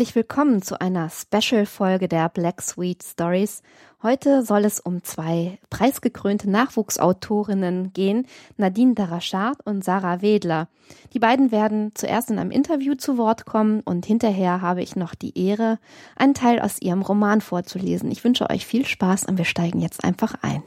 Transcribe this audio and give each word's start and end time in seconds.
Herzlich 0.00 0.16
willkommen 0.16 0.62
zu 0.62 0.80
einer 0.80 1.10
Special-Folge 1.10 2.08
der 2.08 2.30
Black 2.30 2.62
Sweet 2.62 3.02
Stories. 3.02 3.60
Heute 4.02 4.42
soll 4.42 4.64
es 4.64 4.80
um 4.80 5.04
zwei 5.04 5.58
preisgekrönte 5.68 6.48
Nachwuchsautorinnen 6.48 7.92
gehen, 7.92 8.26
Nadine 8.56 8.94
Darachard 8.94 9.58
und 9.66 9.84
Sarah 9.84 10.22
Wedler. 10.22 10.68
Die 11.12 11.18
beiden 11.18 11.52
werden 11.52 11.92
zuerst 11.94 12.30
in 12.30 12.38
einem 12.38 12.50
Interview 12.50 12.94
zu 12.94 13.18
Wort 13.18 13.44
kommen 13.44 13.82
und 13.82 14.06
hinterher 14.06 14.62
habe 14.62 14.80
ich 14.80 14.96
noch 14.96 15.14
die 15.14 15.38
Ehre, 15.38 15.78
einen 16.16 16.32
Teil 16.32 16.60
aus 16.60 16.80
ihrem 16.80 17.02
Roman 17.02 17.42
vorzulesen. 17.42 18.10
Ich 18.10 18.24
wünsche 18.24 18.48
euch 18.48 18.64
viel 18.64 18.86
Spaß 18.86 19.26
und 19.26 19.36
wir 19.36 19.44
steigen 19.44 19.82
jetzt 19.82 20.02
einfach 20.02 20.34
ein. 20.40 20.62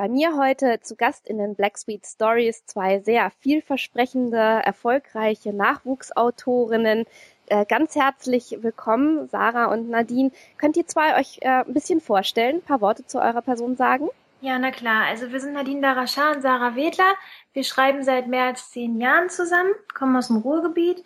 Bei 0.00 0.08
mir 0.08 0.34
heute 0.38 0.80
zu 0.80 0.96
Gast 0.96 1.28
in 1.28 1.36
den 1.36 1.54
Black 1.54 1.76
Sweet 1.76 2.06
Stories 2.06 2.64
zwei 2.64 3.00
sehr 3.00 3.30
vielversprechende, 3.40 4.38
erfolgreiche 4.38 5.52
Nachwuchsautorinnen. 5.52 7.04
Äh, 7.48 7.66
ganz 7.66 7.96
herzlich 7.96 8.56
willkommen, 8.62 9.28
Sarah 9.28 9.66
und 9.66 9.90
Nadine. 9.90 10.30
Könnt 10.56 10.78
ihr 10.78 10.86
zwei 10.86 11.20
euch 11.20 11.40
äh, 11.42 11.64
ein 11.66 11.74
bisschen 11.74 12.00
vorstellen, 12.00 12.56
ein 12.56 12.62
paar 12.62 12.80
Worte 12.80 13.06
zu 13.06 13.20
eurer 13.20 13.42
Person 13.42 13.76
sagen? 13.76 14.08
Ja, 14.40 14.58
na 14.58 14.70
klar. 14.70 15.04
Also 15.04 15.32
wir 15.32 15.38
sind 15.38 15.52
Nadine 15.52 15.82
Darachar 15.82 16.34
und 16.34 16.40
Sarah 16.40 16.76
Wedler. 16.76 17.12
Wir 17.52 17.64
schreiben 17.64 18.02
seit 18.02 18.26
mehr 18.26 18.44
als 18.44 18.70
zehn 18.70 18.98
Jahren 19.02 19.28
zusammen, 19.28 19.74
kommen 19.92 20.16
aus 20.16 20.28
dem 20.28 20.38
Ruhrgebiet. 20.38 21.04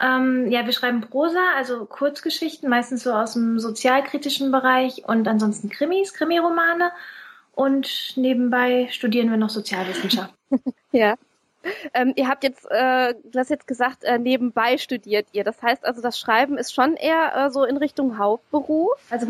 Ähm, 0.00 0.52
ja, 0.52 0.64
wir 0.64 0.72
schreiben 0.72 1.00
Prosa, 1.00 1.42
also 1.56 1.84
Kurzgeschichten, 1.84 2.70
meistens 2.70 3.02
so 3.02 3.12
aus 3.12 3.32
dem 3.32 3.58
sozialkritischen 3.58 4.52
Bereich 4.52 5.02
und 5.08 5.26
ansonsten 5.26 5.68
Krimis, 5.68 6.14
Krimiromane 6.14 6.92
und 7.56 8.12
nebenbei 8.16 8.86
studieren 8.90 9.30
wir 9.30 9.36
noch 9.36 9.50
Sozialwissenschaft. 9.50 10.32
ja. 10.92 11.16
Ähm, 11.94 12.12
ihr 12.14 12.28
habt 12.28 12.44
jetzt, 12.44 12.64
äh, 12.70 13.14
du 13.24 13.38
hast 13.38 13.50
jetzt 13.50 13.66
gesagt, 13.66 14.04
äh, 14.04 14.18
nebenbei 14.18 14.78
studiert 14.78 15.26
ihr. 15.32 15.42
Das 15.42 15.60
heißt 15.60 15.84
also, 15.84 16.00
das 16.00 16.16
Schreiben 16.16 16.58
ist 16.58 16.72
schon 16.72 16.94
eher 16.94 17.34
äh, 17.34 17.50
so 17.50 17.64
in 17.64 17.76
Richtung 17.76 18.18
Hauptberuf? 18.18 18.94
Also 19.10 19.26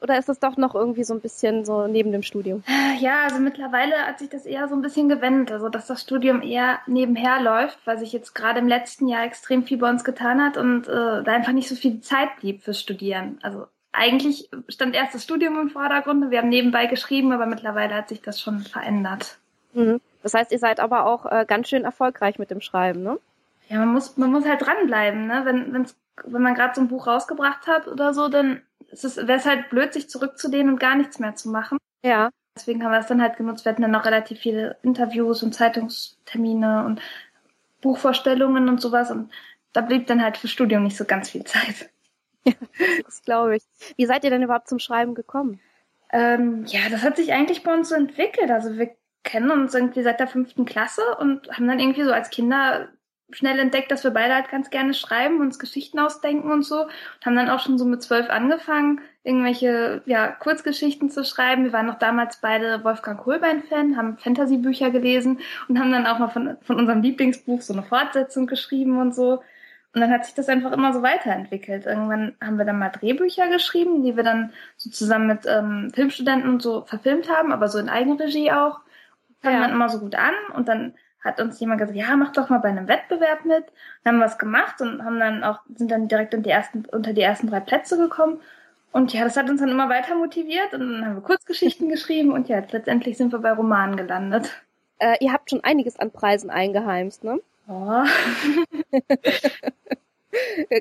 oder 0.00 0.18
ist 0.18 0.28
das 0.28 0.38
doch 0.38 0.56
noch 0.56 0.74
irgendwie 0.74 1.04
so 1.04 1.14
ein 1.14 1.20
bisschen 1.20 1.64
so 1.64 1.86
neben 1.86 2.12
dem 2.12 2.22
Studium? 2.22 2.62
Ja, 3.00 3.24
also 3.24 3.38
mittlerweile 3.38 3.94
hat 3.96 4.18
sich 4.18 4.28
das 4.28 4.46
eher 4.46 4.68
so 4.68 4.74
ein 4.74 4.82
bisschen 4.82 5.08
gewendet, 5.08 5.52
also 5.52 5.68
dass 5.68 5.86
das 5.86 6.02
Studium 6.02 6.42
eher 6.42 6.80
nebenher 6.86 7.40
läuft, 7.40 7.78
weil 7.86 7.98
sich 7.98 8.12
jetzt 8.12 8.34
gerade 8.34 8.58
im 8.58 8.68
letzten 8.68 9.08
Jahr 9.08 9.24
extrem 9.24 9.64
viel 9.64 9.78
bei 9.78 9.88
uns 9.88 10.04
getan 10.04 10.42
hat 10.42 10.56
und 10.56 10.86
äh, 10.86 11.22
da 11.22 11.32
einfach 11.32 11.52
nicht 11.52 11.68
so 11.68 11.74
viel 11.74 12.00
Zeit 12.00 12.28
blieb 12.40 12.62
fürs 12.62 12.80
Studieren. 12.80 13.38
Also 13.42 13.66
eigentlich 13.96 14.48
stand 14.68 14.94
erst 14.94 15.14
das 15.14 15.24
Studium 15.24 15.58
im 15.58 15.70
Vordergrund. 15.70 16.30
Wir 16.30 16.38
haben 16.38 16.48
nebenbei 16.48 16.86
geschrieben, 16.86 17.32
aber 17.32 17.46
mittlerweile 17.46 17.94
hat 17.94 18.08
sich 18.08 18.22
das 18.22 18.40
schon 18.40 18.60
verändert. 18.60 19.38
Mhm. 19.72 20.00
Das 20.22 20.34
heißt, 20.34 20.52
ihr 20.52 20.58
seid 20.58 20.80
aber 20.80 21.06
auch 21.06 21.26
äh, 21.26 21.44
ganz 21.46 21.68
schön 21.68 21.84
erfolgreich 21.84 22.38
mit 22.38 22.50
dem 22.50 22.60
Schreiben, 22.60 23.02
ne? 23.02 23.18
Ja, 23.68 23.78
man 23.78 23.92
muss, 23.92 24.16
man 24.16 24.30
muss 24.30 24.46
halt 24.46 24.62
dranbleiben, 24.62 25.26
ne? 25.26 25.42
Wenn, 25.44 25.72
wenn's, 25.72 25.96
wenn 26.24 26.42
man 26.42 26.54
gerade 26.54 26.74
so 26.74 26.80
ein 26.80 26.88
Buch 26.88 27.06
rausgebracht 27.06 27.66
hat 27.66 27.88
oder 27.88 28.14
so, 28.14 28.28
dann 28.28 28.62
wäre 28.90 29.38
es 29.38 29.46
halt 29.46 29.70
blöd, 29.70 29.92
sich 29.92 30.08
zurückzulehnen 30.08 30.72
und 30.72 30.80
gar 30.80 30.96
nichts 30.96 31.18
mehr 31.18 31.34
zu 31.34 31.50
machen. 31.50 31.78
Ja. 32.02 32.30
Deswegen 32.54 32.82
haben 32.82 32.92
wir 32.92 32.98
es 32.98 33.06
dann 33.06 33.20
halt 33.20 33.36
genutzt. 33.36 33.64
Wir 33.64 33.72
hatten 33.72 33.82
dann 33.82 33.90
noch 33.90 34.06
relativ 34.06 34.38
viele 34.38 34.76
Interviews 34.82 35.42
und 35.42 35.54
Zeitungstermine 35.54 36.84
und 36.86 37.00
Buchvorstellungen 37.82 38.68
und 38.68 38.80
sowas. 38.80 39.10
Und 39.10 39.30
da 39.72 39.80
blieb 39.82 40.06
dann 40.06 40.22
halt 40.22 40.38
für 40.38 40.48
Studium 40.48 40.84
nicht 40.84 40.96
so 40.96 41.04
ganz 41.04 41.30
viel 41.30 41.44
Zeit. 41.44 41.90
Ja, 42.46 42.52
das 43.04 43.22
glaube 43.22 43.56
ich. 43.56 43.64
Wie 43.96 44.06
seid 44.06 44.24
ihr 44.24 44.30
denn 44.30 44.42
überhaupt 44.42 44.68
zum 44.68 44.78
Schreiben 44.78 45.14
gekommen? 45.14 45.60
Ähm, 46.12 46.64
ja, 46.66 46.88
das 46.90 47.02
hat 47.02 47.16
sich 47.16 47.32
eigentlich 47.32 47.62
bei 47.62 47.74
uns 47.74 47.88
so 47.88 47.94
entwickelt. 47.94 48.50
Also 48.50 48.78
wir 48.78 48.90
kennen 49.24 49.50
uns 49.50 49.74
irgendwie 49.74 50.02
seit 50.02 50.20
der 50.20 50.28
fünften 50.28 50.64
Klasse 50.64 51.02
und 51.18 51.50
haben 51.50 51.66
dann 51.66 51.80
irgendwie 51.80 52.04
so 52.04 52.12
als 52.12 52.30
Kinder 52.30 52.88
schnell 53.32 53.58
entdeckt, 53.58 53.90
dass 53.90 54.04
wir 54.04 54.12
beide 54.12 54.34
halt 54.34 54.50
ganz 54.50 54.70
gerne 54.70 54.94
schreiben, 54.94 55.40
uns 55.40 55.58
Geschichten 55.58 55.98
ausdenken 55.98 56.52
und 56.52 56.62
so. 56.62 56.82
Und 56.82 57.26
haben 57.26 57.34
dann 57.34 57.50
auch 57.50 57.58
schon 57.58 57.76
so 57.76 57.84
mit 57.84 58.02
zwölf 58.02 58.30
angefangen, 58.30 59.00
irgendwelche 59.24 60.02
ja, 60.06 60.28
Kurzgeschichten 60.28 61.10
zu 61.10 61.24
schreiben. 61.24 61.64
Wir 61.64 61.72
waren 61.72 61.86
noch 61.86 61.98
damals 61.98 62.40
beide 62.40 62.84
Wolfgang 62.84 63.20
Kohlbein-Fan, 63.20 63.96
haben 63.96 64.16
Fantasy-Bücher 64.18 64.90
gelesen 64.90 65.40
und 65.68 65.80
haben 65.80 65.90
dann 65.90 66.06
auch 66.06 66.20
mal 66.20 66.28
von, 66.28 66.56
von 66.62 66.76
unserem 66.76 67.02
Lieblingsbuch 67.02 67.62
so 67.62 67.72
eine 67.72 67.82
Fortsetzung 67.82 68.46
geschrieben 68.46 69.00
und 69.00 69.14
so. 69.14 69.42
Und 69.96 70.02
dann 70.02 70.10
hat 70.10 70.26
sich 70.26 70.34
das 70.34 70.50
einfach 70.50 70.72
immer 70.72 70.92
so 70.92 71.00
weiterentwickelt. 71.00 71.86
Irgendwann 71.86 72.34
haben 72.44 72.58
wir 72.58 72.66
dann 72.66 72.78
mal 72.78 72.90
Drehbücher 72.90 73.48
geschrieben, 73.48 74.02
die 74.02 74.14
wir 74.14 74.24
dann 74.24 74.52
so 74.76 74.90
zusammen 74.90 75.26
mit 75.26 75.46
ähm, 75.46 75.90
Filmstudenten 75.94 76.50
und 76.50 76.60
so 76.60 76.82
verfilmt 76.82 77.30
haben, 77.30 77.50
aber 77.50 77.68
so 77.68 77.78
in 77.78 77.88
Eigenregie 77.88 78.52
auch. 78.52 78.80
Fangen 79.40 79.56
ja. 79.56 79.62
dann 79.62 79.70
immer 79.70 79.88
so 79.88 79.98
gut 79.98 80.14
an 80.14 80.34
und 80.54 80.68
dann 80.68 80.92
hat 81.24 81.40
uns 81.40 81.58
jemand 81.60 81.80
gesagt, 81.80 81.96
ja, 81.96 82.14
mach 82.14 82.34
doch 82.34 82.50
mal 82.50 82.58
bei 82.58 82.68
einem 82.68 82.88
Wettbewerb 82.88 83.46
mit. 83.46 83.64
Dann 84.04 84.16
haben 84.16 84.18
wir 84.18 84.26
es 84.26 84.36
gemacht 84.36 84.82
und 84.82 85.02
haben 85.02 85.18
dann 85.18 85.42
auch, 85.42 85.60
sind 85.74 85.90
dann 85.90 86.08
direkt 86.08 86.34
in 86.34 86.42
die 86.42 86.50
ersten, 86.50 86.84
unter 86.92 87.14
die 87.14 87.22
ersten 87.22 87.46
drei 87.46 87.60
Plätze 87.60 87.96
gekommen. 87.96 88.38
Und 88.92 89.14
ja, 89.14 89.24
das 89.24 89.38
hat 89.38 89.48
uns 89.48 89.60
dann 89.60 89.70
immer 89.70 89.88
weiter 89.88 90.14
motiviert 90.14 90.74
und 90.74 90.80
dann 90.80 91.06
haben 91.06 91.14
wir 91.14 91.22
Kurzgeschichten 91.22 91.88
geschrieben 91.90 92.32
und 92.32 92.50
ja, 92.50 92.62
letztendlich 92.70 93.16
sind 93.16 93.32
wir 93.32 93.38
bei 93.38 93.52
Romanen 93.52 93.96
gelandet. 93.96 94.62
Äh, 94.98 95.16
ihr 95.24 95.32
habt 95.32 95.48
schon 95.48 95.64
einiges 95.64 95.98
an 95.98 96.10
Preisen 96.10 96.50
eingeheimst, 96.50 97.24
ne? 97.24 97.40
Oh. 97.68 98.04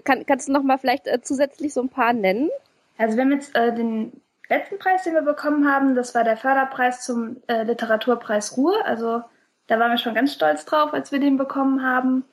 Kann, 0.04 0.26
kannst 0.26 0.48
du 0.48 0.52
noch 0.52 0.64
mal 0.64 0.78
vielleicht 0.78 1.08
äh, 1.08 1.22
zusätzlich 1.22 1.74
so 1.74 1.82
ein 1.82 1.90
paar 1.90 2.14
nennen? 2.14 2.50
Also 2.98 3.16
wir 3.16 3.24
haben 3.24 3.32
jetzt 3.32 3.56
äh, 3.56 3.74
den 3.74 4.22
letzten 4.50 4.80
Preis, 4.80 5.04
den 5.04 5.14
wir 5.14 5.22
bekommen 5.22 5.72
haben, 5.72 5.96
das 5.96 6.16
war 6.16 6.24
der 6.24 6.38
Förderpreis 6.38 7.06
zum 7.06 7.38
äh, 7.48 7.64
Literaturpreis 7.64 8.58
Ruhr. 8.58 8.86
Also 8.86 9.24
da 9.68 9.80
waren 9.80 9.92
wir 9.92 9.98
schon 9.98 10.14
ganz 10.14 10.34
stolz 10.34 10.66
drauf, 10.66 10.94
als 10.94 11.12
wir 11.12 11.20
den 11.20 11.38
bekommen 11.38 11.84
haben. 11.84 12.26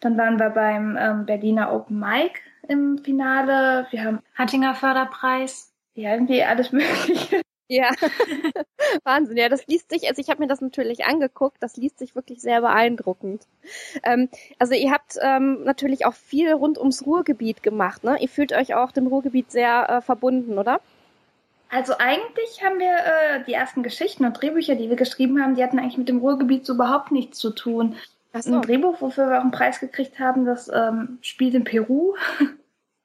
Dann 0.00 0.18
waren 0.18 0.38
wir 0.38 0.50
beim 0.50 0.96
ähm, 1.00 1.26
Berliner 1.26 1.72
Open 1.72 1.98
Mic 1.98 2.40
im 2.68 2.98
Finale. 2.98 3.86
Wir 3.90 4.04
haben 4.04 4.20
Hattinger 4.34 4.74
Förderpreis. 4.74 5.72
Ja, 5.94 6.12
irgendwie 6.12 6.44
alles 6.44 6.72
Mögliche. 6.72 7.42
Ja, 7.68 7.90
Wahnsinn. 9.04 9.36
Ja, 9.36 9.48
das 9.48 9.66
liest 9.66 9.90
sich, 9.90 10.08
also 10.08 10.20
ich 10.20 10.30
habe 10.30 10.40
mir 10.40 10.46
das 10.46 10.60
natürlich 10.60 11.04
angeguckt, 11.04 11.56
das 11.60 11.76
liest 11.76 11.98
sich 11.98 12.14
wirklich 12.14 12.40
sehr 12.40 12.60
beeindruckend. 12.60 13.46
Ähm, 14.04 14.28
also 14.58 14.74
ihr 14.74 14.92
habt 14.92 15.16
ähm, 15.20 15.64
natürlich 15.64 16.06
auch 16.06 16.14
viel 16.14 16.52
rund 16.52 16.78
ums 16.78 17.04
Ruhrgebiet 17.04 17.62
gemacht, 17.62 18.04
ne? 18.04 18.16
Ihr 18.20 18.28
fühlt 18.28 18.52
euch 18.52 18.74
auch 18.74 18.92
dem 18.92 19.08
Ruhrgebiet 19.08 19.50
sehr 19.50 19.88
äh, 19.88 20.00
verbunden, 20.00 20.58
oder? 20.58 20.80
Also 21.68 21.94
eigentlich 21.98 22.62
haben 22.62 22.78
wir 22.78 22.94
äh, 22.94 23.44
die 23.44 23.54
ersten 23.54 23.82
Geschichten 23.82 24.24
und 24.24 24.40
Drehbücher, 24.40 24.76
die 24.76 24.88
wir 24.88 24.96
geschrieben 24.96 25.42
haben, 25.42 25.56
die 25.56 25.64
hatten 25.64 25.80
eigentlich 25.80 25.98
mit 25.98 26.08
dem 26.08 26.18
Ruhrgebiet 26.18 26.64
so 26.64 26.74
überhaupt 26.74 27.10
nichts 27.10 27.38
zu 27.38 27.50
tun. 27.50 27.96
Ach 28.32 28.42
so. 28.42 28.54
Ein 28.54 28.62
Drehbuch, 28.62 29.00
wofür 29.00 29.28
wir 29.28 29.38
auch 29.38 29.42
einen 29.42 29.50
Preis 29.50 29.80
gekriegt 29.80 30.20
haben, 30.20 30.44
das 30.44 30.70
ähm, 30.72 31.18
spielt 31.22 31.54
in 31.54 31.64
Peru. 31.64 32.14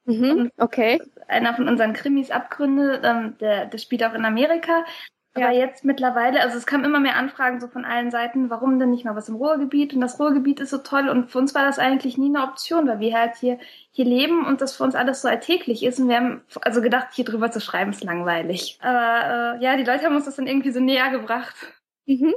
Mhm, 0.04 0.50
okay. 0.58 1.00
Einer 1.28 1.54
von 1.54 1.68
unseren 1.68 1.92
Krimis 1.92 2.30
Abgründe, 2.30 3.00
ähm, 3.04 3.36
der, 3.38 3.66
der 3.66 3.78
spielt 3.78 4.04
auch 4.04 4.14
in 4.14 4.24
Amerika. 4.24 4.84
Aber 5.34 5.50
ja. 5.50 5.66
jetzt 5.66 5.82
mittlerweile, 5.84 6.42
also 6.42 6.58
es 6.58 6.66
kamen 6.66 6.84
immer 6.84 7.00
mehr 7.00 7.16
Anfragen 7.16 7.58
so 7.58 7.66
von 7.66 7.86
allen 7.86 8.10
Seiten, 8.10 8.50
warum 8.50 8.78
denn 8.78 8.90
nicht 8.90 9.06
mal 9.06 9.16
was 9.16 9.30
im 9.30 9.36
Ruhrgebiet? 9.36 9.94
Und 9.94 10.02
das 10.02 10.20
Ruhrgebiet 10.20 10.60
ist 10.60 10.70
so 10.70 10.78
toll 10.78 11.08
und 11.08 11.30
für 11.30 11.38
uns 11.38 11.54
war 11.54 11.64
das 11.64 11.78
eigentlich 11.78 12.18
nie 12.18 12.28
eine 12.28 12.44
Option, 12.44 12.86
weil 12.86 13.00
wir 13.00 13.18
halt 13.18 13.36
hier, 13.36 13.58
hier 13.92 14.04
leben 14.04 14.44
und 14.44 14.60
das 14.60 14.76
für 14.76 14.84
uns 14.84 14.94
alles 14.94 15.22
so 15.22 15.28
alltäglich 15.28 15.84
ist 15.84 15.98
und 15.98 16.08
wir 16.08 16.16
haben 16.16 16.42
also 16.60 16.82
gedacht, 16.82 17.08
hier 17.12 17.24
drüber 17.24 17.50
zu 17.50 17.60
schreiben 17.60 17.92
ist 17.92 18.04
langweilig. 18.04 18.78
Aber 18.82 19.56
äh, 19.56 19.64
ja, 19.64 19.76
die 19.78 19.84
Leute 19.84 20.04
haben 20.04 20.16
uns 20.16 20.26
das 20.26 20.36
dann 20.36 20.46
irgendwie 20.46 20.70
so 20.70 20.80
näher 20.80 21.10
gebracht. 21.10 21.56
Mhm. 22.04 22.34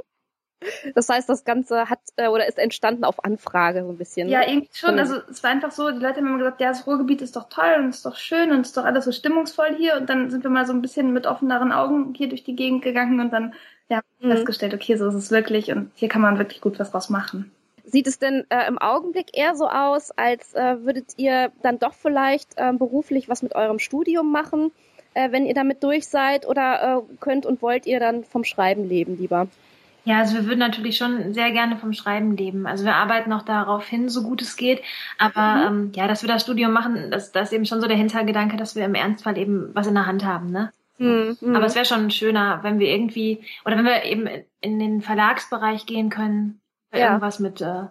Das 0.94 1.08
heißt, 1.08 1.28
das 1.28 1.44
Ganze 1.44 1.90
hat 1.90 2.00
äh, 2.16 2.28
oder 2.28 2.48
ist 2.48 2.58
entstanden 2.58 3.04
auf 3.04 3.24
Anfrage 3.24 3.82
so 3.82 3.90
ein 3.90 3.98
bisschen. 3.98 4.28
Ja, 4.28 4.40
irgendwie 4.46 4.70
schon. 4.72 4.98
Also 4.98 5.16
es 5.30 5.42
war 5.42 5.50
einfach 5.50 5.70
so, 5.70 5.90
die 5.90 5.98
Leute 5.98 6.16
haben 6.16 6.26
immer 6.26 6.38
gesagt, 6.38 6.60
ja, 6.60 6.68
das 6.68 6.86
Ruhrgebiet 6.86 7.22
ist 7.22 7.36
doch 7.36 7.48
toll 7.48 7.76
und 7.78 7.90
ist 7.90 8.06
doch 8.06 8.16
schön 8.16 8.50
und 8.50 8.62
ist 8.62 8.76
doch 8.76 8.84
alles 8.84 9.04
so 9.04 9.12
stimmungsvoll 9.12 9.74
hier. 9.76 9.96
Und 9.96 10.08
dann 10.08 10.30
sind 10.30 10.44
wir 10.44 10.50
mal 10.50 10.66
so 10.66 10.72
ein 10.72 10.82
bisschen 10.82 11.12
mit 11.12 11.26
offeneren 11.26 11.72
Augen 11.72 12.14
hier 12.14 12.28
durch 12.28 12.44
die 12.44 12.56
Gegend 12.56 12.82
gegangen 12.82 13.20
und 13.20 13.32
dann 13.32 13.54
ja, 13.88 14.00
mhm. 14.20 14.30
festgestellt, 14.30 14.74
okay, 14.74 14.96
so 14.96 15.08
ist 15.08 15.14
es 15.14 15.30
wirklich 15.30 15.70
und 15.70 15.90
hier 15.94 16.08
kann 16.08 16.22
man 16.22 16.38
wirklich 16.38 16.60
gut 16.60 16.78
was 16.78 16.90
draus 16.90 17.08
machen. 17.08 17.52
Sieht 17.84 18.08
es 18.08 18.18
denn 18.18 18.44
äh, 18.48 18.66
im 18.66 18.78
Augenblick 18.78 19.28
eher 19.32 19.54
so 19.54 19.68
aus, 19.68 20.10
als 20.10 20.54
äh, 20.54 20.84
würdet 20.84 21.12
ihr 21.18 21.52
dann 21.62 21.78
doch 21.78 21.94
vielleicht 21.94 22.54
äh, 22.56 22.72
beruflich 22.72 23.28
was 23.28 23.42
mit 23.42 23.54
eurem 23.54 23.78
Studium 23.78 24.32
machen, 24.32 24.72
äh, 25.14 25.30
wenn 25.30 25.46
ihr 25.46 25.54
damit 25.54 25.84
durch 25.84 26.08
seid? 26.08 26.48
Oder 26.48 27.04
äh, 27.06 27.14
könnt 27.20 27.46
und 27.46 27.62
wollt 27.62 27.86
ihr 27.86 28.00
dann 28.00 28.24
vom 28.24 28.42
Schreiben 28.42 28.88
leben 28.88 29.18
lieber? 29.18 29.46
Ja, 30.06 30.18
also 30.20 30.36
wir 30.36 30.46
würden 30.46 30.60
natürlich 30.60 30.96
schon 30.96 31.34
sehr 31.34 31.50
gerne 31.50 31.76
vom 31.76 31.92
Schreiben 31.92 32.36
leben. 32.36 32.68
Also 32.68 32.84
wir 32.84 32.94
arbeiten 32.94 33.32
auch 33.32 33.42
darauf 33.42 33.88
hin, 33.88 34.08
so 34.08 34.22
gut 34.22 34.40
es 34.40 34.56
geht. 34.56 34.80
Aber 35.18 35.70
mhm. 35.70 35.86
ähm, 35.86 35.92
ja, 35.96 36.06
dass 36.06 36.22
wir 36.22 36.28
das 36.28 36.42
Studium 36.42 36.72
machen, 36.72 37.10
das, 37.10 37.32
das 37.32 37.48
ist 37.48 37.52
eben 37.52 37.66
schon 37.66 37.80
so 37.80 37.88
der 37.88 37.96
Hintergedanke, 37.96 38.56
dass 38.56 38.76
wir 38.76 38.84
im 38.84 38.94
Ernstfall 38.94 39.36
eben 39.36 39.74
was 39.74 39.88
in 39.88 39.94
der 39.94 40.06
Hand 40.06 40.24
haben, 40.24 40.52
ne? 40.52 40.72
Mhm. 40.98 41.36
Aber 41.54 41.66
es 41.66 41.74
wäre 41.74 41.84
schon 41.84 42.10
schöner, 42.12 42.60
wenn 42.62 42.78
wir 42.78 42.88
irgendwie, 42.88 43.44
oder 43.64 43.76
wenn 43.76 43.84
wir 43.84 44.04
eben 44.04 44.28
in 44.60 44.78
den 44.78 45.02
Verlagsbereich 45.02 45.86
gehen 45.86 46.08
können, 46.08 46.60
ja. 46.92 47.08
irgendwas 47.08 47.40
mit, 47.40 47.60
äh, 47.60 47.86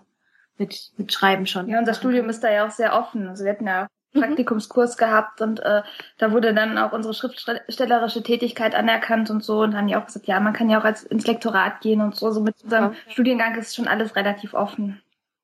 mit, 0.57 0.91
mit 0.97 1.11
Schreiben 1.11 1.45
schon. 1.45 1.67
Ja, 1.67 1.79
unser 1.79 1.93
Studium 1.93 2.29
ist 2.29 2.43
da 2.45 2.49
ja 2.49 2.65
auch 2.65 2.71
sehr 2.71 2.97
offen. 2.97 3.27
Also 3.27 3.43
wir 3.43 3.51
hatten 3.51 3.67
ja 3.67 3.83
Mhm. 3.83 3.94
Praktikumskurs 4.15 4.97
gehabt 4.97 5.41
und 5.41 5.59
äh, 5.59 5.83
da 6.17 6.31
wurde 6.31 6.53
dann 6.53 6.77
auch 6.77 6.91
unsere 6.91 7.13
schriftstellerische 7.13 8.23
Tätigkeit 8.23 8.75
anerkannt 8.75 9.29
und 9.29 9.43
so 9.43 9.61
und 9.61 9.71
dann 9.71 9.87
ja 9.87 10.01
auch 10.01 10.05
gesagt, 10.05 10.27
ja, 10.27 10.39
man 10.39 10.53
kann 10.53 10.69
ja 10.69 10.79
auch 10.79 10.85
als 10.85 11.03
ins 11.03 11.27
Lektorat 11.27 11.81
gehen 11.81 12.01
und 12.01 12.15
so. 12.15 12.31
So 12.31 12.41
mit 12.41 12.55
unserem 12.63 12.93
ja. 12.93 13.11
Studiengang 13.11 13.55
ist 13.55 13.75
schon 13.75 13.87
alles 13.87 14.15
relativ 14.15 14.53
offen. 14.53 15.01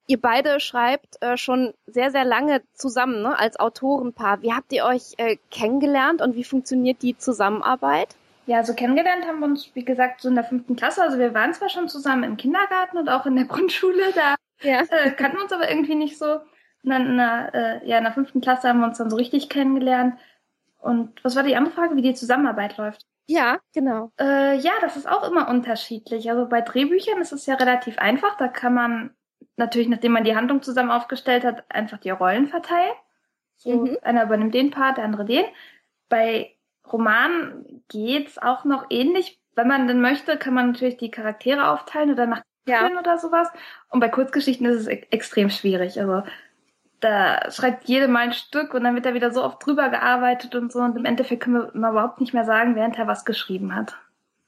Ihr 0.07 0.19
beide 0.19 0.59
schreibt 0.59 1.21
äh, 1.21 1.37
schon 1.37 1.73
sehr, 1.85 2.11
sehr 2.11 2.25
lange 2.25 2.61
zusammen 2.73 3.21
ne, 3.21 3.37
als 3.37 3.59
Autorenpaar. 3.59 4.41
Wie 4.41 4.53
habt 4.53 4.73
ihr 4.73 4.85
euch 4.85 5.13
äh, 5.17 5.37
kennengelernt 5.51 6.21
und 6.21 6.35
wie 6.35 6.43
funktioniert 6.43 7.01
die 7.01 7.17
Zusammenarbeit? 7.17 8.09
Ja, 8.47 8.63
so 8.63 8.73
kennengelernt 8.73 9.25
haben 9.25 9.39
wir 9.39 9.45
uns, 9.45 9.69
wie 9.75 9.85
gesagt, 9.85 10.21
so 10.21 10.29
in 10.29 10.35
der 10.35 10.43
fünften 10.43 10.75
Klasse. 10.75 11.01
Also 11.01 11.19
wir 11.19 11.33
waren 11.33 11.53
zwar 11.53 11.69
schon 11.69 11.87
zusammen 11.87 12.23
im 12.23 12.37
Kindergarten 12.37 12.97
und 12.97 13.07
auch 13.07 13.25
in 13.25 13.35
der 13.35 13.45
Grundschule, 13.53 14.11
da 14.13 14.35
ja. 14.61 14.81
äh, 14.81 15.11
kannten 15.11 15.37
wir 15.37 15.43
uns 15.43 15.53
aber 15.53 15.69
irgendwie 15.69 15.95
nicht 15.95 16.17
so. 16.17 16.39
Und 16.83 16.89
dann 16.89 17.05
in 17.05 17.17
der, 17.17 17.51
äh, 17.53 17.87
ja, 17.87 17.97
in 17.97 18.03
der 18.03 18.13
fünften 18.13 18.41
Klasse 18.41 18.69
haben 18.69 18.79
wir 18.79 18.87
uns 18.87 18.97
dann 18.97 19.09
so 19.09 19.15
richtig 19.15 19.49
kennengelernt. 19.49 20.19
Und 20.79 21.23
was 21.23 21.35
war 21.35 21.43
die 21.43 21.55
andere 21.55 21.73
Frage, 21.73 21.95
wie 21.95 22.01
die 22.01 22.13
Zusammenarbeit 22.13 22.77
läuft? 22.77 23.05
Ja, 23.27 23.59
genau. 23.73 24.11
Äh, 24.19 24.57
ja, 24.57 24.71
das 24.81 24.97
ist 24.97 25.07
auch 25.07 25.29
immer 25.29 25.47
unterschiedlich. 25.47 26.29
Also 26.29 26.47
bei 26.47 26.61
Drehbüchern 26.61 27.21
ist 27.21 27.31
es 27.31 27.45
ja 27.45 27.55
relativ 27.55 27.97
einfach. 27.99 28.35
Da 28.37 28.47
kann 28.47 28.73
man 28.73 29.15
natürlich, 29.55 29.87
nachdem 29.89 30.11
man 30.11 30.23
die 30.23 30.35
Handlung 30.35 30.61
zusammen 30.61 30.91
aufgestellt 30.91 31.45
hat, 31.45 31.63
einfach 31.69 31.99
die 31.99 32.09
Rollen 32.09 32.47
verteilen. 32.47 32.93
So, 33.57 33.85
mhm. 33.85 33.97
Einer 34.01 34.23
übernimmt 34.23 34.55
den 34.55 34.71
Part, 34.71 34.97
der 34.97 35.05
andere 35.05 35.25
den. 35.25 35.45
Bei 36.09 36.55
Romanen 36.91 37.83
geht's 37.87 38.37
auch 38.37 38.65
noch 38.65 38.87
ähnlich. 38.89 39.39
Wenn 39.55 39.67
man 39.67 39.87
denn 39.87 40.01
möchte, 40.01 40.37
kann 40.37 40.53
man 40.53 40.71
natürlich 40.71 40.97
die 40.97 41.11
Charaktere 41.11 41.69
aufteilen 41.69 42.11
oder 42.11 42.25
nach 42.25 42.41
ja. 42.67 42.89
oder 42.99 43.17
sowas. 43.17 43.49
Und 43.89 43.99
bei 43.99 44.09
Kurzgeschichten 44.09 44.65
ist 44.65 44.81
es 44.81 44.87
e 44.87 45.05
extrem 45.11 45.49
schwierig. 45.49 45.99
Also 45.99 46.23
da 47.01 47.51
schreibt 47.51 47.85
jede 47.85 48.07
mal 48.07 48.19
ein 48.19 48.33
Stück 48.33 48.73
und 48.73 48.83
dann 48.83 48.95
wird 48.95 49.05
da 49.05 49.13
wieder 49.13 49.31
so 49.31 49.43
oft 49.43 49.65
drüber 49.65 49.89
gearbeitet 49.89 50.55
und 50.55 50.71
so. 50.71 50.79
Und 50.79 50.95
im 50.95 51.05
Endeffekt 51.05 51.43
können 51.43 51.55
wir 51.55 51.73
überhaupt 51.73 52.21
nicht 52.21 52.33
mehr 52.33 52.45
sagen, 52.45 52.75
wer 52.75 52.83
hinterher 52.83 53.07
was 53.07 53.25
geschrieben 53.25 53.75
hat. 53.75 53.97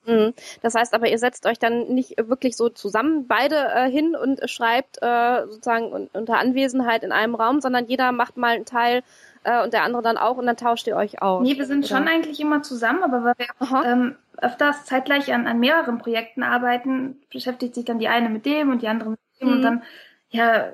Mhm. 0.06 0.34
Das 0.62 0.76
heißt 0.76 0.94
aber, 0.94 1.10
ihr 1.10 1.18
setzt 1.18 1.46
euch 1.46 1.60
dann 1.60 1.88
nicht 1.88 2.16
wirklich 2.18 2.58
so 2.58 2.70
zusammen 2.70 3.28
beide 3.28 3.56
äh, 3.56 3.90
hin 3.90 4.16
und 4.16 4.50
schreibt 4.50 5.02
äh, 5.02 5.46
sozusagen 5.48 6.10
unter 6.14 6.38
Anwesenheit 6.38 7.04
in 7.04 7.12
einem 7.12 7.36
Raum, 7.36 7.62
sondern 7.62 7.88
jeder 7.88 8.12
macht 8.12 8.38
mal 8.38 8.56
einen 8.56 8.66
Teil 8.66 9.02
äh, 9.44 9.64
und 9.64 9.74
der 9.74 9.84
andere 9.84 10.02
dann 10.02 10.18
auch 10.18 10.38
und 10.38 10.46
dann 10.46 10.58
tauscht 10.58 10.88
ihr 10.88 10.96
euch 10.96 11.22
aus. 11.22 11.44
Nee, 11.44 11.58
wir 11.58 11.66
sind 11.66 11.86
oder? 11.86 11.98
schon 11.98 12.08
eigentlich 12.08 12.40
immer 12.40 12.62
zusammen, 12.64 13.04
aber 13.04 13.24
weil 13.24 13.36
wir 13.38 13.84
ähm, 13.86 14.16
öfters 14.38 14.86
zeitgleich 14.86 15.34
an, 15.34 15.48
an 15.48 15.60
mehreren 15.60 16.00
Projekten 16.00 16.44
arbeiten, 16.44 17.22
beschäftigt 17.32 17.76
sich 17.76 17.86
dann 17.86 18.00
die 18.00 18.10
eine 18.10 18.30
mit 18.30 18.46
dem 18.46 18.72
und 18.72 18.82
die 18.82 18.88
andere 18.90 19.12
mit 19.12 19.20
dem 19.40 19.48
mhm. 19.48 19.54
und 19.54 19.62
dann, 19.62 19.84
ja, 20.30 20.74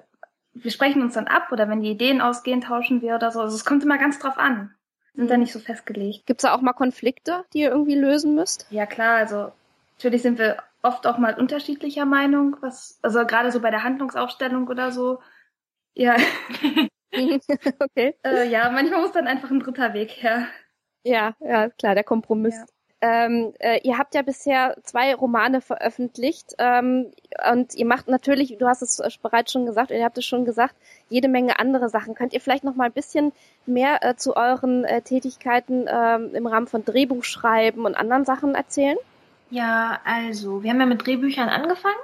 wir 0.63 0.71
sprechen 0.71 1.01
uns 1.01 1.13
dann 1.13 1.27
ab 1.27 1.51
oder 1.51 1.69
wenn 1.69 1.81
die 1.81 1.91
Ideen 1.91 2.21
ausgehen, 2.21 2.61
tauschen 2.61 3.01
wir 3.01 3.15
oder 3.15 3.31
so. 3.31 3.41
Also 3.41 3.55
es 3.55 3.65
kommt 3.65 3.83
immer 3.83 3.97
ganz 3.97 4.19
drauf 4.19 4.37
an. 4.37 4.73
Sind 5.13 5.25
mhm. 5.25 5.29
da 5.29 5.37
nicht 5.37 5.53
so 5.53 5.59
festgelegt. 5.59 6.25
Gibt 6.25 6.41
es 6.41 6.43
da 6.43 6.53
auch 6.53 6.61
mal 6.61 6.73
Konflikte, 6.73 7.45
die 7.53 7.59
ihr 7.59 7.71
irgendwie 7.71 7.95
lösen 7.95 8.35
müsst? 8.35 8.67
Ja 8.69 8.85
klar, 8.85 9.17
also 9.17 9.51
natürlich 9.97 10.21
sind 10.21 10.37
wir 10.37 10.57
oft 10.81 11.05
auch 11.07 11.17
mal 11.17 11.35
unterschiedlicher 11.35 12.05
Meinung, 12.05 12.57
was, 12.61 12.99
also 13.01 13.25
gerade 13.25 13.51
so 13.51 13.59
bei 13.59 13.71
der 13.71 13.83
Handlungsaufstellung 13.83 14.67
oder 14.67 14.91
so. 14.91 15.19
Ja. 15.93 16.15
okay. 17.79 18.15
Äh, 18.23 18.49
ja, 18.49 18.69
manchmal 18.69 19.01
muss 19.01 19.11
dann 19.11 19.27
einfach 19.27 19.51
ein 19.51 19.59
dritter 19.59 19.93
Weg 19.93 20.11
her. 20.21 20.47
Ja, 21.03 21.35
ja, 21.39 21.69
klar, 21.69 21.95
der 21.95 22.03
Kompromiss. 22.03 22.55
Ja. 22.55 22.65
Ähm, 23.01 23.53
äh, 23.59 23.79
ihr 23.83 23.97
habt 23.97 24.13
ja 24.13 24.21
bisher 24.23 24.75
zwei 24.83 25.15
Romane 25.15 25.61
veröffentlicht 25.61 26.55
ähm, 26.57 27.11
und 27.49 27.73
ihr 27.75 27.85
macht 27.85 28.09
natürlich, 28.09 28.57
du 28.57 28.67
hast 28.67 28.81
es 28.81 29.17
bereits 29.21 29.53
schon 29.53 29.65
gesagt, 29.65 29.91
ihr 29.91 30.03
habt 30.03 30.17
es 30.17 30.25
schon 30.25 30.43
gesagt, 30.43 30.75
jede 31.07 31.29
Menge 31.29 31.59
andere 31.59 31.87
Sachen. 31.87 32.13
Könnt 32.13 32.33
ihr 32.33 32.41
vielleicht 32.41 32.65
noch 32.65 32.75
mal 32.75 32.85
ein 32.85 32.91
bisschen 32.91 33.31
mehr 33.65 34.03
äh, 34.03 34.15
zu 34.15 34.35
euren 34.35 34.83
äh, 34.83 35.01
Tätigkeiten 35.01 35.85
ähm, 35.87 36.35
im 36.35 36.45
Rahmen 36.45 36.67
von 36.67 36.83
Drehbuchschreiben 36.83 37.85
und 37.85 37.95
anderen 37.95 38.25
Sachen 38.25 38.53
erzählen? 38.53 38.97
Ja, 39.49 39.99
also 40.03 40.63
wir 40.63 40.69
haben 40.69 40.81
ja 40.81 40.85
mit 40.85 41.05
Drehbüchern 41.05 41.47
angefangen 41.47 41.95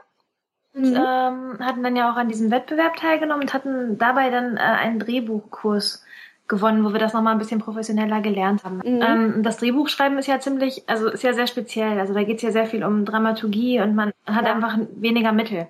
und 0.75 0.91
mhm. 0.91 0.95
ähm, 0.95 1.59
hatten 1.59 1.83
dann 1.83 1.97
ja 1.97 2.09
auch 2.09 2.15
an 2.15 2.29
diesem 2.29 2.51
Wettbewerb 2.51 2.95
teilgenommen 2.95 3.43
und 3.43 3.53
hatten 3.53 3.97
dabei 3.97 4.29
dann 4.29 4.55
äh, 4.55 4.61
einen 4.61 4.99
Drehbuchkurs 4.99 6.04
gewonnen, 6.47 6.85
wo 6.85 6.93
wir 6.93 6.99
das 6.99 7.13
nochmal 7.13 7.33
ein 7.33 7.39
bisschen 7.39 7.59
professioneller 7.59 8.21
gelernt 8.21 8.63
haben. 8.63 8.77
Mhm. 8.77 9.01
Ähm, 9.01 9.43
das 9.43 9.57
Drehbuchschreiben 9.57 10.17
ist 10.17 10.27
ja 10.27 10.39
ziemlich, 10.39 10.83
also 10.87 11.09
ist 11.09 11.23
ja 11.23 11.33
sehr 11.33 11.47
speziell. 11.47 11.99
Also 11.99 12.13
da 12.13 12.23
geht 12.23 12.37
es 12.37 12.43
ja 12.43 12.51
sehr 12.51 12.67
viel 12.67 12.83
um 12.83 13.05
Dramaturgie 13.05 13.81
und 13.81 13.95
man 13.95 14.11
hat 14.25 14.45
ja. 14.45 14.53
einfach 14.53 14.77
weniger 14.95 15.31
Mittel. 15.31 15.67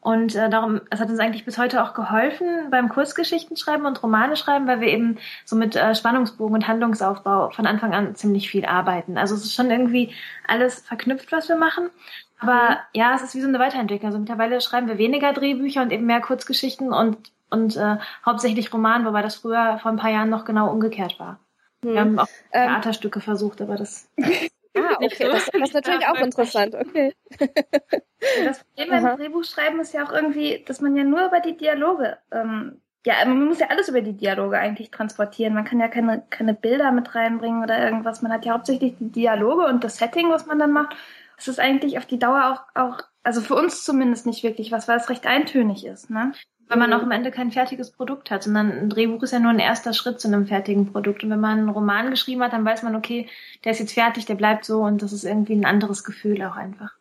Und 0.00 0.34
äh, 0.34 0.50
darum, 0.50 0.82
es 0.90 1.00
hat 1.00 1.08
uns 1.08 1.18
eigentlich 1.18 1.46
bis 1.46 1.56
heute 1.56 1.82
auch 1.82 1.94
geholfen 1.94 2.68
beim 2.70 2.90
Kurzgeschichten 2.90 3.56
schreiben 3.56 3.86
und 3.86 4.02
Romane 4.02 4.36
schreiben, 4.36 4.66
weil 4.66 4.80
wir 4.80 4.88
eben 4.88 5.16
so 5.46 5.56
mit 5.56 5.76
äh, 5.76 5.94
Spannungsbogen 5.94 6.56
und 6.56 6.68
Handlungsaufbau 6.68 7.48
von 7.50 7.66
Anfang 7.66 7.94
an 7.94 8.14
ziemlich 8.14 8.50
viel 8.50 8.66
arbeiten. 8.66 9.16
Also 9.16 9.34
es 9.34 9.44
ist 9.44 9.54
schon 9.54 9.70
irgendwie 9.70 10.12
alles 10.46 10.80
verknüpft, 10.80 11.32
was 11.32 11.48
wir 11.48 11.56
machen. 11.56 11.88
Aber 12.38 12.70
mhm. 12.70 12.76
ja, 12.92 13.14
es 13.14 13.22
ist 13.22 13.34
wie 13.34 13.40
so 13.40 13.48
eine 13.48 13.58
Weiterentwicklung. 13.58 14.08
Also 14.08 14.18
mittlerweile 14.18 14.60
schreiben 14.60 14.88
wir 14.88 14.98
weniger 14.98 15.32
Drehbücher 15.32 15.80
und 15.80 15.90
eben 15.90 16.04
mehr 16.04 16.20
Kurzgeschichten 16.20 16.92
und 16.92 17.16
und 17.54 17.76
äh, 17.76 17.96
hauptsächlich 18.26 18.72
Roman, 18.72 19.06
wobei 19.06 19.22
das 19.22 19.36
früher 19.36 19.78
vor 19.78 19.90
ein 19.90 19.96
paar 19.96 20.10
Jahren 20.10 20.28
noch 20.28 20.44
genau 20.44 20.70
umgekehrt 20.70 21.18
war. 21.18 21.40
Hm. 21.82 21.92
Wir 21.92 22.00
haben 22.00 22.18
auch 22.18 22.28
ähm, 22.52 22.68
Theaterstücke 22.68 23.20
versucht, 23.20 23.62
aber 23.62 23.76
das. 23.76 24.10
ah, 24.76 24.96
okay, 24.96 25.28
das, 25.30 25.46
das 25.46 25.62
ist 25.62 25.74
natürlich 25.74 26.06
auch 26.06 26.20
interessant, 26.20 26.74
okay. 26.74 27.14
das 28.44 28.64
Problem 28.64 28.90
beim 28.90 29.16
Drehbuchschreiben 29.16 29.80
ist 29.80 29.94
ja 29.94 30.06
auch 30.06 30.12
irgendwie, 30.12 30.62
dass 30.66 30.80
man 30.80 30.96
ja 30.96 31.04
nur 31.04 31.26
über 31.26 31.40
die 31.40 31.56
Dialoge, 31.56 32.18
ähm, 32.30 32.80
ja, 33.06 33.16
man 33.26 33.44
muss 33.44 33.60
ja 33.60 33.68
alles 33.68 33.88
über 33.88 34.00
die 34.00 34.16
Dialoge 34.16 34.58
eigentlich 34.58 34.90
transportieren. 34.90 35.52
Man 35.52 35.64
kann 35.64 35.78
ja 35.78 35.88
keine, 35.88 36.22
keine 36.30 36.54
Bilder 36.54 36.90
mit 36.90 37.14
reinbringen 37.14 37.62
oder 37.62 37.78
irgendwas. 37.78 38.22
Man 38.22 38.32
hat 38.32 38.46
ja 38.46 38.54
hauptsächlich 38.54 38.94
die 38.98 39.12
Dialoge 39.12 39.66
und 39.66 39.84
das 39.84 39.98
Setting, 39.98 40.30
was 40.30 40.46
man 40.46 40.58
dann 40.58 40.72
macht. 40.72 40.96
Es 41.36 41.48
ist 41.48 41.60
eigentlich 41.60 41.98
auf 41.98 42.06
die 42.06 42.18
Dauer 42.18 42.66
auch, 42.74 42.82
auch, 42.82 43.02
also 43.24 43.40
für 43.40 43.54
uns 43.54 43.84
zumindest 43.84 44.26
nicht 44.26 44.42
wirklich 44.42 44.70
was, 44.70 44.86
weil 44.86 44.98
es 44.98 45.08
recht 45.08 45.26
eintönig 45.26 45.84
ist, 45.86 46.10
ne? 46.10 46.32
Weil 46.68 46.78
man 46.78 46.92
auch 46.92 47.02
am 47.02 47.10
Ende 47.10 47.30
kein 47.30 47.50
fertiges 47.50 47.90
Produkt 47.90 48.30
hat, 48.30 48.42
sondern 48.44 48.72
ein 48.72 48.88
Drehbuch 48.90 49.22
ist 49.22 49.32
ja 49.32 49.38
nur 49.38 49.50
ein 49.50 49.58
erster 49.58 49.92
Schritt 49.92 50.20
zu 50.20 50.28
einem 50.28 50.46
fertigen 50.46 50.92
Produkt. 50.92 51.22
Und 51.24 51.30
wenn 51.30 51.40
man 51.40 51.58
einen 51.58 51.68
Roman 51.68 52.10
geschrieben 52.10 52.42
hat, 52.42 52.52
dann 52.54 52.64
weiß 52.64 52.82
man, 52.82 52.94
okay, 52.94 53.28
der 53.64 53.72
ist 53.72 53.80
jetzt 53.80 53.92
fertig, 53.94 54.24
der 54.26 54.34
bleibt 54.36 54.64
so 54.64 54.82
und 54.82 55.02
das 55.02 55.12
ist 55.12 55.24
irgendwie 55.24 55.54
ein 55.54 55.66
anderes 55.66 56.04
Gefühl 56.04 56.42
auch 56.42 56.56
einfach. 56.56 56.92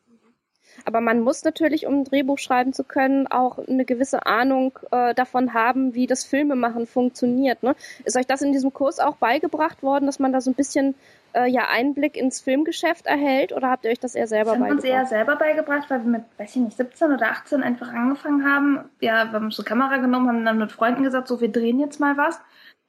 Aber 0.86 1.02
man 1.02 1.22
muss 1.22 1.44
natürlich, 1.44 1.86
um 1.86 2.00
ein 2.00 2.04
Drehbuch 2.04 2.40
schreiben 2.40 2.74
zu 2.74 2.84
können, 2.84 3.28
auch 3.28 3.58
eine 3.60 3.86
gewisse 3.86 4.26
Ahnung 4.26 4.78
äh, 4.92 5.14
davon 5.14 5.54
haben, 5.54 5.94
wie 5.94 6.08
das 6.08 6.24
Filmemachen 6.24 6.88
funktioniert. 6.88 7.64
Ne? 7.64 7.76
Ist 8.04 8.18
euch 8.18 8.28
das 8.28 8.42
in 8.42 8.52
diesem 8.52 8.74
Kurs 8.74 9.00
auch 9.00 9.16
beigebracht 9.18 9.84
worden, 9.84 10.06
dass 10.06 10.20
man 10.20 10.34
da 10.34 10.42
so 10.42 10.52
ein 10.52 10.56
bisschen 10.56 10.96
äh, 11.34 11.50
ja 11.50 11.68
Einblick 11.70 12.18
ins 12.18 12.42
Filmgeschäft 12.42 13.06
erhält 13.06 13.54
oder 13.54 13.70
habt 13.70 13.86
ihr 13.86 13.92
euch 13.92 14.00
das 14.00 14.16
eher 14.16 14.28
selber 14.28 14.52
das 14.52 14.60
beigebracht? 14.60 14.84
Das 14.84 14.92
haben 14.92 15.00
uns 15.00 15.12
eher 15.12 15.18
selber 15.18 15.36
beigebracht, 15.36 15.90
weil 15.90 16.04
wir 16.04 16.12
mit, 16.12 16.24
weiß 16.38 16.56
ich 16.56 16.62
nicht, 16.62 16.78
17 16.78 17.12
oder 17.12 17.32
18 17.32 17.64
einfach 17.64 17.92
angefangen 17.94 18.46
haben. 18.46 18.90
Ja, 19.00 19.26
wir 19.26 19.34
haben 19.34 19.52
so 19.52 19.64
Kamera 19.64 19.98
genommen, 19.98 20.28
haben 20.28 20.46
dann 20.46 20.58
mit 20.58 20.72
Freunden 20.72 21.04
gesagt, 21.04 21.28
so 21.28 21.42
wir 21.42 21.52
drehen 21.52 21.80
jetzt 21.80 22.00
mal 22.00 22.18
was. 22.18 22.40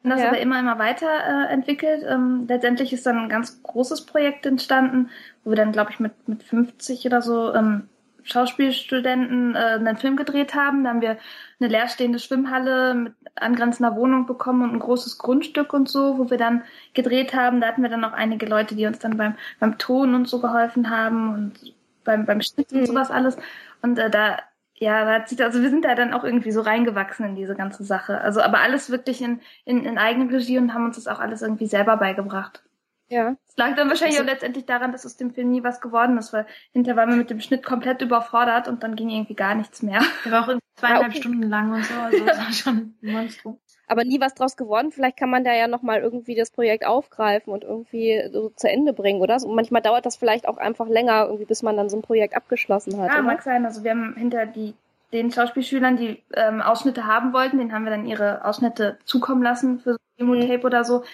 Und 0.05 0.11
das 0.11 0.21
ja. 0.21 0.29
aber 0.29 0.39
immer, 0.39 0.61
immer 0.61 0.79
weiter 0.79 1.07
äh, 1.09 1.53
entwickelt. 1.53 2.05
Ähm, 2.07 2.45
letztendlich 2.47 2.93
ist 2.93 3.07
dann 3.07 3.19
ein 3.19 3.29
ganz 3.31 3.63
großes 3.63 4.05
Projekt 4.05 4.45
entstanden, 4.45 5.09
wo 5.43 5.51
wir 5.51 5.57
dann, 5.57 5.73
glaube 5.73 5.93
ich, 5.93 5.99
mit, 5.99 6.13
mit 6.29 6.43
50 6.43 7.07
oder 7.07 7.23
so 7.23 7.55
ähm, 7.55 7.89
Schauspielstudenten 8.23 9.55
äh, 9.55 9.59
einen 9.59 9.97
Film 9.97 10.17
gedreht 10.17 10.55
haben. 10.55 10.85
Da 10.85 10.91
haben 10.91 11.01
wir 11.01 11.17
eine 11.59 11.71
leerstehende 11.71 12.19
Schwimmhalle 12.19 12.95
mit 12.95 13.15
angrenzender 13.35 13.97
Wohnung 13.97 14.27
bekommen 14.27 14.63
und 14.63 14.73
ein 14.73 14.79
großes 14.79 15.17
Grundstück 15.17 15.73
und 15.73 15.89
so, 15.89 16.19
wo 16.19 16.31
wir 16.31 16.39
dann 16.39 16.65
gedreht 16.93 17.35
haben. 17.35 17.63
Da 17.63 17.69
hatten 17.69 17.83
wir 17.83 17.91
dann 17.91 18.05
auch 18.05 18.13
einige 18.13 18.45
Leute, 18.47 18.75
die 18.75 18.87
uns 18.87 18.99
dann 18.99 19.17
beim, 19.17 19.35
beim 19.59 19.79
Ton 19.79 20.15
und 20.15 20.29
so 20.29 20.39
geholfen 20.39 20.91
haben 20.91 21.35
und 21.35 21.75
beim, 22.05 22.27
beim 22.27 22.43
Schnitt 22.43 22.73
mhm. 22.73 22.81
und 22.81 22.87
sowas 22.87 23.11
alles. 23.11 23.37
Und 23.81 23.99
äh, 23.99 24.11
da, 24.11 24.39
ja, 24.77 25.05
da 25.05 25.13
hat 25.15 25.29
sich, 25.29 25.43
also 25.43 25.63
wir 25.63 25.71
sind 25.71 25.85
da 25.85 25.95
dann 25.95 26.13
auch 26.13 26.25
irgendwie 26.25 26.51
so 26.51 26.61
reingewachsen 26.61 27.27
in 27.27 27.37
diese 27.37 27.55
ganze 27.55 27.85
Sache. 27.85 28.21
Also 28.21 28.41
aber 28.41 28.61
alles 28.61 28.91
wirklich 28.91 29.23
in, 29.23 29.41
in, 29.65 29.85
in 29.85 29.99
Eigenregie 29.99 30.59
und 30.59 30.75
haben 30.75 30.85
uns 30.85 30.97
das 30.97 31.07
auch 31.07 31.21
alles 31.21 31.43
irgendwie 31.43 31.67
selber 31.67 31.97
beigebracht. 31.97 32.65
Ja. 33.09 33.37
Es 33.47 33.57
lag 33.57 33.77
dann 33.77 33.89
wahrscheinlich 33.89 34.19
also, 34.19 34.29
auch 34.29 34.33
letztendlich 34.33 34.67
daran, 34.67 34.91
dass 34.91 35.07
aus 35.07 35.17
dem 35.17 35.33
Film 35.33 35.51
nie 35.51 35.63
was 35.63 35.81
geworden 35.81 36.19
ist, 36.19 36.33
weil 36.33 36.47
hinterher 36.73 36.97
waren 36.97 37.11
wir 37.11 37.17
mit 37.17 37.31
dem 37.31 37.41
Schnitt 37.41 37.65
komplett 37.65 38.03
überfordert 38.03 38.67
und 38.67 38.83
dann 38.83 38.97
ging 38.97 39.11
irgendwie 39.11 39.35
gar 39.35 39.55
nichts 39.55 39.83
mehr. 39.83 40.03
Der 40.25 40.33
war 40.33 40.43
auch 40.43 40.49
irgendwie 40.49 40.67
zweieinhalb 40.75 41.09
okay. 41.09 41.19
Stunden 41.19 41.43
lang 41.43 41.73
und 41.73 41.85
so, 41.85 41.95
also 41.95 42.25
das 42.25 42.39
war 42.39 42.53
schon 42.53 42.77
ein 42.77 43.13
Monstrum. 43.13 43.61
Aber 43.87 44.05
nie 44.05 44.21
was 44.21 44.35
draus 44.35 44.57
geworden. 44.57 44.93
Vielleicht 44.93 45.17
kann 45.17 45.31
man 45.31 45.45
da 45.45 45.53
ja 45.53 45.69
nochmal 45.69 46.01
irgendwie 46.01 46.35
das 46.35 46.51
Projekt 46.51 46.87
aufgreifen 46.87 47.53
und 47.53 47.65
irgendwie 47.65 48.23
so 48.33 48.51
zu 48.51 48.69
Ende 48.69 48.93
bringen, 48.93 49.21
oder? 49.21 49.37
Und 49.45 49.55
manchmal 49.55 49.83
dauert 49.83 50.07
das 50.07 50.17
vielleicht 50.17 50.49
auch 50.49 50.57
einfach 50.57 50.89
länger, 50.89 51.27
irgendwie, 51.27 51.45
bis 51.45 51.63
man 51.63 51.77
dann 51.77 51.89
so 51.89 51.97
ein 51.97 52.03
Projekt 52.03 52.37
abgeschlossen 52.37 52.99
hat. 52.99 53.09
Ja, 53.09 53.15
oder? 53.15 53.23
mag 53.23 53.43
sein. 53.43 53.65
Also 53.65 53.85
wir 53.85 53.91
haben 53.91 54.15
hinter 54.17 54.47
die 54.47 54.75
den 55.13 55.31
Schauspielschülern, 55.31 55.97
die 55.97 56.21
ähm, 56.35 56.61
Ausschnitte 56.61 57.07
haben 57.07 57.33
wollten, 57.33 57.59
den 57.59 57.73
haben 57.73 57.85
wir 57.85 57.91
dann 57.91 58.05
ihre 58.05 58.45
Ausschnitte 58.45 58.99
zukommen 59.05 59.45
lassen 59.45 59.79
für 59.79 59.93
so 59.93 59.99
Demo-Tape 60.19 60.59
mhm. 60.59 60.65
oder 60.65 60.85
so 60.85 61.05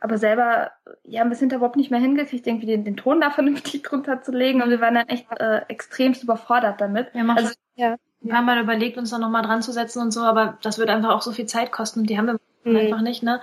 aber 0.00 0.18
selber, 0.18 0.70
ja, 1.04 1.20
haben 1.20 1.28
wir 1.28 1.34
es 1.34 1.40
hinterher 1.40 1.58
überhaupt 1.58 1.76
nicht 1.76 1.90
mehr 1.90 2.00
hingekriegt, 2.00 2.46
irgendwie 2.46 2.66
den, 2.66 2.84
den 2.84 2.96
Ton 2.96 3.20
da 3.20 3.30
vernünftig 3.30 3.82
drunter 3.82 4.22
zu 4.22 4.32
legen 4.32 4.62
und 4.62 4.70
wir 4.70 4.80
waren 4.80 4.94
dann 4.94 5.08
echt 5.08 5.26
äh, 5.38 5.62
extremst 5.68 6.22
überfordert 6.22 6.80
damit. 6.80 7.08
Ja, 7.14 7.24
also, 7.34 7.52
ja. 7.74 7.96
Wir 8.20 8.34
haben 8.34 8.46
mal 8.46 8.60
überlegt, 8.60 8.98
uns 8.98 9.10
da 9.10 9.18
nochmal 9.18 9.42
dran 9.42 9.62
zu 9.62 9.72
setzen 9.72 10.02
und 10.02 10.10
so, 10.10 10.20
aber 10.20 10.58
das 10.62 10.78
würde 10.78 10.92
einfach 10.92 11.10
auch 11.10 11.22
so 11.22 11.32
viel 11.32 11.46
Zeit 11.46 11.72
kosten. 11.72 12.04
Die 12.04 12.18
haben 12.18 12.26
wir 12.26 12.40
mhm. 12.64 12.76
einfach 12.76 13.00
nicht, 13.00 13.22
ne? 13.22 13.40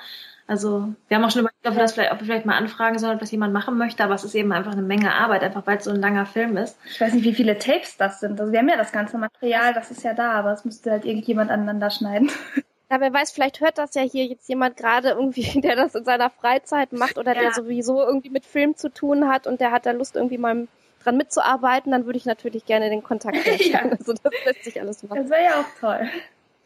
Also 0.47 0.93
wir 1.07 1.17
haben 1.17 1.23
auch 1.23 1.31
schon 1.31 1.41
überlegt, 1.41 1.65
ob 1.65 1.73
wir 1.73 1.81
das 1.81 1.93
vielleicht, 1.93 2.11
ob 2.11 2.19
wir 2.19 2.25
vielleicht 2.25 2.45
mal 2.45 2.57
anfragen 2.57 2.99
sollen, 2.99 3.15
ob 3.15 3.19
das 3.19 3.31
jemand 3.31 3.51
machen 3.51 3.77
möchte, 3.77 4.03
aber 4.03 4.13
es 4.13 4.23
ist 4.23 4.35
eben 4.35 4.51
einfach 4.51 4.73
eine 4.73 4.83
Menge 4.83 5.11
Arbeit, 5.13 5.41
einfach 5.41 5.65
weil 5.65 5.77
es 5.77 5.85
so 5.85 5.89
ein 5.89 5.99
langer 5.99 6.27
Film 6.27 6.55
ist. 6.57 6.77
Ich 6.87 7.01
weiß 7.01 7.13
nicht, 7.13 7.23
wie 7.23 7.33
viele 7.33 7.57
Tapes 7.57 7.97
das 7.97 8.19
sind. 8.19 8.39
Also 8.39 8.51
wir 8.51 8.59
haben 8.59 8.69
ja 8.69 8.77
das 8.77 8.91
ganze 8.91 9.17
Material, 9.17 9.73
das 9.73 9.89
ist 9.89 10.03
ja 10.03 10.13
da, 10.13 10.33
aber 10.33 10.53
es 10.53 10.63
müsste 10.63 10.91
halt 10.91 11.05
irgendjemand 11.05 11.49
aneinander 11.49 11.89
schneiden. 11.89 12.31
Ja, 12.91 13.01
wer 13.01 13.11
weiß, 13.11 13.31
vielleicht 13.31 13.61
hört 13.61 13.79
das 13.79 13.95
ja 13.95 14.03
hier 14.03 14.25
jetzt 14.25 14.47
jemand 14.47 14.77
gerade 14.77 15.09
irgendwie, 15.09 15.59
der 15.61 15.75
das 15.75 15.95
in 15.95 16.05
seiner 16.05 16.29
Freizeit 16.29 16.93
macht 16.93 17.17
oder 17.17 17.33
ja. 17.33 17.41
der 17.41 17.51
sowieso 17.51 18.03
irgendwie 18.03 18.29
mit 18.29 18.45
Film 18.45 18.75
zu 18.75 18.89
tun 18.89 19.27
hat 19.27 19.47
und 19.47 19.59
der 19.59 19.71
hat 19.71 19.87
da 19.87 19.91
Lust, 19.91 20.15
irgendwie 20.15 20.37
mal 20.37 20.67
dran 21.05 21.17
mitzuarbeiten, 21.17 21.91
dann 21.91 22.05
würde 22.05 22.17
ich 22.17 22.25
natürlich 22.25 22.65
gerne 22.65 22.89
den 22.89 23.03
Kontakt 23.03 23.37
herstellen. 23.45 23.89
ja. 23.91 23.97
Also 23.97 24.13
das 24.13 24.33
lässt 24.45 24.63
sich 24.63 24.81
alles 24.81 25.03
machen. 25.03 25.21
Das 25.21 25.29
wäre 25.29 25.43
ja 25.43 25.61
auch 25.61 25.79
toll. 25.79 26.09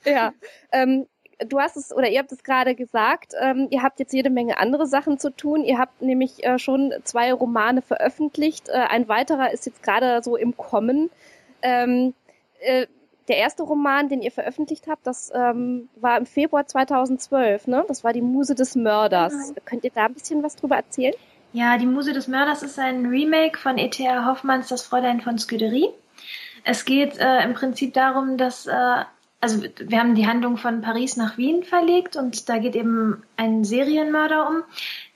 Ja. 0.05 0.33
Ähm, 0.71 1.07
du 1.47 1.59
hast 1.59 1.77
es 1.77 1.93
oder 1.93 2.09
ihr 2.09 2.19
habt 2.19 2.31
es 2.31 2.43
gerade 2.43 2.75
gesagt, 2.75 3.33
ähm, 3.39 3.67
ihr 3.69 3.83
habt 3.83 3.99
jetzt 3.99 4.13
jede 4.13 4.29
Menge 4.29 4.57
andere 4.57 4.87
Sachen 4.87 5.19
zu 5.19 5.29
tun. 5.29 5.63
Ihr 5.63 5.77
habt 5.77 6.01
nämlich 6.01 6.43
äh, 6.43 6.59
schon 6.59 6.93
zwei 7.03 7.33
Romane 7.33 7.81
veröffentlicht. 7.81 8.69
Äh, 8.69 8.85
ein 8.89 9.07
weiterer 9.07 9.51
ist 9.51 9.65
jetzt 9.65 9.83
gerade 9.83 10.21
so 10.23 10.35
im 10.35 10.55
Kommen. 10.57 11.09
Ähm, 11.61 12.13
äh, 12.59 12.87
der 13.27 13.37
erste 13.37 13.63
Roman, 13.63 14.09
den 14.09 14.21
ihr 14.21 14.31
veröffentlicht 14.31 14.87
habt, 14.87 15.05
das 15.05 15.31
ähm, 15.33 15.87
war 15.95 16.17
im 16.17 16.25
Februar 16.25 16.65
2012, 16.65 17.67
ne? 17.67 17.85
Das 17.87 18.03
war 18.03 18.11
die 18.11 18.23
Muse 18.23 18.55
des 18.55 18.75
Mörders. 18.75 19.33
Mhm. 19.33 19.55
Könnt 19.65 19.83
ihr 19.83 19.91
da 19.91 20.05
ein 20.05 20.13
bisschen 20.15 20.41
was 20.41 20.55
drüber 20.55 20.77
erzählen? 20.77 21.13
Ja, 21.51 21.77
die 21.77 21.87
Muse 21.87 22.13
des 22.13 22.27
Mörders 22.27 22.61
ist 22.61 22.77
ein 22.77 23.07
Remake 23.07 23.57
von 23.57 23.77
E.T.A. 23.77 24.25
Hoffmanns 24.25 24.67
Das 24.67 24.83
Fräulein 24.83 25.21
von 25.21 25.39
Scuderie. 25.39 25.89
Es 26.63 26.85
geht 26.85 27.17
äh, 27.17 27.43
im 27.43 27.53
Prinzip 27.53 27.93
darum, 27.93 28.37
dass 28.37 28.67
äh, 28.67 29.03
also 29.41 29.63
wir 29.63 29.99
haben 29.99 30.15
die 30.15 30.27
Handlung 30.27 30.57
von 30.57 30.81
Paris 30.81 31.15
nach 31.15 31.37
Wien 31.37 31.63
verlegt 31.63 32.17
und 32.17 32.49
da 32.49 32.57
geht 32.57 32.75
eben 32.75 33.23
ein 33.37 33.63
Serienmörder 33.63 34.49
um, 34.49 34.63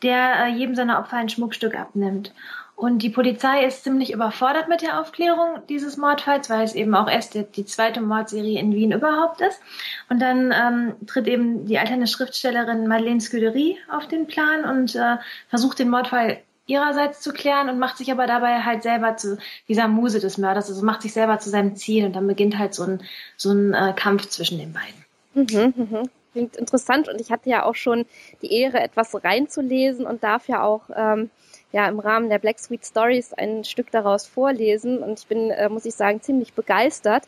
der 0.02 0.46
äh, 0.46 0.50
jedem 0.50 0.76
seiner 0.76 1.00
Opfer 1.00 1.18
ein 1.18 1.30
Schmuckstück 1.30 1.76
abnimmt. 1.76 2.34
Und 2.76 3.00
die 3.00 3.10
Polizei 3.10 3.66
ist 3.66 3.84
ziemlich 3.84 4.12
überfordert 4.12 4.68
mit 4.68 4.82
der 4.82 5.00
Aufklärung 5.00 5.62
dieses 5.70 5.96
Mordfalls, 5.96 6.50
weil 6.50 6.64
es 6.64 6.76
eben 6.76 6.96
auch 6.96 7.10
erst 7.10 7.34
die, 7.34 7.44
die 7.44 7.66
zweite 7.66 8.02
Mordserie 8.02 8.60
in 8.60 8.74
Wien 8.74 8.92
überhaupt 8.92 9.42
ist. 9.42 9.62
Und 10.10 10.20
dann 10.20 10.52
ähm, 10.52 10.94
tritt 11.06 11.28
eben 11.28 11.66
die 11.66 11.78
alterne 11.78 12.08
Schriftstellerin 12.08 12.88
Madeleine 12.88 13.22
Scuderie 13.22 13.78
auf 13.90 14.08
den 14.08 14.28
Plan 14.28 14.66
und 14.66 14.96
äh, 14.96 15.18
versucht 15.50 15.80
den 15.80 15.90
Mordfall 15.90 16.40
ihrerseits 16.66 17.22
zu 17.22 17.34
klären 17.34 17.70
und 17.70 17.80
macht 17.80 17.98
sich 17.98 18.12
aber 18.12 18.26
dabei 18.26 18.62
halt 18.62 18.84
selber 18.84 19.18
zu 19.18 19.38
dieser 19.68 19.88
Muse 19.88 20.20
des 20.20 20.38
Mörders, 20.38 20.70
also 20.70 20.84
macht 20.84 21.02
sich 21.02 21.14
selber 21.14 21.40
zu 21.40 21.50
seinem 21.50 21.76
Ziel 21.76 22.06
und 22.06 22.16
dann 22.16 22.28
beginnt 22.28 22.58
halt 22.58 22.74
so 22.74 22.84
ein, 22.84 23.02
so 23.38 23.52
ein 23.52 23.74
äh, 23.74 23.94
Kampf 23.96 24.28
zwischen 24.30 24.58
den 24.58 24.74
beiden. 24.74 25.04
Mhm, 25.36 25.74
mhm. 25.76 26.10
Klingt 26.34 26.58
interessant 26.58 27.08
und 27.08 27.22
ich 27.22 27.32
hatte 27.32 27.50
ja 27.50 27.64
auch 27.64 27.76
schon 27.76 28.06
die 28.42 28.52
Ehre, 28.52 28.80
etwas 28.80 29.24
reinzulesen 29.24 30.06
und 30.06 30.24
darf 30.24 30.48
ja 30.48 30.64
auch 30.64 30.82
ähm, 30.96 31.30
ja 31.72 31.88
im 31.88 32.00
Rahmen 32.00 32.30
der 32.30 32.40
Black 32.40 32.60
Sweet 32.60 32.86
Stories 32.86 33.34
ein 33.34 33.64
Stück 33.64 33.92
daraus 33.92 34.26
vorlesen 34.26 35.00
und 35.00 35.20
ich 35.20 35.28
bin, 35.28 35.52
äh, 35.52 35.70
muss 35.70 35.86
ich 35.86 35.94
sagen, 35.94 36.22
ziemlich 36.22 36.54
begeistert. 36.54 37.24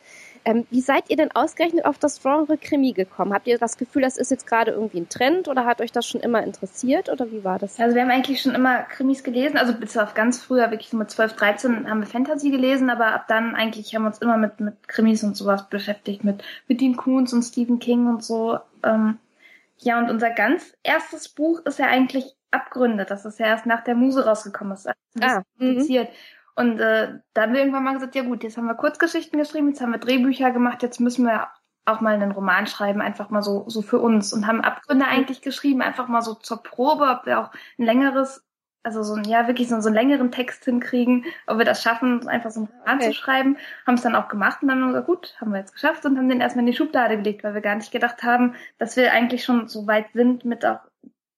Ähm, 0.46 0.68
wie 0.70 0.82
seid 0.82 1.10
ihr 1.10 1.18
denn 1.18 1.32
ausgerechnet 1.32 1.86
auf 1.86 1.98
das 1.98 2.22
Genre 2.22 2.58
Krimi 2.58 2.94
gekommen? 2.94 3.34
Habt 3.34 3.48
ihr 3.48 3.58
das 3.58 3.78
Gefühl, 3.78 4.04
das 4.04 4.18
ist 4.18 4.30
jetzt 4.30 4.46
gerade 4.46 4.72
irgendwie 4.72 5.00
ein 5.00 5.10
Trend 5.10 5.48
oder 5.48 5.66
hat 5.66 5.82
euch 5.82 5.92
das 5.92 6.08
schon 6.08 6.22
immer 6.22 6.44
interessiert 6.44 7.10
oder 7.10 7.32
wie 7.32 7.44
war 7.44 7.58
das? 7.58 7.80
Also 7.80 7.96
wir 7.96 8.04
haben 8.04 8.12
eigentlich 8.12 8.42
schon 8.42 8.54
immer 8.54 8.84
Krimis 8.84 9.24
gelesen, 9.24 9.58
also 9.58 9.74
bis 9.74 9.98
auf 9.98 10.14
ganz 10.14 10.42
früher, 10.42 10.70
wirklich 10.70 10.90
so 10.90 10.98
mit 10.98 11.10
12, 11.10 11.34
13 11.34 11.90
haben 11.90 12.00
wir 12.00 12.08
Fantasy 12.08 12.52
gelesen, 12.52 12.92
aber 12.92 13.08
ab 13.08 13.26
dann 13.28 13.56
eigentlich 13.56 13.96
haben 13.96 14.04
wir 14.04 14.10
uns 14.10 14.20
immer 14.20 14.38
mit, 14.38 14.60
mit 14.60 14.88
Krimis 14.88 15.24
und 15.24 15.36
sowas 15.36 15.68
beschäftigt, 15.68 16.24
mit, 16.24 16.44
mit 16.68 16.80
Dean 16.80 16.96
Koons 16.96 17.34
und 17.34 17.42
Stephen 17.42 17.80
King 17.80 18.08
und 18.08 18.24
so. 18.24 18.60
Ähm, 18.84 19.18
ja, 19.80 19.98
und 19.98 20.10
unser 20.12 20.30
ganz 20.30 20.78
erstes 20.84 21.28
Buch 21.28 21.60
ist 21.66 21.80
ja 21.80 21.88
eigentlich 21.88 22.36
Abgründe. 22.52 23.06
Das 23.06 23.26
ist 23.26 23.40
ja 23.40 23.48
erst 23.48 23.66
nach 23.66 23.84
der 23.84 23.96
Muse 23.96 24.26
rausgekommen. 24.26 24.72
Das 24.74 24.86
ist 24.86 24.94
ah, 25.22 25.40
mhm. 25.40 25.44
kompliziert. 25.58 26.10
Und 26.56 26.80
äh, 26.80 27.20
da 27.34 27.42
haben 27.42 27.54
wir 27.54 27.60
irgendwann 27.60 27.84
mal 27.84 27.94
gesagt, 27.94 28.16
ja 28.16 28.24
gut, 28.24 28.44
jetzt 28.44 28.58
haben 28.58 28.66
wir 28.66 28.76
Kurzgeschichten 28.76 29.38
geschrieben, 29.38 29.70
jetzt 29.70 29.82
haben 29.82 29.92
wir 29.92 30.00
Drehbücher 30.00 30.52
gemacht, 30.52 30.84
jetzt 30.84 31.00
müssen 31.00 31.26
wir 31.26 31.48
auch 31.86 32.02
mal 32.02 32.16
einen 32.16 32.32
Roman 32.32 32.66
schreiben, 32.66 33.02
einfach 33.02 33.30
mal 33.30 33.44
so, 33.44 33.66
so 33.68 33.82
für 33.82 34.00
uns 34.00 34.34
und 34.34 34.48
haben 34.48 34.62
Abgründe 34.62 35.06
eigentlich 35.06 35.42
geschrieben, 35.42 35.82
einfach 35.82 36.08
mal 36.08 36.22
so 36.22 36.34
zur 36.34 36.64
Probe, 36.64 37.06
ob 37.06 37.26
wir 37.26 37.40
auch 37.40 37.52
ein 37.78 37.86
längeres, 37.86 38.44
also 38.84 39.04
so 39.04 39.16
ein, 39.16 39.24
ja, 39.26 39.48
wirklich 39.48 39.68
so, 39.68 39.80
so 39.82 39.88
einen 39.88 39.96
längeren 39.96 40.32
Text 40.32 40.66
hinkriegen, 40.66 41.26
ob 41.46 41.58
wir 41.58 41.66
das 41.66 41.84
schaffen, 41.84 42.28
einfach 42.28 42.52
so 42.52 42.62
einen 42.62 42.70
Roman 42.70 42.98
okay. 42.98 43.08
zu 43.08 43.14
schreiben, 43.14 43.58
haben 43.86 43.96
es 43.96 44.02
dann 44.02 44.16
auch 44.16 44.30
gemacht 44.30 44.62
und 44.62 44.70
dann 44.70 44.82
haben 44.82 44.94
wir 44.94 45.02
gesagt, 45.02 45.08
gut, 45.08 45.36
haben 45.40 45.52
wir 45.52 45.60
jetzt 45.60 45.74
geschafft 45.74 46.06
und 46.06 46.18
haben 46.18 46.30
den 46.30 46.42
erstmal 46.42 46.64
in 46.66 46.72
die 46.72 46.78
Schublade 46.78 47.18
gelegt, 47.18 47.44
weil 47.44 47.54
wir 47.54 47.62
gar 47.62 47.76
nicht 47.76 47.92
gedacht 47.92 48.24
haben, 48.24 48.56
dass 48.80 48.96
wir 48.96 49.12
eigentlich 49.12 49.44
schon 49.44 49.68
so 49.68 49.86
weit 49.86 50.08
sind 50.14 50.46
mit 50.46 50.66
auch 50.66 50.80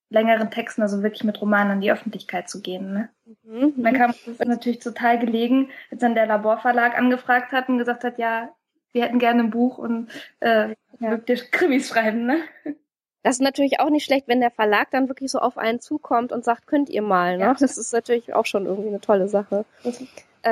längeren 0.09 0.51
Texten, 0.51 0.81
also 0.81 1.03
wirklich 1.03 1.23
mit 1.23 1.41
Romanen 1.41 1.71
an 1.71 1.81
die 1.81 1.91
Öffentlichkeit 1.91 2.49
zu 2.49 2.61
gehen. 2.61 2.93
Ne? 2.93 3.09
Mhm. 3.43 3.73
Dann 3.77 3.93
kam 3.93 4.11
es 4.11 4.39
natürlich 4.39 4.79
total 4.79 5.19
gelegen, 5.19 5.69
als 5.91 6.01
dann 6.01 6.15
der 6.15 6.27
Laborverlag 6.27 6.97
angefragt 6.97 7.51
hat 7.51 7.69
und 7.69 7.77
gesagt 7.77 8.03
hat, 8.03 8.17
ja, 8.17 8.49
wir 8.93 9.03
hätten 9.03 9.19
gerne 9.19 9.43
ein 9.43 9.49
Buch 9.49 9.77
und 9.77 10.09
äh, 10.39 10.75
ja. 10.99 11.17
Krimis 11.51 11.89
schreiben. 11.89 12.25
Ne? 12.25 12.39
Das 13.23 13.35
ist 13.35 13.41
natürlich 13.41 13.79
auch 13.81 13.89
nicht 13.89 14.05
schlecht, 14.05 14.27
wenn 14.27 14.39
der 14.39 14.51
Verlag 14.51 14.89
dann 14.91 15.09
wirklich 15.09 15.31
so 15.31 15.39
auf 15.39 15.57
einen 15.57 15.81
zukommt 15.81 16.31
und 16.31 16.45
sagt, 16.45 16.67
könnt 16.67 16.89
ihr 16.89 17.01
mal. 17.01 17.37
Ne? 17.37 17.43
Ja. 17.43 17.55
Das 17.59 17.77
ist 17.77 17.91
natürlich 17.91 18.33
auch 18.33 18.45
schon 18.45 18.65
irgendwie 18.65 18.89
eine 18.89 19.01
tolle 19.01 19.27
Sache. 19.27 19.65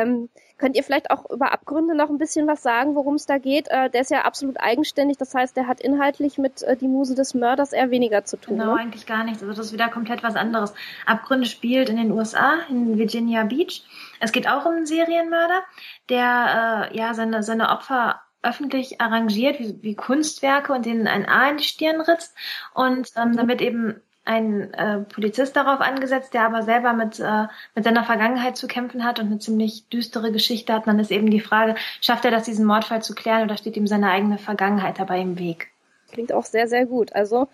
Ähm, 0.01 0.29
Könnt 0.57 0.77
ihr 0.77 0.83
vielleicht 0.83 1.11
auch 1.11 1.29
über 1.29 1.51
Abgründe 1.51 1.95
noch 1.95 2.09
ein 2.09 2.17
bisschen 2.17 2.47
was 2.47 2.63
sagen, 2.63 2.95
worum 2.95 3.15
es 3.15 3.25
da 3.25 3.39
geht? 3.39 3.67
Äh, 3.67 3.89
der 3.89 4.01
ist 4.01 4.11
ja 4.11 4.21
absolut 4.21 4.57
eigenständig, 4.57 5.17
das 5.17 5.35
heißt, 5.35 5.57
der 5.57 5.67
hat 5.67 5.81
inhaltlich 5.81 6.37
mit 6.37 6.63
äh, 6.63 6.77
die 6.77 6.87
Muse 6.87 7.13
des 7.13 7.33
Mörders 7.33 7.73
eher 7.73 7.91
weniger 7.91 8.23
zu 8.23 8.37
tun. 8.37 8.59
Genau, 8.59 8.75
ne? 8.75 8.79
eigentlich 8.79 9.05
gar 9.05 9.25
nichts. 9.25 9.43
Also 9.43 9.53
das 9.53 9.67
ist 9.67 9.73
wieder 9.73 9.89
komplett 9.89 10.23
was 10.23 10.37
anderes. 10.37 10.73
Abgründe 11.05 11.45
spielt 11.45 11.89
in 11.89 11.97
den 11.97 12.11
USA, 12.11 12.53
in 12.69 12.97
Virginia 12.97 13.43
Beach. 13.43 13.83
Es 14.21 14.31
geht 14.31 14.47
auch 14.47 14.65
um 14.65 14.75
einen 14.75 14.85
Serienmörder, 14.85 15.61
der 16.07 16.89
äh, 16.91 16.97
ja 16.97 17.13
seine, 17.13 17.43
seine 17.43 17.69
Opfer 17.69 18.21
öffentlich 18.41 19.01
arrangiert, 19.01 19.59
wie, 19.59 19.81
wie 19.81 19.95
Kunstwerke 19.95 20.71
und 20.71 20.85
denen 20.85 21.07
ein 21.07 21.27
A 21.27 21.49
in 21.49 21.57
die 21.57 21.63
Stirn 21.63 21.99
ritzt 21.99 22.33
und 22.73 23.11
ähm, 23.17 23.35
damit 23.35 23.61
eben 23.61 24.01
ein 24.25 24.73
äh, 24.73 24.99
Polizist 25.01 25.55
darauf 25.55 25.79
angesetzt, 25.79 26.33
der 26.33 26.45
aber 26.45 26.63
selber 26.63 26.93
mit, 26.93 27.19
äh, 27.19 27.45
mit 27.75 27.83
seiner 27.83 28.03
Vergangenheit 28.03 28.57
zu 28.57 28.67
kämpfen 28.67 29.03
hat 29.03 29.19
und 29.19 29.27
eine 29.27 29.39
ziemlich 29.39 29.87
düstere 29.89 30.31
Geschichte 30.31 30.73
hat. 30.73 30.87
dann 30.87 30.99
ist 30.99 31.11
eben 31.11 31.29
die 31.29 31.39
Frage, 31.39 31.75
schafft 32.01 32.25
er 32.25 32.31
das, 32.31 32.43
diesen 32.43 32.65
Mordfall 32.65 33.01
zu 33.01 33.13
klären 33.13 33.43
oder 33.43 33.55
steht 33.55 33.77
ihm 33.77 33.87
seine 33.87 34.09
eigene 34.09 34.39
Vergangenheit 34.39 34.99
dabei 34.99 35.19
im 35.19 35.39
Weg? 35.39 35.69
Klingt 36.11 36.33
auch 36.33 36.45
sehr, 36.45 36.67
sehr 36.67 36.85
gut. 36.85 37.13
Also 37.13 37.47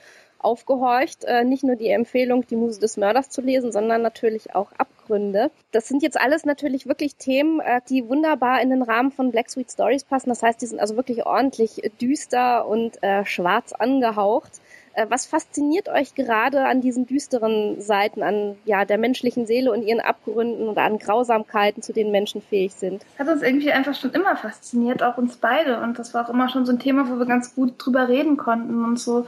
aufgehorcht, 0.43 1.23
äh, 1.25 1.43
nicht 1.43 1.63
nur 1.63 1.75
die 1.75 1.89
Empfehlung, 1.89 2.45
die 2.47 2.55
Muse 2.55 2.79
des 2.79 2.97
Mörders 2.97 3.29
zu 3.29 3.41
lesen, 3.41 3.71
sondern 3.71 4.01
natürlich 4.01 4.55
auch 4.55 4.71
Abgründe. 4.77 5.51
Das 5.71 5.87
sind 5.87 6.01
jetzt 6.01 6.19
alles 6.19 6.45
natürlich 6.45 6.87
wirklich 6.87 7.15
Themen, 7.15 7.59
äh, 7.59 7.81
die 7.89 8.07
wunderbar 8.07 8.61
in 8.61 8.69
den 8.69 8.81
Rahmen 8.81 9.11
von 9.11 9.31
Black 9.31 9.49
Sweet 9.49 9.71
Stories 9.71 10.03
passen. 10.03 10.29
Das 10.29 10.41
heißt, 10.41 10.61
die 10.61 10.65
sind 10.65 10.79
also 10.79 10.95
wirklich 10.95 11.25
ordentlich 11.25 11.81
düster 12.01 12.67
und 12.67 13.01
äh, 13.03 13.25
schwarz 13.25 13.73
angehaucht. 13.73 14.61
Äh, 14.93 15.07
was 15.09 15.25
fasziniert 15.25 15.89
euch 15.89 16.15
gerade 16.15 16.65
an 16.65 16.81
diesen 16.81 17.05
düsteren 17.05 17.81
Seiten, 17.81 18.23
an 18.23 18.57
ja, 18.65 18.85
der 18.85 18.97
menschlichen 18.97 19.45
Seele 19.45 19.71
und 19.71 19.83
ihren 19.83 19.99
Abgründen 19.99 20.67
oder 20.67 20.83
an 20.83 20.97
Grausamkeiten, 20.97 21.81
zu 21.81 21.93
denen 21.93 22.11
Menschen 22.11 22.41
fähig 22.41 22.73
sind? 22.73 23.05
Hat 23.17 23.27
uns 23.27 23.41
irgendwie 23.41 23.71
einfach 23.71 23.95
schon 23.95 24.11
immer 24.11 24.35
fasziniert, 24.35 25.03
auch 25.03 25.17
uns 25.17 25.37
beide. 25.37 25.81
Und 25.81 25.99
das 25.99 26.13
war 26.13 26.25
auch 26.25 26.33
immer 26.33 26.49
schon 26.49 26.65
so 26.65 26.71
ein 26.71 26.79
Thema, 26.79 27.09
wo 27.09 27.17
wir 27.17 27.25
ganz 27.25 27.55
gut 27.55 27.75
drüber 27.77 28.07
reden 28.07 28.37
konnten 28.37 28.83
und 28.83 28.99
so. 28.99 29.25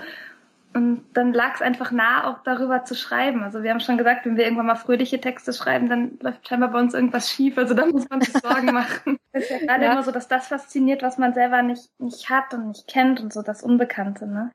Und 0.75 1.03
dann 1.13 1.34
lag 1.34 1.53
es 1.55 1.62
einfach 1.62 1.91
nah, 1.91 2.32
auch 2.32 2.39
darüber 2.43 2.84
zu 2.84 2.96
schreiben. 2.96 3.43
Also 3.43 3.62
wir 3.62 3.70
haben 3.70 3.79
schon 3.79 3.98
gesagt, 3.98 4.25
wenn 4.25 4.38
wir 4.38 4.43
irgendwann 4.43 4.65
mal 4.65 4.75
fröhliche 4.75 5.22
Texte 5.22 5.53
schreiben, 5.53 5.88
dann 5.88 6.17
läuft 6.20 6.48
scheinbar 6.48 6.70
bei 6.70 6.79
uns 6.79 6.96
irgendwas 6.96 7.29
schief. 7.29 7.58
Also 7.60 7.75
da 7.75 7.86
muss 7.86 8.10
man 8.10 8.22
sich 8.22 8.34
Sorgen 8.34 8.65
machen. 8.74 9.17
Es 9.34 9.43
ist 9.43 9.51
ja 9.51 9.58
gerade 9.60 9.86
ja. 9.86 9.91
immer 9.91 10.03
so, 10.03 10.12
dass 10.12 10.27
das 10.27 10.48
fasziniert, 10.48 11.03
was 11.03 11.20
man 11.20 11.36
selber 11.36 11.62
nicht, 11.62 11.89
nicht 12.00 12.29
hat 12.29 12.53
und 12.55 12.70
nicht 12.70 12.88
kennt 12.88 13.22
und 13.22 13.32
so 13.32 13.43
das 13.43 13.62
Unbekannte, 13.62 14.25
ne? 14.25 14.51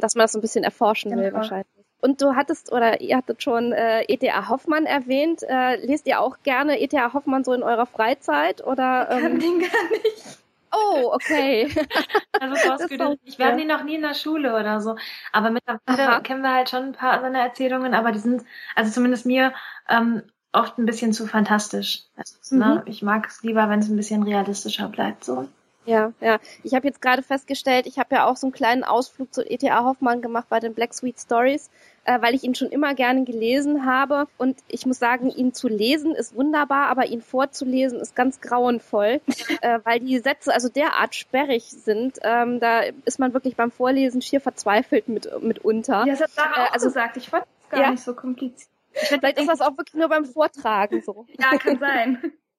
Dass 0.00 0.14
man 0.14 0.24
das 0.24 0.32
so 0.32 0.38
ein 0.38 0.42
bisschen 0.42 0.64
erforschen 0.64 1.10
will 1.16 1.24
genau. 1.24 1.36
wahrscheinlich. 1.36 1.66
Und 2.00 2.22
du 2.22 2.34
hattest 2.34 2.72
oder 2.72 3.00
ihr 3.00 3.16
hattet 3.16 3.42
schon 3.42 3.72
äh, 3.72 4.02
E.T.A. 4.04 4.48
Hoffmann 4.48 4.86
erwähnt. 4.86 5.42
Äh, 5.42 5.84
lest 5.84 6.06
ihr 6.06 6.20
auch 6.20 6.38
gerne 6.42 6.80
E.T.A. 6.80 7.12
Hoffmann 7.12 7.44
so 7.44 7.52
in 7.52 7.62
eurer 7.62 7.86
Freizeit 7.86 8.66
oder? 8.66 9.08
Ähm... 9.10 9.16
Ich 9.16 9.22
kann 9.22 9.38
den 9.38 9.58
gar 9.60 9.90
nicht. 9.90 10.38
Oh, 10.72 11.10
okay. 11.12 11.68
also 12.40 12.72
ausgedacht. 12.72 13.18
Ich 13.24 13.38
war 13.38 13.52
nie 13.52 13.64
noch 13.64 13.82
nie 13.82 13.96
in 13.96 14.02
der 14.02 14.14
Schule 14.14 14.54
oder 14.54 14.80
so. 14.80 14.96
Aber 15.32 15.50
mittlerweile 15.50 16.22
kennen 16.22 16.42
wir 16.42 16.54
halt 16.54 16.70
schon 16.70 16.84
ein 16.84 16.92
paar 16.92 17.20
seiner 17.20 17.40
Erzählungen, 17.40 17.92
aber 17.92 18.12
die 18.12 18.20
sind, 18.20 18.44
also 18.76 18.92
zumindest 18.92 19.26
mir, 19.26 19.52
ähm, 19.88 20.22
oft 20.52 20.78
ein 20.78 20.86
bisschen 20.86 21.12
zu 21.12 21.26
fantastisch. 21.26 22.04
Also, 22.16 22.56
ne, 22.56 22.64
mhm. 22.64 22.74
ne, 22.74 22.82
ich 22.86 23.02
mag 23.02 23.26
es 23.26 23.42
lieber, 23.42 23.68
wenn 23.68 23.80
es 23.80 23.88
ein 23.88 23.96
bisschen 23.96 24.22
realistischer 24.22 24.88
bleibt 24.88 25.24
so. 25.24 25.48
Ja, 25.86 26.12
ja. 26.20 26.38
Ich 26.62 26.74
habe 26.74 26.86
jetzt 26.86 27.00
gerade 27.00 27.22
festgestellt, 27.22 27.86
ich 27.86 27.98
habe 27.98 28.14
ja 28.14 28.26
auch 28.26 28.36
so 28.36 28.46
einen 28.46 28.52
kleinen 28.52 28.84
Ausflug 28.84 29.32
zu 29.32 29.48
ETA 29.48 29.84
Hoffmann 29.84 30.22
gemacht 30.22 30.46
bei 30.48 30.60
den 30.60 30.74
Black 30.74 30.94
Sweet 30.94 31.18
Stories. 31.18 31.70
äh, 32.04 32.20
weil 32.20 32.34
ich 32.34 32.44
ihn 32.44 32.54
schon 32.54 32.70
immer 32.70 32.94
gerne 32.94 33.24
gelesen 33.24 33.84
habe. 33.86 34.26
Und 34.38 34.58
ich 34.68 34.86
muss 34.86 34.98
sagen, 34.98 35.30
ihn 35.30 35.52
zu 35.52 35.68
lesen 35.68 36.14
ist 36.14 36.34
wunderbar, 36.34 36.88
aber 36.88 37.06
ihn 37.06 37.22
vorzulesen 37.22 38.00
ist 38.00 38.16
ganz 38.16 38.40
grauenvoll, 38.40 39.20
äh, 39.60 39.80
weil 39.84 40.00
die 40.00 40.18
Sätze 40.18 40.52
also 40.52 40.68
derart 40.68 41.14
sperrig 41.14 41.64
sind. 41.64 42.18
Ähm, 42.22 42.60
da 42.60 42.80
ist 43.04 43.18
man 43.18 43.34
wirklich 43.34 43.56
beim 43.56 43.70
Vorlesen 43.70 44.22
schier 44.22 44.40
verzweifelt 44.40 45.08
mit 45.08 45.30
mitunter. 45.42 46.04
Ja, 46.06 46.12
das 46.12 46.22
hat 46.22 46.30
Sarah 46.30 46.64
auch 46.66 46.72
also, 46.72 46.86
gesagt. 46.86 47.16
Ich 47.16 47.28
fand 47.28 47.44
es 47.62 47.68
gar 47.68 47.82
ja. 47.82 47.90
nicht 47.90 48.02
so 48.02 48.14
kompliziert. 48.14 48.70
Vielleicht 48.92 49.38
ist 49.38 49.48
das 49.48 49.60
auch 49.60 49.76
wirklich 49.76 49.94
nur 49.94 50.08
beim 50.08 50.24
Vortragen 50.24 51.00
so. 51.02 51.26
ja, 51.38 51.56
kann 51.58 51.78
sein. 51.78 52.32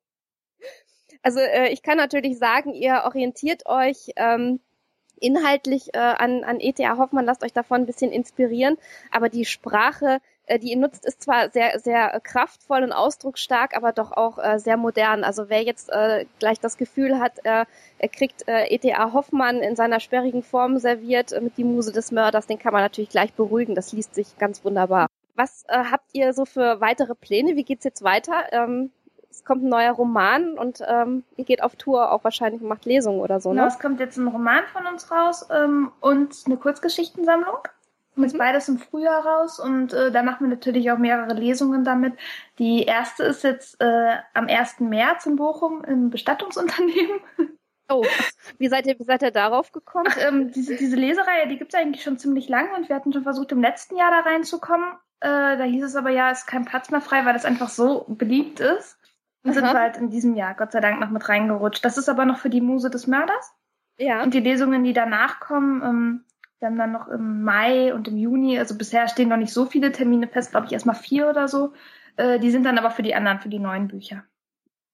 Also 1.24 1.40
äh, 1.40 1.70
ich 1.70 1.84
kann 1.84 1.98
natürlich 1.98 2.38
sagen, 2.38 2.74
ihr 2.74 3.04
orientiert 3.06 3.66
euch 3.66 4.12
ähm, 4.16 4.60
inhaltlich 5.22 5.94
äh, 5.94 6.00
an, 6.00 6.44
an 6.44 6.60
E.T.A. 6.60 6.98
Hoffmann, 6.98 7.26
lasst 7.26 7.44
euch 7.44 7.54
davon 7.54 7.82
ein 7.82 7.86
bisschen 7.86 8.12
inspirieren, 8.12 8.78
aber 9.12 9.30
die 9.30 9.46
Sprache, 9.46 10.20
äh, 10.48 10.58
die 10.60 10.72
ihr 10.72 10.78
nutzt, 10.78 11.06
ist 11.06 11.22
zwar 11.22 11.52
sehr, 11.52 11.80
sehr 11.80 12.20
kraftvoll 12.22 12.84
und 12.84 12.92
ausdrucksstark, 12.92 13.78
aber 13.78 13.92
doch 13.92 14.12
auch 14.12 14.40
äh, 14.40 14.60
sehr 14.60 14.78
modern. 14.78 15.24
Also 15.24 15.48
wer 15.48 15.64
jetzt 15.64 15.90
äh, 15.92 16.26
gleich 16.40 16.60
das 16.60 16.78
Gefühl 16.78 17.20
hat, 17.20 17.38
äh, 17.44 17.66
er 18.00 18.10
kriegt 18.10 18.48
äh, 18.48 18.66
E.T.A. 18.68 19.14
Hoffmann 19.14 19.62
in 19.62 19.76
seiner 19.76 20.00
sperrigen 20.00 20.42
Form 20.42 20.80
serviert 20.80 21.32
äh, 21.32 21.40
mit 21.40 21.58
die 21.58 21.64
Muse 21.64 21.92
des 21.92 22.12
Mörders, 22.12 22.48
den 22.48 22.60
kann 22.60 22.74
man 22.74 22.82
natürlich 22.82 23.12
gleich 23.12 23.34
beruhigen. 23.34 23.76
Das 23.76 23.94
liest 23.94 24.16
sich 24.16 24.38
ganz 24.40 24.66
wunderbar. 24.66 25.08
Was 25.36 25.64
äh, 25.68 25.86
habt 25.92 26.10
ihr 26.14 26.34
so 26.34 26.46
für 26.46 26.82
weitere 26.82 27.16
Pläne? 27.16 27.56
Wie 27.56 27.64
geht's 27.64 27.86
jetzt 27.86 28.04
weiter? 28.04 28.52
Ähm, 28.52 28.92
es 29.32 29.44
kommt 29.46 29.64
ein 29.64 29.70
neuer 29.70 29.94
Roman 29.94 30.58
und 30.58 30.84
ähm, 30.88 31.24
ihr 31.38 31.46
geht 31.46 31.64
auf 31.64 31.76
Tour 31.76 32.12
auch 32.12 32.24
wahrscheinlich 32.24 32.62
und 32.62 32.68
macht 32.68 32.86
Lesungen 32.86 33.22
oder 33.22 33.40
so, 33.40 33.50
ne? 33.50 33.62
Genau, 33.62 33.68
es 33.68 33.80
kommt 33.80 34.00
jetzt 34.00 34.18
ein 34.18 34.28
Roman 34.28 34.64
von 34.72 34.86
uns 34.86 35.10
raus 35.10 35.48
ähm, 35.50 35.92
und 36.02 36.36
eine 36.46 36.58
Kurzgeschichtensammlung. 36.58 37.58
Kommt 38.14 38.26
jetzt 38.26 38.34
mhm. 38.34 38.40
beides 38.40 38.68
im 38.68 38.78
Frühjahr 38.78 39.26
raus 39.26 39.60
und 39.60 39.94
äh, 39.94 40.12
da 40.12 40.22
machen 40.22 40.48
wir 40.48 40.56
natürlich 40.56 40.92
auch 40.92 40.98
mehrere 40.98 41.34
Lesungen 41.34 41.86
damit. 41.86 42.14
Die 42.60 42.84
erste 42.84 43.24
ist 43.24 43.44
jetzt 43.44 43.80
äh, 43.80 44.18
am 44.34 44.48
1. 44.48 44.82
März 44.82 45.26
in 45.26 45.38
Bochum 45.38 45.84
im 45.86 46.10
Bestattungsunternehmen. 46.10 47.22
Oh, 47.90 48.06
wie 48.58 48.70
seid 48.70 48.86
ihr, 48.88 48.98
wie 49.00 49.04
seid 49.04 49.22
ihr 49.22 49.32
darauf 49.32 49.72
gekommen? 49.72 50.08
Ach, 50.10 50.18
ähm, 50.20 50.52
diese, 50.52 50.76
diese 50.76 50.96
Lesereihe, 50.96 51.48
die 51.48 51.58
gibt's 51.58 51.76
eigentlich 51.76 52.04
schon 52.04 52.18
ziemlich 52.18 52.48
lange 52.48 52.74
und 52.76 52.88
wir 52.88 52.96
hatten 52.96 53.12
schon 53.12 53.24
versucht, 53.24 53.52
im 53.52 53.62
letzten 53.62 53.98
Jahr 53.98 54.12
da 54.12 54.30
reinzukommen. 54.30 54.94
Äh, 55.20 55.58
da 55.58 55.64
hieß 55.64 55.84
es 55.84 55.96
aber 55.96 56.10
ja, 56.10 56.32
ist 56.32 56.48
kein 56.48 56.66
Platz 56.66 56.90
mehr 56.90 57.02
frei, 57.02 57.26
weil 57.26 57.34
das 57.34 57.44
einfach 57.44 57.70
so 57.70 58.06
beliebt 58.08 58.60
ist. 58.62 58.98
Und 59.44 59.54
sind 59.54 59.64
wir 59.64 59.74
halt 59.74 59.98
in 59.98 60.10
diesem 60.10 60.36
Jahr, 60.36 60.56
Gott 60.56 60.72
sei 60.72 60.82
Dank, 60.82 61.00
noch 61.00 61.10
mit 61.10 61.28
reingerutscht. 61.28 61.84
Das 61.84 61.98
ist 61.98 62.10
aber 62.10 62.26
noch 62.26 62.38
für 62.38 62.50
die 62.50 62.62
Muse 62.62 62.90
des 62.90 63.08
Mörders. 63.08 63.54
Ja. 63.98 64.24
Und 64.24 64.34
die 64.34 64.40
Lesungen, 64.40 64.84
die 64.84 64.94
danach 64.94 65.40
kommen, 65.40 65.82
ähm, 65.82 66.26
wir 66.60 66.68
haben 66.68 66.78
dann 66.78 66.92
noch 66.92 67.08
im 67.08 67.44
Mai 67.44 67.94
und 67.94 68.08
im 68.08 68.18
Juni, 68.18 68.60
also 68.60 68.78
bisher 68.78 69.08
stehen 69.08 69.30
noch 69.30 69.38
nicht 69.38 69.52
so 69.52 69.66
viele 69.66 69.92
Termine 69.92 70.28
fest, 70.28 70.52
glaube 70.52 70.68
ich, 70.68 70.74
erstmal 70.74 70.96
vier 70.96 71.28
oder 71.28 71.48
so. 71.48 71.74
Äh, 72.18 72.40
die 72.40 72.52
sind 72.52 72.66
dann 72.66 72.78
aber 72.78 72.92
für 72.92 73.02
die 73.02 73.16
anderen, 73.16 73.40
für 73.40 73.50
die 73.50 73.60
neuen 73.60 73.88
Bücher. 73.88 74.24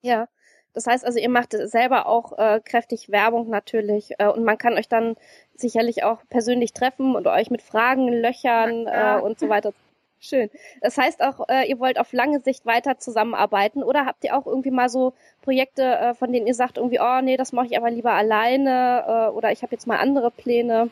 Ja. 0.01 0.27
Das 0.73 0.85
heißt 0.85 1.05
also, 1.05 1.19
ihr 1.19 1.29
macht 1.29 1.53
selber 1.53 2.05
auch 2.05 2.37
äh, 2.37 2.61
kräftig 2.63 3.09
Werbung 3.09 3.49
natürlich 3.49 4.11
äh, 4.19 4.27
und 4.27 4.45
man 4.45 4.57
kann 4.57 4.75
euch 4.75 4.87
dann 4.87 5.15
sicherlich 5.55 6.03
auch 6.03 6.21
persönlich 6.29 6.71
treffen 6.71 7.15
und 7.15 7.25
euch 7.27 7.49
mit 7.49 7.63
Fragen 7.63 8.07
löchern 8.07 8.83
ja. 8.83 9.17
äh, 9.17 9.21
und 9.21 9.39
so 9.39 9.49
weiter 9.49 9.73
Schön. 10.19 10.49
Das 10.81 10.97
heißt 10.97 11.21
auch, 11.21 11.47
äh, 11.47 11.69
ihr 11.69 11.79
wollt 11.79 11.99
auf 11.99 12.11
lange 12.11 12.39
Sicht 12.39 12.65
weiter 12.65 12.97
zusammenarbeiten 12.97 13.83
oder 13.83 14.05
habt 14.05 14.23
ihr 14.23 14.35
auch 14.35 14.47
irgendwie 14.47 14.71
mal 14.71 14.89
so 14.89 15.13
Projekte, 15.41 15.83
äh, 15.83 16.13
von 16.15 16.31
denen 16.31 16.47
ihr 16.47 16.55
sagt 16.55 16.77
irgendwie, 16.77 16.99
oh 16.99 17.21
nee, 17.21 17.37
das 17.37 17.53
mache 17.53 17.67
ich 17.67 17.77
aber 17.77 17.91
lieber 17.91 18.13
alleine 18.13 19.05
äh, 19.07 19.29
oder 19.29 19.51
ich 19.51 19.61
habe 19.61 19.73
jetzt 19.73 19.85
mal 19.85 19.97
andere 19.97 20.31
Pläne? 20.31 20.89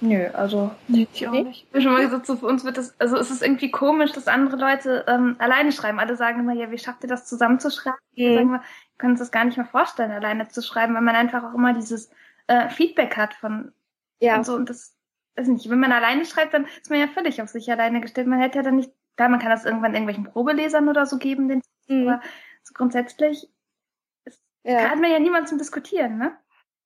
Nö, 0.00 0.28
also 0.32 0.70
nee, 0.86 1.08
ich 1.12 1.26
auch 1.26 1.32
nee? 1.32 1.42
nicht. 1.42 1.64
Ich 1.64 1.70
bin 1.70 1.82
schon 1.82 1.92
mal 1.92 2.04
gesagt, 2.04 2.26
so 2.26 2.36
für 2.36 2.46
uns 2.46 2.64
wird 2.64 2.76
das, 2.76 2.94
also 3.00 3.16
es 3.16 3.32
ist 3.32 3.42
irgendwie 3.42 3.72
komisch, 3.72 4.12
dass 4.12 4.28
andere 4.28 4.56
Leute 4.56 5.04
ähm, 5.08 5.34
alleine 5.38 5.72
schreiben. 5.72 5.98
Alle 5.98 6.14
sagen 6.14 6.38
immer, 6.38 6.52
ja, 6.52 6.70
wie 6.70 6.78
schafft 6.78 7.02
ihr 7.02 7.08
das 7.08 7.26
zusammenzuschreiben? 7.26 7.98
Mhm. 8.14 8.34
Sagen 8.34 8.50
wir, 8.50 8.60
wir 8.60 8.62
können 8.98 9.12
uns 9.12 9.20
das 9.20 9.32
gar 9.32 9.44
nicht 9.44 9.56
mehr 9.56 9.66
vorstellen, 9.66 10.12
alleine 10.12 10.46
zu 10.48 10.62
schreiben, 10.62 10.94
weil 10.94 11.02
man 11.02 11.16
einfach 11.16 11.42
auch 11.42 11.54
immer 11.54 11.72
dieses 11.74 12.10
äh, 12.46 12.68
Feedback 12.68 13.16
hat 13.16 13.34
von 13.34 13.72
ja. 14.20 14.36
und 14.36 14.46
so 14.46 14.54
und 14.54 14.70
das 14.70 14.94
weiß 15.38 15.48
nicht, 15.48 15.70
wenn 15.70 15.80
man 15.80 15.92
alleine 15.92 16.24
schreibt, 16.24 16.54
dann 16.54 16.66
ist 16.66 16.90
man 16.90 17.00
ja 17.00 17.06
völlig 17.06 17.40
auf 17.40 17.48
sich 17.48 17.70
alleine 17.70 18.00
gestellt. 18.00 18.26
Man 18.26 18.40
hätte 18.40 18.58
ja 18.58 18.62
dann 18.62 18.76
nicht, 18.76 18.92
klar, 19.16 19.28
man 19.28 19.40
kann 19.40 19.50
das 19.50 19.64
irgendwann 19.64 19.94
irgendwelchen 19.94 20.24
Probelesern 20.24 20.88
oder 20.88 21.06
so 21.06 21.18
geben, 21.18 21.48
den 21.48 21.62
mhm. 21.86 22.08
aber 22.08 22.20
so 22.62 22.74
grundsätzlich 22.74 23.48
ist, 24.24 24.42
ja. 24.64 24.90
hat 24.90 25.00
man 25.00 25.10
ja 25.10 25.18
niemand 25.18 25.48
zum 25.48 25.58
Diskutieren, 25.58 26.18
ne? 26.18 26.36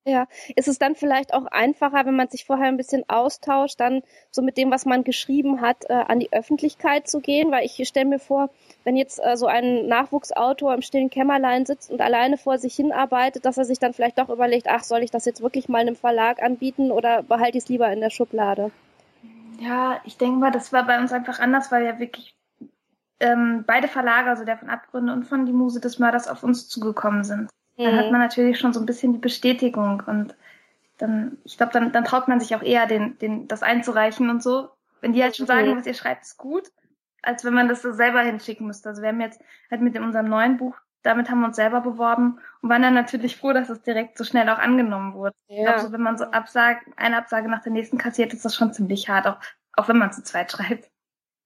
Ja, 0.04 0.26
ist 0.56 0.66
es 0.66 0.80
dann 0.80 0.96
vielleicht 0.96 1.32
auch 1.32 1.46
einfacher, 1.46 2.04
wenn 2.04 2.16
man 2.16 2.28
sich 2.28 2.44
vorher 2.44 2.66
ein 2.66 2.76
bisschen 2.76 3.08
austauscht, 3.08 3.78
dann 3.78 4.02
so 4.32 4.42
mit 4.42 4.56
dem, 4.56 4.72
was 4.72 4.84
man 4.84 5.04
geschrieben 5.04 5.60
hat, 5.60 5.84
äh, 5.88 5.92
an 5.92 6.18
die 6.18 6.32
Öffentlichkeit 6.32 7.06
zu 7.06 7.20
gehen? 7.20 7.52
Weil 7.52 7.64
ich 7.64 7.86
stelle 7.86 8.06
mir 8.06 8.18
vor, 8.18 8.50
wenn 8.82 8.96
jetzt 8.96 9.20
äh, 9.24 9.36
so 9.36 9.46
ein 9.46 9.86
Nachwuchsautor 9.86 10.74
im 10.74 10.82
stillen 10.82 11.08
Kämmerlein 11.08 11.66
sitzt 11.66 11.88
und 11.88 12.00
alleine 12.00 12.36
vor 12.36 12.58
sich 12.58 12.74
hinarbeitet, 12.74 13.44
dass 13.44 13.58
er 13.58 13.64
sich 13.64 13.78
dann 13.78 13.92
vielleicht 13.92 14.18
doch 14.18 14.28
überlegt, 14.28 14.66
ach, 14.68 14.82
soll 14.82 15.04
ich 15.04 15.12
das 15.12 15.24
jetzt 15.24 15.40
wirklich 15.40 15.68
mal 15.68 15.82
einem 15.82 15.94
Verlag 15.94 16.42
anbieten 16.42 16.90
oder 16.90 17.22
behalte 17.22 17.58
ich 17.58 17.64
es 17.64 17.70
lieber 17.70 17.88
in 17.92 18.00
der 18.00 18.10
Schublade? 18.10 18.72
Ja, 19.60 20.00
ich 20.04 20.16
denke 20.16 20.38
mal, 20.38 20.50
das 20.50 20.72
war 20.72 20.84
bei 20.84 20.98
uns 20.98 21.12
einfach 21.12 21.38
anders, 21.38 21.70
weil 21.70 21.84
ja 21.84 22.00
wirklich 22.00 22.34
ähm, 23.20 23.62
beide 23.68 23.86
Verlage, 23.86 24.30
also 24.30 24.44
der 24.44 24.58
von 24.58 24.68
Abgründe 24.68 25.12
und 25.12 25.24
von 25.24 25.46
Die 25.46 25.52
Muse 25.52 25.80
des 25.80 26.00
Mörders, 26.00 26.26
auf 26.26 26.42
uns 26.42 26.68
zugekommen 26.68 27.22
sind. 27.22 27.48
Dann 27.76 27.96
hat 27.96 28.06
mhm. 28.06 28.12
man 28.12 28.20
natürlich 28.20 28.58
schon 28.58 28.72
so 28.72 28.80
ein 28.80 28.86
bisschen 28.86 29.12
die 29.12 29.18
Bestätigung 29.18 30.02
und 30.06 30.34
dann, 30.98 31.38
ich 31.44 31.56
glaube, 31.56 31.72
dann, 31.72 31.90
dann 31.92 32.04
traut 32.04 32.28
man 32.28 32.38
sich 32.38 32.54
auch 32.54 32.62
eher, 32.62 32.86
den, 32.86 33.18
den, 33.18 33.48
das 33.48 33.62
einzureichen 33.62 34.30
und 34.30 34.42
so. 34.42 34.68
Wenn 35.00 35.12
die 35.12 35.22
halt 35.22 35.36
schon 35.36 35.46
sagen, 35.46 35.70
mhm. 35.70 35.78
was 35.78 35.86
ihr 35.86 35.94
schreibt, 35.94 36.22
ist 36.22 36.38
gut, 36.38 36.70
als 37.22 37.44
wenn 37.44 37.54
man 37.54 37.68
das 37.68 37.82
so 37.82 37.92
selber 37.92 38.20
hinschicken 38.20 38.66
müsste. 38.66 38.90
Also 38.90 39.02
wir 39.02 39.08
haben 39.08 39.20
jetzt 39.20 39.40
halt 39.70 39.80
mit 39.80 39.98
unserem 39.98 40.28
neuen 40.28 40.58
Buch, 40.58 40.76
damit 41.02 41.28
haben 41.28 41.40
wir 41.40 41.48
uns 41.48 41.56
selber 41.56 41.80
beworben 41.80 42.38
und 42.60 42.70
waren 42.70 42.82
dann 42.82 42.94
natürlich 42.94 43.36
froh, 43.36 43.52
dass 43.52 43.68
es 43.68 43.82
direkt 43.82 44.16
so 44.16 44.22
schnell 44.22 44.48
auch 44.48 44.58
angenommen 44.58 45.14
wurde. 45.14 45.34
Ja. 45.48 45.56
Ich 45.56 45.64
glaube, 45.64 45.80
so, 45.80 45.92
wenn 45.92 46.02
man 46.02 46.18
so 46.18 46.24
Absage, 46.26 46.80
eine 46.96 47.16
Absage 47.16 47.48
nach 47.48 47.62
der 47.62 47.72
nächsten 47.72 47.98
kassiert, 47.98 48.32
ist 48.32 48.44
das 48.44 48.54
schon 48.54 48.72
ziemlich 48.72 49.08
hart, 49.08 49.26
auch, 49.26 49.38
auch 49.72 49.88
wenn 49.88 49.98
man 49.98 50.12
zu 50.12 50.22
zweit 50.22 50.52
schreibt. 50.52 50.91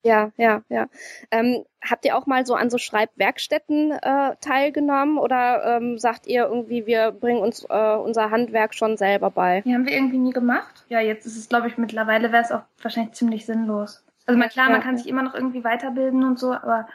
Ja, 0.06 0.30
ja, 0.36 0.62
ja. 0.68 0.86
Ähm, 1.32 1.64
habt 1.82 2.04
ihr 2.04 2.16
auch 2.16 2.26
mal 2.26 2.46
so 2.46 2.54
an 2.54 2.70
so 2.70 2.78
Schreibwerkstätten 2.78 3.90
äh, 3.90 4.36
teilgenommen 4.40 5.18
oder 5.18 5.76
ähm, 5.76 5.98
sagt 5.98 6.28
ihr 6.28 6.44
irgendwie, 6.44 6.86
wir 6.86 7.10
bringen 7.10 7.40
uns 7.40 7.66
äh, 7.68 7.96
unser 7.96 8.30
Handwerk 8.30 8.74
schon 8.74 8.96
selber 8.96 9.32
bei? 9.32 9.62
Die 9.62 9.74
haben 9.74 9.84
wir 9.84 9.92
irgendwie 9.92 10.18
nie 10.18 10.32
gemacht. 10.32 10.84
Ja, 10.88 11.00
jetzt 11.00 11.26
ist 11.26 11.36
es, 11.36 11.48
glaube 11.48 11.66
ich, 11.66 11.76
mittlerweile 11.76 12.30
wäre 12.30 12.44
es 12.44 12.52
auch 12.52 12.62
wahrscheinlich 12.80 13.14
ziemlich 13.14 13.46
sinnlos. 13.46 14.04
Also 14.26 14.38
mal 14.38 14.48
klar, 14.48 14.66
ja, 14.68 14.72
man 14.74 14.82
kann 14.82 14.96
sich 14.96 15.08
immer 15.08 15.22
noch 15.22 15.34
irgendwie 15.34 15.64
weiterbilden 15.64 16.22
und 16.22 16.38
so, 16.38 16.52
aber 16.52 16.86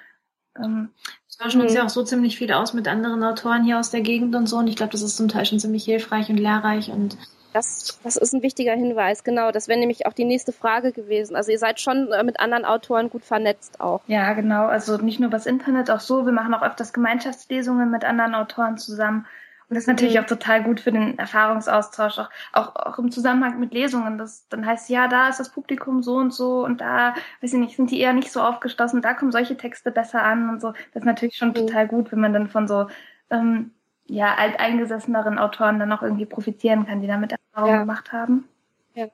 ähm, 0.58 0.92
wir 1.28 1.46
tauschen 1.46 1.62
uns 1.62 1.74
ja 1.74 1.84
auch 1.84 1.90
so 1.90 2.04
ziemlich 2.04 2.38
viel 2.38 2.54
aus 2.54 2.74
mit 2.74 2.88
anderen 2.88 3.24
Autoren 3.26 3.66
hier 3.66 3.78
aus 3.78 3.92
der 3.92 4.02
Gegend 4.02 4.36
und 4.36 4.48
so 4.48 4.58
und 4.58 4.68
ich 4.68 4.78
glaube, 4.78 4.94
das 4.94 5.02
ist 5.02 5.18
zum 5.18 5.28
Teil 5.28 5.46
schon 5.46 5.60
ziemlich 5.60 5.84
hilfreich 5.84 6.30
und 6.30 6.38
lehrreich 6.38 6.92
und 6.92 7.18
das, 7.54 8.00
das 8.04 8.16
ist 8.16 8.34
ein 8.34 8.44
wichtiger 8.44 8.74
Hinweis, 8.74 9.24
genau. 9.24 9.52
Das 9.52 9.68
wäre 9.68 9.80
nämlich 9.80 10.06
auch 10.06 10.14
die 10.14 10.26
nächste 10.26 10.52
Frage 10.52 10.92
gewesen. 10.92 11.36
Also 11.36 11.52
ihr 11.52 11.60
seid 11.60 11.80
schon 11.80 12.12
äh, 12.12 12.24
mit 12.24 12.40
anderen 12.40 12.66
Autoren 12.66 13.10
gut 13.10 13.26
vernetzt 13.26 13.80
auch. 13.82 14.02
Ja, 14.08 14.34
genau. 14.34 14.68
Also 14.68 14.98
nicht 14.98 15.20
nur 15.20 15.28
übers 15.28 15.46
Internet, 15.46 15.90
auch 15.90 16.00
so. 16.00 16.26
Wir 16.26 16.34
machen 16.34 16.54
auch 16.54 16.62
öfters 16.62 16.94
Gemeinschaftslesungen 16.94 17.90
mit 17.92 18.06
anderen 18.06 18.36
Autoren 18.36 18.78
zusammen. 18.78 19.26
Und 19.72 19.76
das 19.76 19.84
ist 19.84 19.88
natürlich 19.88 20.16
mhm. 20.16 20.24
auch 20.24 20.28
total 20.28 20.64
gut 20.64 20.82
für 20.82 20.92
den 20.92 21.18
Erfahrungsaustausch, 21.18 22.20
auch, 22.20 22.30
auch, 22.52 22.76
auch 22.76 23.00
im 23.00 23.10
Zusammenhang 23.10 23.58
mit 23.58 23.74
Lesungen. 23.74 24.18
Das 24.18 24.46
dann 24.50 24.66
heißt, 24.66 24.90
ja, 24.90 25.08
da 25.08 25.30
ist 25.30 25.40
das 25.40 25.50
Publikum 25.50 26.04
so 26.04 26.18
und 26.18 26.34
so 26.34 26.66
und 26.66 26.82
da, 26.82 27.16
weiß 27.42 27.54
ich 27.54 27.60
nicht, 27.60 27.78
sind 27.78 27.90
die 27.90 28.02
eher 28.02 28.12
nicht 28.12 28.34
so 28.34 28.42
aufgeschlossen, 28.42 29.02
da 29.02 29.14
kommen 29.14 29.32
solche 29.32 29.56
Texte 29.56 29.92
besser 29.92 30.24
an 30.24 30.50
und 30.50 30.60
so. 30.60 30.74
Das 30.94 31.04
ist 31.04 31.06
natürlich 31.06 31.38
schon 31.38 31.50
mhm. 31.50 31.54
total 31.54 31.88
gut, 31.88 32.12
wenn 32.12 32.20
man 32.20 32.34
dann 32.34 32.50
von 32.50 32.68
so 32.68 32.88
ähm, 33.30 33.72
ja, 34.12 34.36
alteingesesseneren 34.36 35.40
Autoren 35.40 35.80
dann 35.80 35.92
auch 35.92 36.02
irgendwie 36.02 36.26
profitieren 36.26 36.86
kann, 36.86 37.02
die 37.02 37.08
damit 37.08 37.32
Erfahrung 37.32 37.72
ja. 37.72 37.80
gemacht 37.80 38.12
haben. 38.12 38.48
Ja. 38.94 39.08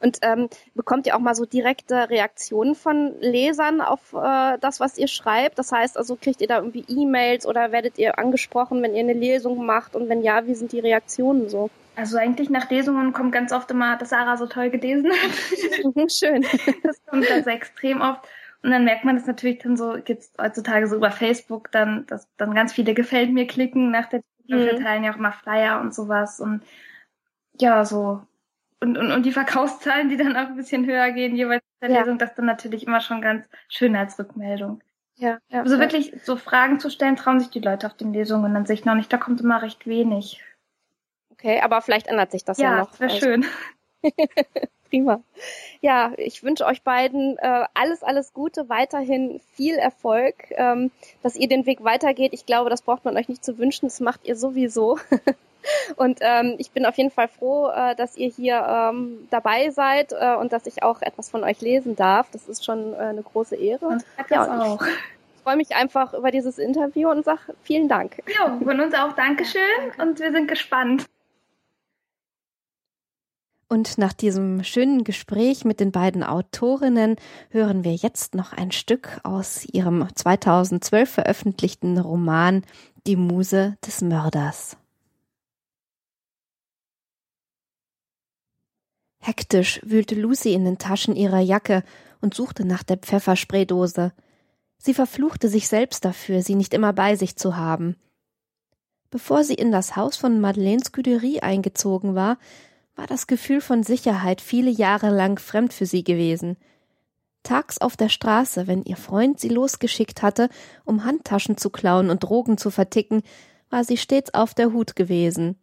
Und 0.00 0.18
ähm, 0.20 0.48
bekommt 0.74 1.06
ihr 1.06 1.16
auch 1.16 1.20
mal 1.20 1.34
so 1.34 1.46
direkte 1.46 2.10
Reaktionen 2.10 2.74
von 2.74 3.14
Lesern 3.20 3.80
auf 3.80 4.12
äh, 4.12 4.58
das, 4.60 4.78
was 4.78 4.98
ihr 4.98 5.08
schreibt? 5.08 5.58
Das 5.58 5.72
heißt, 5.72 5.96
also 5.96 6.16
kriegt 6.16 6.42
ihr 6.42 6.48
da 6.48 6.58
irgendwie 6.58 6.84
E-Mails 6.86 7.46
oder 7.46 7.72
werdet 7.72 7.96
ihr 7.96 8.18
angesprochen, 8.18 8.82
wenn 8.82 8.94
ihr 8.94 9.00
eine 9.00 9.14
Lesung 9.14 9.64
macht? 9.64 9.96
Und 9.96 10.10
wenn 10.10 10.22
ja, 10.22 10.46
wie 10.46 10.54
sind 10.54 10.72
die 10.72 10.80
Reaktionen 10.80 11.48
so? 11.48 11.70
Also 11.96 12.18
eigentlich 12.18 12.50
nach 12.50 12.68
Lesungen 12.68 13.14
kommt 13.14 13.32
ganz 13.32 13.52
oft 13.52 13.70
immer, 13.70 13.96
dass 13.96 14.10
Sarah 14.10 14.36
so 14.36 14.46
toll 14.46 14.70
gelesen 14.70 15.10
hat. 15.10 15.30
Mhm, 15.94 16.08
schön. 16.08 16.46
Das 16.82 17.04
kommt 17.06 17.30
also 17.30 17.50
extrem 17.50 18.00
oft. 18.02 18.20
Und 18.62 18.70
dann 18.70 18.84
merkt 18.84 19.04
man 19.04 19.16
das 19.16 19.26
natürlich 19.26 19.58
dann 19.58 19.76
so, 19.76 19.96
gibt's 20.04 20.32
heutzutage 20.40 20.86
so 20.86 20.96
über 20.96 21.10
Facebook 21.10 21.72
dann, 21.72 22.06
dass 22.06 22.28
dann 22.36 22.54
ganz 22.54 22.72
viele 22.72 22.94
gefällt 22.94 23.32
mir 23.32 23.46
klicken 23.46 23.90
nach 23.90 24.08
der 24.08 24.22
Mhm. 24.46 24.58
Wir 24.58 24.76
teilen 24.76 25.04
ja 25.04 25.12
auch 25.12 25.18
mal 25.18 25.32
Flyer 25.32 25.80
und 25.80 25.94
sowas 25.94 26.40
und 26.40 26.62
ja, 27.60 27.84
so. 27.84 28.22
Und, 28.80 28.98
und, 28.98 29.12
und 29.12 29.24
die 29.24 29.32
Verkaufszahlen, 29.32 30.08
die 30.08 30.16
dann 30.16 30.36
auch 30.36 30.48
ein 30.48 30.56
bisschen 30.56 30.86
höher 30.86 31.12
gehen, 31.12 31.36
jeweils 31.36 31.62
in 31.80 31.88
der 31.88 31.96
ja. 31.96 32.02
Lesung, 32.02 32.18
das 32.18 32.34
dann 32.34 32.46
natürlich 32.46 32.86
immer 32.86 33.00
schon 33.00 33.22
ganz 33.22 33.48
schön 33.68 33.94
als 33.94 34.18
Rückmeldung. 34.18 34.82
Ja, 35.16 35.38
ja. 35.50 35.60
Also 35.60 35.78
wirklich 35.78 36.12
so 36.24 36.36
Fragen 36.36 36.80
zu 36.80 36.90
stellen, 36.90 37.14
trauen 37.14 37.38
sich 37.38 37.50
die 37.50 37.60
Leute 37.60 37.86
auf 37.86 37.94
den 37.94 38.12
Lesungen 38.12 38.56
an 38.56 38.66
sich 38.66 38.84
noch 38.84 38.94
nicht. 38.94 39.12
Da 39.12 39.18
kommt 39.18 39.40
immer 39.40 39.62
recht 39.62 39.86
wenig. 39.86 40.42
Okay, 41.30 41.60
aber 41.60 41.80
vielleicht 41.80 42.08
ändert 42.08 42.32
sich 42.32 42.44
das 42.44 42.58
ja, 42.58 42.72
ja 42.72 42.78
noch. 42.78 42.92
Ja, 42.94 43.00
wäre 43.00 43.12
also. 43.12 43.26
schön. 43.26 43.46
Prima. 44.92 45.22
Ja, 45.80 46.12
ich 46.18 46.42
wünsche 46.42 46.66
euch 46.66 46.82
beiden 46.82 47.38
äh, 47.38 47.64
alles, 47.72 48.02
alles 48.02 48.34
Gute, 48.34 48.68
weiterhin 48.68 49.40
viel 49.54 49.76
Erfolg, 49.76 50.34
ähm, 50.50 50.90
dass 51.22 51.34
ihr 51.34 51.48
den 51.48 51.64
Weg 51.64 51.82
weitergeht. 51.82 52.34
Ich 52.34 52.44
glaube, 52.44 52.68
das 52.68 52.82
braucht 52.82 53.06
man 53.06 53.16
euch 53.16 53.26
nicht 53.30 53.42
zu 53.42 53.56
wünschen, 53.56 53.86
das 53.86 54.00
macht 54.00 54.20
ihr 54.24 54.36
sowieso. 54.36 54.98
und 55.96 56.18
ähm, 56.20 56.56
ich 56.58 56.72
bin 56.72 56.84
auf 56.84 56.98
jeden 56.98 57.10
Fall 57.10 57.28
froh, 57.28 57.70
äh, 57.70 57.96
dass 57.96 58.18
ihr 58.18 58.28
hier 58.28 58.66
ähm, 58.68 59.26
dabei 59.30 59.70
seid 59.70 60.12
äh, 60.12 60.34
und 60.34 60.52
dass 60.52 60.66
ich 60.66 60.82
auch 60.82 61.00
etwas 61.00 61.30
von 61.30 61.42
euch 61.42 61.62
lesen 61.62 61.96
darf. 61.96 62.28
Das 62.30 62.46
ist 62.46 62.62
schon 62.62 62.92
äh, 62.92 62.98
eine 62.98 63.22
große 63.22 63.56
Ehre. 63.56 63.86
Und 63.86 64.04
ja, 64.28 64.44
und 64.44 64.60
auch. 64.60 64.82
Ich 64.82 65.42
freue 65.42 65.56
mich 65.56 65.74
einfach 65.74 66.12
über 66.12 66.30
dieses 66.30 66.58
Interview 66.58 67.08
und 67.08 67.24
sage 67.24 67.40
vielen 67.62 67.88
Dank. 67.88 68.22
Ja, 68.38 68.58
von 68.62 68.78
uns 68.78 68.94
auch 68.94 69.14
Dankeschön 69.14 69.62
und 69.96 70.20
wir 70.20 70.32
sind 70.32 70.48
gespannt. 70.48 71.06
Und 73.72 73.96
nach 73.96 74.12
diesem 74.12 74.64
schönen 74.64 75.02
Gespräch 75.02 75.64
mit 75.64 75.80
den 75.80 75.92
beiden 75.92 76.22
Autorinnen 76.22 77.16
hören 77.48 77.84
wir 77.84 77.94
jetzt 77.94 78.34
noch 78.34 78.52
ein 78.52 78.70
Stück 78.70 79.18
aus 79.22 79.64
ihrem 79.64 80.06
2012 80.14 81.08
veröffentlichten 81.08 81.96
Roman 81.96 82.64
Die 83.06 83.16
Muse 83.16 83.78
des 83.86 84.02
Mörders. 84.02 84.76
Hektisch 89.20 89.80
wühlte 89.82 90.16
Lucy 90.16 90.52
in 90.52 90.66
den 90.66 90.76
Taschen 90.76 91.16
ihrer 91.16 91.40
Jacke 91.40 91.82
und 92.20 92.34
suchte 92.34 92.66
nach 92.66 92.82
der 92.82 92.98
Pfefferspraydose. 92.98 94.12
Sie 94.76 94.92
verfluchte 94.92 95.48
sich 95.48 95.66
selbst 95.66 96.04
dafür, 96.04 96.42
sie 96.42 96.56
nicht 96.56 96.74
immer 96.74 96.92
bei 96.92 97.16
sich 97.16 97.36
zu 97.36 97.56
haben. 97.56 97.96
Bevor 99.08 99.44
sie 99.44 99.54
in 99.54 99.72
das 99.72 99.96
Haus 99.96 100.18
von 100.18 100.42
Madeleines 100.42 100.88
Scuderie 100.88 101.40
eingezogen 101.40 102.14
war, 102.14 102.36
war 102.94 103.06
das 103.06 103.26
Gefühl 103.26 103.60
von 103.60 103.82
Sicherheit 103.82 104.40
viele 104.40 104.70
Jahre 104.70 105.10
lang 105.10 105.38
fremd 105.38 105.72
für 105.72 105.86
sie 105.86 106.04
gewesen. 106.04 106.56
Tags 107.42 107.78
auf 107.78 107.96
der 107.96 108.08
Straße, 108.08 108.66
wenn 108.66 108.82
ihr 108.82 108.96
Freund 108.96 109.40
sie 109.40 109.48
losgeschickt 109.48 110.22
hatte, 110.22 110.48
um 110.84 111.04
Handtaschen 111.04 111.56
zu 111.56 111.70
klauen 111.70 112.10
und 112.10 112.22
Drogen 112.22 112.58
zu 112.58 112.70
verticken, 112.70 113.22
war 113.70 113.84
sie 113.84 113.96
stets 113.96 114.34
auf 114.34 114.54
der 114.54 114.72
Hut 114.72 114.94
gewesen. 114.94 115.56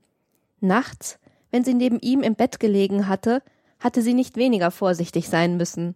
Nachts, 0.59 1.19
wenn 1.51 1.63
sie 1.63 1.73
neben 1.73 1.99
ihm 1.99 2.21
im 2.21 2.35
Bett 2.35 2.59
gelegen 2.59 3.07
hatte, 3.07 3.41
hatte 3.79 4.01
sie 4.01 4.13
nicht 4.13 4.35
weniger 4.35 4.71
vorsichtig 4.71 5.29
sein 5.29 5.55
müssen. 5.55 5.95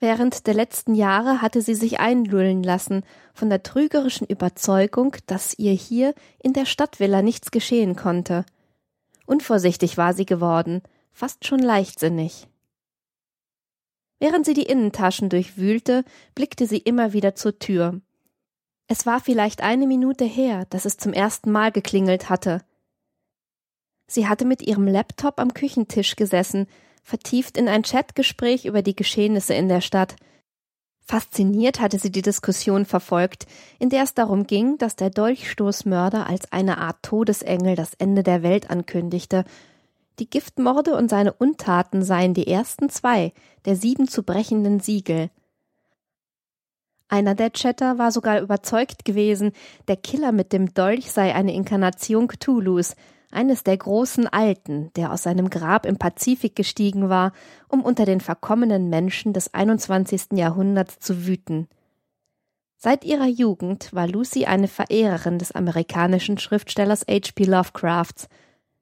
Während 0.00 0.46
der 0.46 0.54
letzten 0.54 0.94
Jahre 0.94 1.40
hatte 1.40 1.62
sie 1.62 1.74
sich 1.74 1.98
einlullen 1.98 2.62
lassen 2.62 3.04
von 3.32 3.48
der 3.48 3.62
trügerischen 3.62 4.26
Überzeugung, 4.26 5.16
dass 5.26 5.58
ihr 5.58 5.72
hier 5.72 6.14
in 6.40 6.52
der 6.52 6.66
Stadtvilla 6.66 7.22
nichts 7.22 7.50
geschehen 7.50 7.96
konnte– 7.96 8.44
Unvorsichtig 9.28 9.98
war 9.98 10.14
sie 10.14 10.24
geworden, 10.24 10.80
fast 11.12 11.46
schon 11.46 11.58
leichtsinnig. 11.58 12.48
Während 14.18 14.46
sie 14.46 14.54
die 14.54 14.62
Innentaschen 14.62 15.28
durchwühlte, 15.28 16.02
blickte 16.34 16.66
sie 16.66 16.78
immer 16.78 17.12
wieder 17.12 17.34
zur 17.34 17.58
Tür. 17.58 18.00
Es 18.86 19.04
war 19.04 19.20
vielleicht 19.20 19.60
eine 19.60 19.86
Minute 19.86 20.24
her, 20.24 20.64
dass 20.70 20.86
es 20.86 20.96
zum 20.96 21.12
ersten 21.12 21.52
Mal 21.52 21.72
geklingelt 21.72 22.30
hatte. 22.30 22.62
Sie 24.06 24.26
hatte 24.26 24.46
mit 24.46 24.62
ihrem 24.62 24.88
Laptop 24.88 25.40
am 25.40 25.52
Küchentisch 25.52 26.16
gesessen, 26.16 26.66
vertieft 27.02 27.58
in 27.58 27.68
ein 27.68 27.82
Chatgespräch 27.82 28.64
über 28.64 28.80
die 28.80 28.96
Geschehnisse 28.96 29.52
in 29.52 29.68
der 29.68 29.82
Stadt, 29.82 30.16
Fasziniert 31.10 31.80
hatte 31.80 31.98
sie 31.98 32.12
die 32.12 32.20
Diskussion 32.20 32.84
verfolgt, 32.84 33.46
in 33.78 33.88
der 33.88 34.02
es 34.02 34.12
darum 34.12 34.46
ging, 34.46 34.76
dass 34.76 34.94
der 34.94 35.08
Dolchstoßmörder 35.08 36.26
als 36.26 36.52
eine 36.52 36.76
Art 36.76 37.02
Todesengel 37.02 37.76
das 37.76 37.94
Ende 37.94 38.22
der 38.22 38.42
Welt 38.42 38.68
ankündigte. 38.68 39.44
Die 40.18 40.28
Giftmorde 40.28 40.94
und 40.94 41.08
seine 41.08 41.32
Untaten 41.32 42.02
seien 42.02 42.34
die 42.34 42.46
ersten 42.46 42.90
zwei 42.90 43.32
der 43.64 43.74
sieben 43.74 44.06
zu 44.06 44.22
brechenden 44.22 44.80
Siegel. 44.80 45.30
Einer 47.08 47.34
der 47.34 47.54
Chatter 47.54 47.96
war 47.96 48.12
sogar 48.12 48.42
überzeugt 48.42 49.06
gewesen, 49.06 49.52
der 49.88 49.96
Killer 49.96 50.32
mit 50.32 50.52
dem 50.52 50.74
Dolch 50.74 51.10
sei 51.10 51.34
eine 51.34 51.54
Inkarnation 51.54 52.28
Cthulhus, 52.28 52.96
eines 53.30 53.62
der 53.62 53.76
großen 53.76 54.26
Alten, 54.26 54.90
der 54.96 55.12
aus 55.12 55.24
seinem 55.24 55.50
Grab 55.50 55.86
im 55.86 55.98
Pazifik 55.98 56.56
gestiegen 56.56 57.08
war, 57.08 57.32
um 57.68 57.82
unter 57.82 58.04
den 58.04 58.20
verkommenen 58.20 58.88
Menschen 58.88 59.32
des 59.32 59.52
21. 59.52 60.32
Jahrhunderts 60.32 60.98
zu 60.98 61.26
wüten. 61.26 61.68
Seit 62.76 63.04
ihrer 63.04 63.26
Jugend 63.26 63.92
war 63.92 64.06
Lucy 64.06 64.46
eine 64.46 64.68
Verehrerin 64.68 65.38
des 65.38 65.52
amerikanischen 65.52 66.38
Schriftstellers 66.38 67.02
H.P. 67.10 67.44
Lovecrafts. 67.44 68.28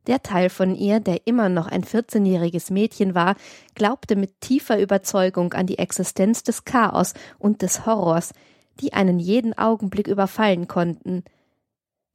Der 0.06 0.22
Teil 0.22 0.50
von 0.50 0.76
ihr, 0.76 1.00
der 1.00 1.26
immer 1.26 1.48
noch 1.48 1.66
ein 1.66 1.82
14-jähriges 1.82 2.72
Mädchen 2.72 3.14
war, 3.14 3.34
glaubte 3.74 4.14
mit 4.14 4.40
tiefer 4.40 4.78
Überzeugung 4.78 5.54
an 5.54 5.66
die 5.66 5.78
Existenz 5.78 6.44
des 6.44 6.64
Chaos 6.64 7.14
und 7.38 7.62
des 7.62 7.86
Horrors, 7.86 8.32
die 8.80 8.92
einen 8.92 9.18
jeden 9.18 9.58
Augenblick 9.58 10.06
überfallen 10.06 10.68
konnten– 10.68 11.24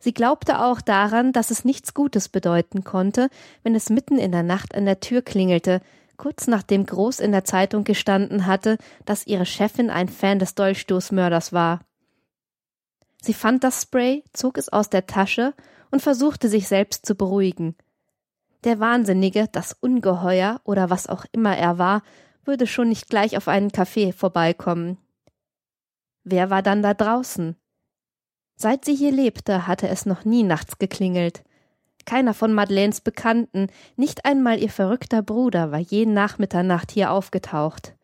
Sie 0.02 0.16
glaubte 0.16 0.60
auch 0.60 0.82
daran, 0.82 1.32
dass 1.32 1.52
es 1.52 1.64
nichts 1.64 1.94
Gutes 1.94 2.28
bedeuten 2.28 2.84
konnte, 2.84 3.30
wenn 3.62 3.76
es 3.76 3.92
mitten 3.92 4.18
in 4.18 4.32
der 4.32 4.42
Nacht 4.42 4.74
an 4.74 4.86
der 4.86 5.00
Tür 5.00 5.22
klingelte, 5.22 5.80
kurz 6.18 6.48
nachdem 6.48 6.88
groß 6.88 7.20
in 7.20 7.32
der 7.32 7.46
Zeitung 7.46 7.84
gestanden 7.84 8.48
hatte, 8.48 8.80
dass 9.06 9.28
ihre 9.28 9.46
Chefin 9.46 9.92
ein 9.92 10.10
Fan 10.10 10.40
des 10.40 10.56
Dolchstoßmörders 10.56 11.54
war. 11.54 11.82
Sie 13.22 13.36
fand 13.36 13.64
das 13.64 13.84
Spray, 13.84 14.24
zog 14.34 14.58
es 14.58 14.70
aus 14.70 14.90
der 14.90 15.06
Tasche 15.06 15.54
und 15.92 16.02
versuchte 16.02 16.50
sich 16.50 16.68
selbst 16.68 17.06
zu 17.06 17.14
beruhigen. 17.14 17.76
Der 18.64 18.80
Wahnsinnige, 18.80 19.50
das 19.52 19.78
Ungeheuer 19.82 20.62
oder 20.64 20.90
was 20.90 21.06
auch 21.06 21.26
immer 21.32 21.56
er 21.56 21.78
war, 21.78 22.02
würde 22.44 22.66
schon 22.66 22.90
nicht 22.90 23.08
gleich 23.08 23.38
auf 23.38 23.48
einen 23.48 23.72
Kaffee 23.72 24.14
vorbeikommen. 24.14 24.98
Wer 26.24 26.50
war 26.50 26.64
dann 26.64 26.82
da 26.82 26.96
draußen? 26.96 27.56
Seit 28.62 28.86
sie 28.86 28.94
hier 28.94 29.12
lebte, 29.12 29.66
hatte 29.66 29.88
es 29.88 30.06
noch 30.06 30.24
nie 30.24 30.44
nachts 30.44 30.78
geklingelt. 30.78 31.42
Keiner 32.06 32.36
von 32.36 32.54
Madeleines 32.54 33.02
Bekannten, 33.02 33.70
nicht 33.96 34.24
einmal 34.24 34.62
ihr 34.62 34.70
verrückter 34.70 35.24
Bruder, 35.24 35.72
war 35.72 35.80
je 35.80 36.06
nach 36.06 36.38
Mitternacht 36.38 36.92
hier 36.92 37.10
aufgetaucht. 37.10 37.96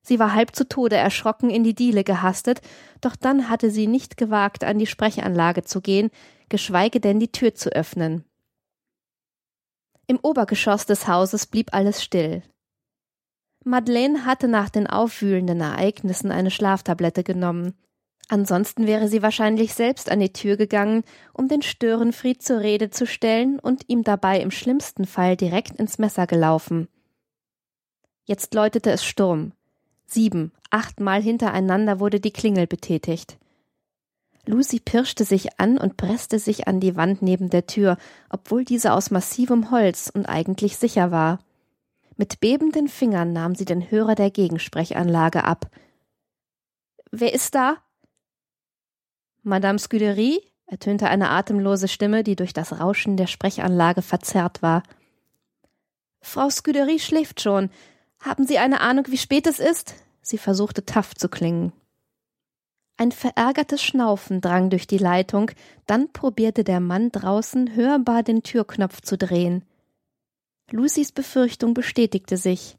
Sie 0.00 0.18
war 0.18 0.32
halb 0.32 0.56
zu 0.56 0.66
Tode 0.66 0.96
erschrocken 0.96 1.50
in 1.50 1.64
die 1.64 1.74
Diele 1.74 2.02
gehastet, 2.02 2.62
doch 3.02 3.14
dann 3.14 3.50
hatte 3.50 3.70
sie 3.70 3.86
nicht 3.86 4.16
gewagt, 4.16 4.64
an 4.64 4.78
die 4.78 4.86
Sprechanlage 4.86 5.64
zu 5.64 5.82
gehen, 5.82 6.08
geschweige 6.48 6.98
denn 6.98 7.20
die 7.20 7.30
Tür 7.30 7.54
zu 7.54 7.68
öffnen. 7.68 8.24
Im 10.06 10.18
Obergeschoss 10.22 10.86
des 10.86 11.06
Hauses 11.06 11.46
blieb 11.46 11.74
alles 11.74 12.02
still. 12.02 12.42
Madeleine 13.64 14.24
hatte 14.24 14.48
nach 14.48 14.70
den 14.70 14.86
aufwühlenden 14.86 15.60
Ereignissen 15.60 16.30
eine 16.30 16.50
Schlaftablette 16.50 17.22
genommen. 17.22 17.74
Ansonsten 18.28 18.86
wäre 18.86 19.08
sie 19.08 19.22
wahrscheinlich 19.22 19.74
selbst 19.74 20.10
an 20.10 20.20
die 20.20 20.32
Tür 20.32 20.58
gegangen, 20.58 21.02
um 21.32 21.48
den 21.48 21.62
Störenfried 21.62 22.42
zur 22.42 22.60
Rede 22.60 22.90
zu 22.90 23.06
stellen 23.06 23.58
und 23.58 23.88
ihm 23.88 24.04
dabei 24.04 24.40
im 24.40 24.50
schlimmsten 24.50 25.06
Fall 25.06 25.36
direkt 25.36 25.76
ins 25.76 25.98
Messer 25.98 26.26
gelaufen. 26.26 26.88
Jetzt 28.24 28.52
läutete 28.52 28.90
es 28.90 29.02
Sturm. 29.02 29.52
Sieben, 30.06 30.52
achtmal 30.70 31.22
hintereinander 31.22 32.00
wurde 32.00 32.20
die 32.20 32.30
Klingel 32.30 32.66
betätigt. 32.66 33.38
Lucy 34.44 34.80
pirschte 34.80 35.24
sich 35.24 35.58
an 35.58 35.78
und 35.78 35.96
presste 35.96 36.38
sich 36.38 36.68
an 36.68 36.80
die 36.80 36.96
Wand 36.96 37.22
neben 37.22 37.48
der 37.48 37.66
Tür, 37.66 37.96
obwohl 38.28 38.64
diese 38.64 38.92
aus 38.92 39.10
massivem 39.10 39.70
Holz 39.70 40.10
und 40.12 40.26
eigentlich 40.26 40.76
sicher 40.76 41.10
war. 41.10 41.38
Mit 42.16 42.40
bebenden 42.40 42.88
Fingern 42.88 43.32
nahm 43.32 43.54
sie 43.54 43.64
den 43.64 43.90
Hörer 43.90 44.14
der 44.14 44.30
Gegensprechanlage 44.30 45.44
ab. 45.44 45.70
Wer 47.10 47.32
ist 47.32 47.54
da? 47.54 47.76
Madame 49.48 49.78
Scuderie? 49.78 50.40
ertönte 50.66 51.08
eine 51.08 51.30
atemlose 51.30 51.88
Stimme, 51.88 52.22
die 52.22 52.36
durch 52.36 52.52
das 52.52 52.78
Rauschen 52.78 53.16
der 53.16 53.26
Sprechanlage 53.26 54.02
verzerrt 54.02 54.60
war. 54.60 54.82
Frau 56.20 56.50
Scuderie 56.50 56.98
schläft 56.98 57.40
schon. 57.40 57.70
Haben 58.20 58.46
Sie 58.46 58.58
eine 58.58 58.80
Ahnung, 58.80 59.06
wie 59.08 59.16
spät 59.16 59.46
es 59.46 59.58
ist? 59.58 59.94
Sie 60.20 60.36
versuchte 60.36 60.84
taff 60.84 61.14
zu 61.14 61.28
klingen. 61.28 61.72
Ein 62.98 63.12
verärgertes 63.12 63.82
Schnaufen 63.82 64.40
drang 64.40 64.70
durch 64.70 64.86
die 64.86 64.98
Leitung, 64.98 65.52
dann 65.86 66.12
probierte 66.12 66.64
der 66.64 66.80
Mann 66.80 67.10
draußen 67.10 67.74
hörbar 67.74 68.22
den 68.22 68.42
Türknopf 68.42 69.00
zu 69.00 69.16
drehen. 69.16 69.64
Lucys 70.70 71.12
Befürchtung 71.12 71.72
bestätigte 71.72 72.36
sich. 72.36 72.76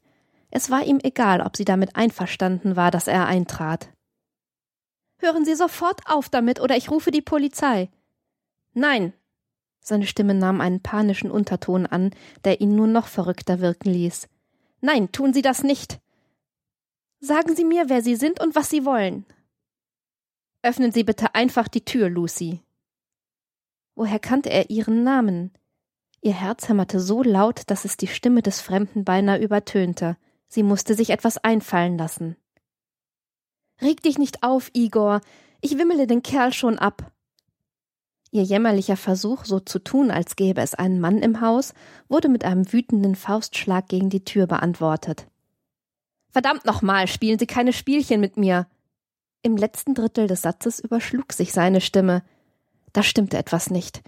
Es 0.50 0.70
war 0.70 0.84
ihm 0.84 1.00
egal, 1.02 1.40
ob 1.40 1.56
sie 1.56 1.64
damit 1.64 1.96
einverstanden 1.96 2.76
war, 2.76 2.90
dass 2.90 3.08
er 3.08 3.26
eintrat. 3.26 3.88
Hören 5.20 5.44
Sie 5.44 5.54
sofort 5.54 6.00
auf 6.06 6.28
damit, 6.28 6.60
oder 6.60 6.76
ich 6.76 6.90
rufe 6.90 7.10
die 7.10 7.22
Polizei. 7.22 7.90
Nein. 8.72 9.12
Seine 9.82 10.06
Stimme 10.06 10.34
nahm 10.34 10.60
einen 10.60 10.82
panischen 10.82 11.30
Unterton 11.30 11.86
an, 11.86 12.10
der 12.44 12.60
ihn 12.60 12.74
nur 12.74 12.86
noch 12.86 13.06
verrückter 13.06 13.60
wirken 13.60 13.90
ließ. 13.90 14.28
Nein, 14.80 15.12
tun 15.12 15.32
Sie 15.32 15.42
das 15.42 15.62
nicht. 15.62 16.00
Sagen 17.20 17.54
Sie 17.54 17.64
mir, 17.64 17.88
wer 17.88 18.02
Sie 18.02 18.16
sind 18.16 18.40
und 18.40 18.54
was 18.54 18.70
Sie 18.70 18.84
wollen. 18.84 19.26
Öffnen 20.62 20.92
Sie 20.92 21.04
bitte 21.04 21.34
einfach 21.34 21.68
die 21.68 21.84
Tür, 21.84 22.08
Lucy. 22.08 22.60
Woher 23.94 24.18
kannte 24.18 24.50
er 24.50 24.70
ihren 24.70 25.04
Namen? 25.04 25.52
Ihr 26.22 26.34
Herz 26.34 26.68
hämmerte 26.68 27.00
so 27.00 27.22
laut, 27.22 27.62
dass 27.66 27.84
es 27.84 27.96
die 27.96 28.06
Stimme 28.06 28.40
des 28.40 28.60
Fremden 28.60 29.04
beinahe 29.04 29.38
übertönte. 29.38 30.16
Sie 30.48 30.62
musste 30.62 30.94
sich 30.94 31.10
etwas 31.10 31.38
einfallen 31.38 31.98
lassen. 31.98 32.36
Reg 33.82 34.02
dich 34.02 34.18
nicht 34.18 34.42
auf, 34.42 34.70
Igor. 34.74 35.20
Ich 35.60 35.78
wimmele 35.78 36.06
den 36.06 36.22
Kerl 36.22 36.52
schon 36.52 36.78
ab. 36.78 37.12
Ihr 38.32 38.42
jämmerlicher 38.42 38.96
Versuch, 38.96 39.44
so 39.44 39.58
zu 39.58 39.80
tun, 39.80 40.10
als 40.10 40.36
gäbe 40.36 40.60
es 40.60 40.74
einen 40.74 41.00
Mann 41.00 41.18
im 41.18 41.40
Haus, 41.40 41.74
wurde 42.08 42.28
mit 42.28 42.44
einem 42.44 42.72
wütenden 42.72 43.16
Faustschlag 43.16 43.88
gegen 43.88 44.08
die 44.08 44.24
Tür 44.24 44.46
beantwortet. 44.46 45.26
Verdammt 46.30 46.64
nochmal, 46.64 47.08
spielen 47.08 47.40
Sie 47.40 47.46
keine 47.46 47.72
Spielchen 47.72 48.20
mit 48.20 48.36
mir. 48.36 48.68
Im 49.42 49.56
letzten 49.56 49.94
Drittel 49.94 50.28
des 50.28 50.42
Satzes 50.42 50.78
überschlug 50.78 51.32
sich 51.32 51.52
seine 51.52 51.80
Stimme. 51.80 52.22
Da 52.92 53.02
stimmte 53.02 53.36
etwas 53.36 53.70
nicht. 53.70 54.02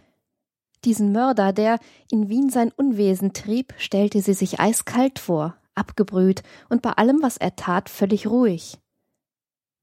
Diesen 0.85 1.13
Mörder, 1.13 1.53
der 1.53 1.79
in 2.11 2.29
Wien 2.29 2.51
sein 2.51 2.71
Unwesen 2.71 3.33
trieb, 3.33 3.75
stellte 3.79 4.21
sie 4.21 4.35
sich 4.35 4.61
eiskalt 4.61 5.19
vor, 5.19 5.57
abgebrüht 5.75 6.43
und 6.69 6.83
bei 6.83 6.91
allem, 6.91 7.23
was 7.23 7.37
er 7.37 7.57
tat, 7.57 7.89
völlig 7.89 8.27
ruhig. 8.27 8.79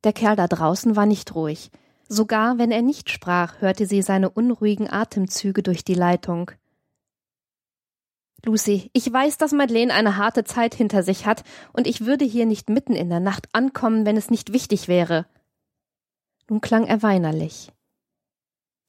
Der 0.03 0.13
Kerl 0.13 0.35
da 0.35 0.47
draußen 0.47 0.95
war 0.95 1.05
nicht 1.05 1.35
ruhig. 1.35 1.71
Sogar 2.07 2.57
wenn 2.57 2.71
er 2.71 2.81
nicht 2.81 3.09
sprach, 3.09 3.61
hörte 3.61 3.85
sie 3.85 4.01
seine 4.01 4.29
unruhigen 4.29 4.89
Atemzüge 4.89 5.61
durch 5.61 5.83
die 5.83 5.93
Leitung. 5.93 6.51
Lucy, 8.45 8.89
ich 8.93 9.11
weiß, 9.11 9.37
dass 9.37 9.51
Madeleine 9.51 9.93
eine 9.93 10.15
harte 10.15 10.43
Zeit 10.43 10.73
hinter 10.73 11.03
sich 11.03 11.25
hat, 11.25 11.43
und 11.73 11.87
ich 11.87 12.05
würde 12.05 12.25
hier 12.25 12.45
nicht 12.45 12.69
mitten 12.69 12.93
in 12.93 13.09
der 13.09 13.19
Nacht 13.19 13.49
ankommen, 13.53 14.05
wenn 14.05 14.17
es 14.17 14.29
nicht 14.29 14.53
wichtig 14.53 14.87
wäre. 14.87 15.25
Nun 16.49 16.61
klang 16.61 16.85
er 16.85 17.03
weinerlich. 17.03 17.71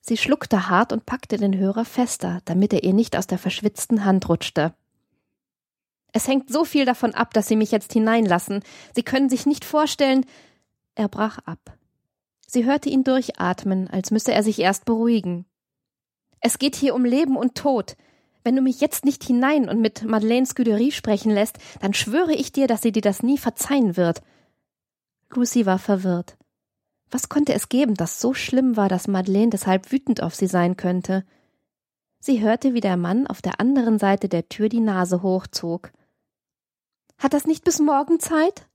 Sie 0.01 0.17
schluckte 0.17 0.69
hart 0.69 0.93
und 0.93 1.05
packte 1.05 1.37
den 1.37 1.57
Hörer 1.57 1.85
fester, 1.85 2.41
damit 2.45 2.73
er 2.73 2.85
ihr 2.85 2.95
nicht 2.95 3.17
aus 3.17 3.27
der 3.27 3.39
verschwitzten 3.39 4.05
Hand 4.05 4.29
rutschte. 4.29 4.73
Es 6.13 6.27
hängt 6.27 6.51
so 6.51 6.65
viel 6.65 6.85
davon 6.85 7.15
ab, 7.15 7.35
dass 7.35 7.49
Sie 7.49 7.57
mich 7.57 7.71
jetzt 7.71 7.93
hineinlassen. 7.93 8.63
Sie 8.95 9.03
können 9.03 9.29
sich 9.29 9.47
nicht 9.47 9.65
vorstellen. 9.65 10.27
Er 10.95 11.09
brach 11.09 11.39
ab. 11.39 11.79
Sie 12.47 12.65
hörte 12.65 12.89
ihn 12.89 13.05
durchatmen, 13.05 13.89
als 13.89 14.11
müsse 14.11 14.33
er 14.33 14.43
sich 14.43 14.59
erst 14.59 14.85
beruhigen. 14.85 15.47
Es 16.41 16.59
geht 16.59 16.75
hier 16.75 16.95
um 16.95 17.05
Leben 17.05 17.37
und 17.37 17.55
Tod. 17.55 17.97
Wenn 18.43 18.57
du 18.57 18.63
mich 18.63 18.81
jetzt 18.81 19.05
nicht 19.05 19.23
hinein 19.23 19.69
und 19.69 19.81
mit 19.81 20.03
Madeleine 20.03 20.47
Scuderie 20.47 20.93
sprechen 20.93 21.31
lässt, 21.31 21.59
dann 21.81 21.95
schwöre 21.95 22.33
ich 22.33 22.53
dir, 22.53 22.67
dass 22.67 22.83
sie 22.83 22.93
dir 22.93 23.03
das 23.03 23.23
nie 23.23 23.39
verzeihen 23.39 23.97
wird. 23.97 24.23
Lucy 25.33 25.67
war 25.67 25.79
verwirrt. 25.79 26.37
Was 27.11 27.29
konnte 27.29 27.53
es 27.53 27.69
geben, 27.69 27.95
das 27.95 28.21
so 28.21 28.35
schlimm 28.35 28.77
war, 28.77 28.89
dass 28.89 29.09
Madeleine 29.09 29.51
deshalb 29.51 29.93
wütend 29.93 30.23
auf 30.23 30.35
sie 30.35 30.47
sein 30.47 30.77
könnte? 30.77 31.25
Sie 32.21 32.41
hörte, 32.41 32.75
wie 32.75 32.81
der 32.81 32.97
Mann 32.97 33.27
auf 33.27 33.43
der 33.43 33.61
anderen 33.61 33.99
Seite 33.99 34.29
der 34.29 34.49
Tür 34.49 34.69
die 34.69 34.81
Nase 34.81 35.23
hochzog. 35.23 35.93
Hat 37.19 37.33
das 37.33 37.47
nicht 37.47 37.65
bis 37.65 37.79
morgen 37.81 38.21
Zeit? 38.21 38.67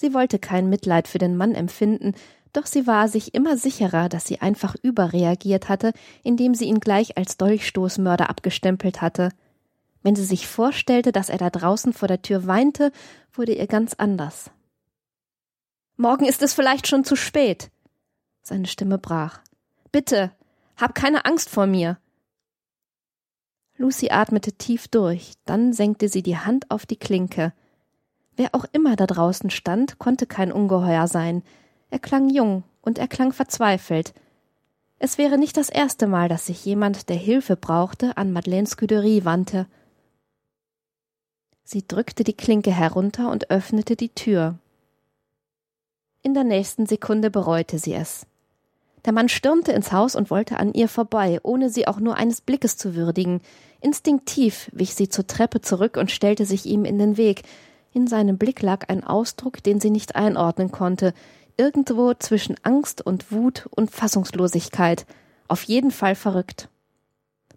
Sie 0.00 0.14
wollte 0.14 0.38
kein 0.38 0.70
Mitleid 0.70 1.08
für 1.08 1.18
den 1.18 1.36
Mann 1.36 1.56
empfinden, 1.56 2.14
doch 2.52 2.66
sie 2.66 2.86
war 2.86 3.08
sich 3.08 3.34
immer 3.34 3.56
sicherer, 3.56 4.08
dass 4.08 4.26
sie 4.26 4.40
einfach 4.40 4.76
überreagiert 4.80 5.68
hatte, 5.68 5.92
indem 6.22 6.54
sie 6.54 6.66
ihn 6.66 6.78
gleich 6.78 7.18
als 7.18 7.36
Dolchstoßmörder 7.36 8.30
abgestempelt 8.30 9.02
hatte. 9.02 9.30
Wenn 10.04 10.14
sie 10.14 10.24
sich 10.24 10.46
vorstellte, 10.46 11.10
dass 11.10 11.30
er 11.30 11.38
da 11.38 11.50
draußen 11.50 11.92
vor 11.92 12.06
der 12.06 12.22
Tür 12.22 12.46
weinte, 12.46 12.92
wurde 13.32 13.54
ihr 13.54 13.66
ganz 13.66 13.94
anders. 13.94 14.52
Morgen 15.96 16.26
ist 16.26 16.42
es 16.42 16.54
vielleicht 16.54 16.86
schon 16.86 17.02
zu 17.02 17.16
spät. 17.16 17.72
Seine 18.42 18.68
Stimme 18.68 18.98
brach. 18.98 19.40
Bitte, 19.90 20.30
hab 20.76 20.94
keine 20.94 21.24
Angst 21.24 21.50
vor 21.50 21.66
mir. 21.66 21.98
Lucy 23.76 24.10
atmete 24.10 24.52
tief 24.52 24.86
durch, 24.86 25.32
dann 25.44 25.72
senkte 25.72 26.08
sie 26.08 26.22
die 26.22 26.38
Hand 26.38 26.70
auf 26.70 26.86
die 26.86 26.98
Klinke. 26.98 27.52
Wer 28.38 28.54
auch 28.54 28.66
immer 28.70 28.94
da 28.94 29.08
draußen 29.08 29.50
stand, 29.50 29.98
konnte 29.98 30.24
kein 30.24 30.52
Ungeheuer 30.52 31.08
sein. 31.08 31.42
Er 31.90 31.98
klang 31.98 32.30
jung 32.30 32.62
und 32.82 32.96
er 32.96 33.08
klang 33.08 33.32
verzweifelt. 33.32 34.14
Es 35.00 35.18
wäre 35.18 35.38
nicht 35.38 35.56
das 35.56 35.68
erste 35.68 36.06
Mal, 36.06 36.28
dass 36.28 36.46
sich 36.46 36.64
jemand, 36.64 37.08
der 37.08 37.16
Hilfe 37.16 37.56
brauchte, 37.56 38.16
an 38.16 38.32
Madeleines 38.32 38.70
Scuderie 38.70 39.24
wandte. 39.24 39.66
Sie 41.64 41.86
drückte 41.86 42.22
die 42.22 42.32
Klinke 42.32 42.70
herunter 42.70 43.28
und 43.32 43.50
öffnete 43.50 43.96
die 43.96 44.10
Tür. 44.10 44.60
In 46.22 46.32
der 46.32 46.44
nächsten 46.44 46.86
Sekunde 46.86 47.32
bereute 47.32 47.80
sie 47.80 47.94
es. 47.94 48.24
Der 49.04 49.12
Mann 49.12 49.28
stürmte 49.28 49.72
ins 49.72 49.90
Haus 49.90 50.14
und 50.14 50.30
wollte 50.30 50.58
an 50.58 50.74
ihr 50.74 50.88
vorbei, 50.88 51.40
ohne 51.42 51.70
sie 51.70 51.88
auch 51.88 51.98
nur 51.98 52.14
eines 52.14 52.40
Blickes 52.40 52.76
zu 52.76 52.94
würdigen. 52.94 53.40
Instinktiv 53.80 54.70
wich 54.72 54.94
sie 54.94 55.08
zur 55.08 55.26
Treppe 55.26 55.60
zurück 55.60 55.96
und 55.96 56.12
stellte 56.12 56.46
sich 56.46 56.66
ihm 56.66 56.84
in 56.84 57.00
den 57.00 57.16
Weg. 57.16 57.42
In 57.92 58.06
seinem 58.06 58.38
Blick 58.38 58.62
lag 58.62 58.88
ein 58.88 59.04
Ausdruck, 59.04 59.62
den 59.62 59.80
sie 59.80 59.90
nicht 59.90 60.16
einordnen 60.16 60.70
konnte, 60.70 61.14
irgendwo 61.56 62.14
zwischen 62.14 62.56
Angst 62.62 63.04
und 63.04 63.32
Wut 63.32 63.68
und 63.70 63.90
Fassungslosigkeit. 63.90 65.06
Auf 65.48 65.62
jeden 65.64 65.90
Fall 65.90 66.14
verrückt. 66.14 66.68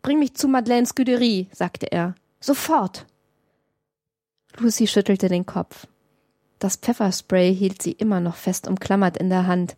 Bring 0.01 0.19
mich 0.19 0.33
zu 0.33 0.47
Madeleines 0.47 0.89
Scuderie, 0.89 1.47
sagte 1.51 1.91
er. 1.91 2.15
Sofort. 2.39 3.05
Lucy 4.57 4.87
schüttelte 4.87 5.29
den 5.29 5.45
Kopf. 5.45 5.87
Das 6.59 6.75
Pfefferspray 6.75 7.53
hielt 7.55 7.81
sie 7.81 7.91
immer 7.91 8.19
noch 8.19 8.35
fest 8.35 8.67
umklammert 8.67 9.17
in 9.17 9.29
der 9.29 9.47
Hand. 9.47 9.75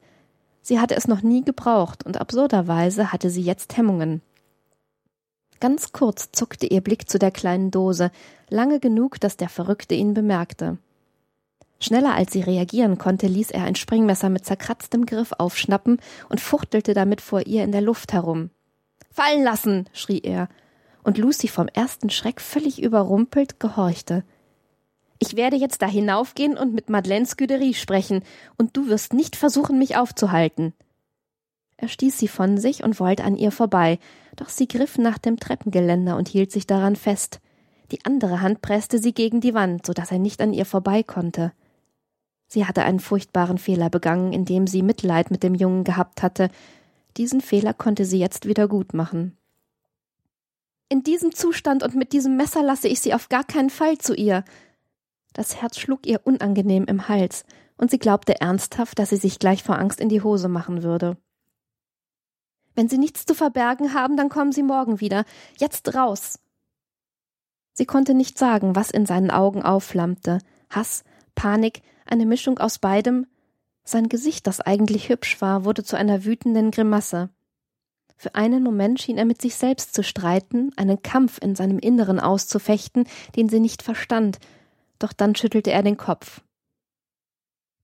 Sie 0.62 0.80
hatte 0.80 0.96
es 0.96 1.08
noch 1.08 1.22
nie 1.22 1.44
gebraucht, 1.44 2.06
und 2.06 2.20
absurderweise 2.20 3.12
hatte 3.12 3.30
sie 3.30 3.42
jetzt 3.42 3.76
Hemmungen. 3.76 4.22
Ganz 5.63 5.93
kurz 5.93 6.30
zuckte 6.34 6.67
ihr 6.67 6.82
Blick 6.82 7.10
zu 7.10 7.17
der 7.17 7.32
kleinen 7.32 7.71
Dose, 7.71 8.12
lange 8.49 8.82
genug, 8.82 9.21
dass 9.21 9.38
der 9.38 9.47
Verrückte 9.47 9.95
ihn 9.95 10.13
bemerkte. 10.13 10.78
Schneller 11.80 12.13
als 12.15 12.34
sie 12.34 12.41
reagieren 12.41 12.97
konnte, 12.97 13.28
ließ 13.28 13.49
er 13.52 13.63
ein 13.63 13.76
Springmesser 13.76 14.28
mit 14.28 14.43
zerkratztem 14.43 15.06
Griff 15.06 15.32
aufschnappen 15.38 16.02
und 16.28 16.41
fuchtelte 16.41 16.93
damit 16.93 17.21
vor 17.21 17.47
ihr 17.47 17.63
in 17.63 17.71
der 17.71 17.80
Luft 17.80 18.12
herum. 18.12 18.49
Fallen 19.10 19.41
lassen! 19.41 19.88
schrie 19.93 20.19
er, 20.19 20.49
und 21.02 21.17
Lucy 21.17 21.47
vom 21.47 21.69
ersten 21.69 22.10
Schreck 22.10 22.41
völlig 22.41 22.84
überrumpelt 22.84 23.62
gehorchte. 23.62 24.26
Ich 25.17 25.38
werde 25.38 25.56
jetzt 25.56 25.82
da 25.82 25.88
hinaufgehen 25.88 26.58
und 26.58 26.73
mit 26.73 26.89
Madeleine 26.89 27.26
Scuderie 27.26 27.73
sprechen, 27.73 28.23
und 28.58 28.76
du 28.76 28.89
wirst 28.89 29.13
nicht 29.13 29.38
versuchen, 29.38 29.80
mich 29.80 29.95
aufzuhalten. 29.95 30.73
Er 31.78 31.88
stieß 31.88 32.17
sie 32.17 32.28
von 32.28 32.58
sich 32.58 32.84
und 32.84 32.99
wollte 32.99 33.23
an 33.23 33.38
ihr 33.38 33.52
vorbei, 33.52 33.97
doch 34.36 34.50
sie 34.50 34.67
griff 34.67 34.98
nach 34.98 35.17
dem 35.17 35.38
Treppengeländer 35.38 36.17
und 36.17 36.28
hielt 36.28 36.52
sich 36.52 36.67
daran 36.67 36.96
fest. 36.96 37.39
Die 37.91 38.06
andere 38.06 38.41
Hand 38.41 38.62
presste 38.62 39.00
sie 39.00 39.13
gegen 39.13 39.41
die 39.41 39.54
Wand, 39.54 39.86
so 39.86 39.93
dass 39.93 40.12
er 40.12 40.19
nicht 40.19 40.41
an 40.41 40.54
ihr 40.54 40.65
vorbei 40.65 41.04
konnte. 41.04 41.54
Sie 42.48 42.65
hatte 42.65 42.84
einen 42.84 43.00
furchtbaren 43.00 43.58
Fehler 43.58 43.89
begangen, 43.89 44.34
indem 44.34 44.67
sie 44.67 44.82
Mitleid 44.82 45.32
mit 45.32 45.43
dem 45.43 45.56
Jungen 45.56 45.84
gehabt 45.84 46.22
hatte. 46.22 46.50
Diesen 47.17 47.41
Fehler 47.41 47.74
konnte 47.74 48.06
sie 48.06 48.19
jetzt 48.19 48.48
wieder 48.48 48.67
gut 48.67 48.93
machen. 48.93 49.38
In 50.89 51.04
diesem 51.04 51.34
Zustand 51.34 51.84
und 51.84 51.96
mit 51.96 52.13
diesem 52.13 52.38
Messer 52.38 52.62
lasse 52.62 52.88
ich 52.88 53.00
sie 53.00 53.13
auf 53.13 53.30
gar 53.30 53.43
keinen 53.43 53.69
Fall 53.69 53.98
zu 53.98 54.13
ihr, 54.13 54.43
das 55.34 55.60
Herz 55.62 55.80
schlug 55.80 56.06
ihr 56.06 56.22
unangenehm 56.24 56.86
im 56.86 57.08
Hals, 57.08 57.46
und 57.78 57.89
sie 57.89 57.98
glaubte 57.98 58.39
ernsthaft, 58.39 59.00
dass 59.00 59.10
sie 59.10 59.17
sich 59.17 59.39
gleich 59.39 59.63
vor 59.63 59.80
Angst 59.80 60.00
in 60.00 60.10
die 60.10 60.22
Hose 60.22 60.48
machen 60.48 60.84
würde. 60.84 61.17
Wenn 62.76 62.90
Sie 62.90 62.98
nichts 62.98 63.26
zu 63.26 63.36
verbergen 63.36 63.94
haben, 63.94 64.18
dann 64.18 64.30
kommen 64.30 64.52
Sie 64.52 64.64
morgen 64.64 65.00
wieder. 65.00 65.26
Jetzt 65.58 65.96
raus. 65.96 66.40
Sie 67.74 67.86
konnte 67.86 68.14
nicht 68.14 68.38
sagen, 68.38 68.76
was 68.76 68.92
in 68.92 69.06
seinen 69.06 69.32
Augen 69.32 69.64
aufflammte. 69.64 70.40
Hass, 70.70 71.04
Panik, 71.36 71.82
eine 72.06 72.26
Mischung 72.26 72.60
aus 72.60 72.80
beidem. 72.80 73.28
Sein 73.84 74.10
Gesicht, 74.10 74.48
das 74.48 74.62
eigentlich 74.62 75.10
hübsch 75.10 75.42
war, 75.42 75.66
wurde 75.66 75.84
zu 75.84 75.98
einer 75.98 76.24
wütenden 76.24 76.72
Grimasse. 76.72 77.30
Für 78.16 78.36
einen 78.36 78.64
Moment 78.64 79.02
schien 79.02 79.18
er 79.18 79.26
mit 79.26 79.42
sich 79.42 79.56
selbst 79.56 79.94
zu 79.94 80.04
streiten, 80.04 80.72
einen 80.78 81.02
Kampf 81.02 81.40
in 81.42 81.56
seinem 81.56 81.80
Inneren 81.80 82.20
auszufechten, 82.20 83.06
den 83.36 83.50
sie 83.50 83.60
nicht 83.60 83.82
verstand, 83.82 84.40
doch 85.00 85.12
dann 85.12 85.36
schüttelte 85.36 85.72
er 85.72 85.84
den 85.84 85.98
Kopf. 85.98 86.42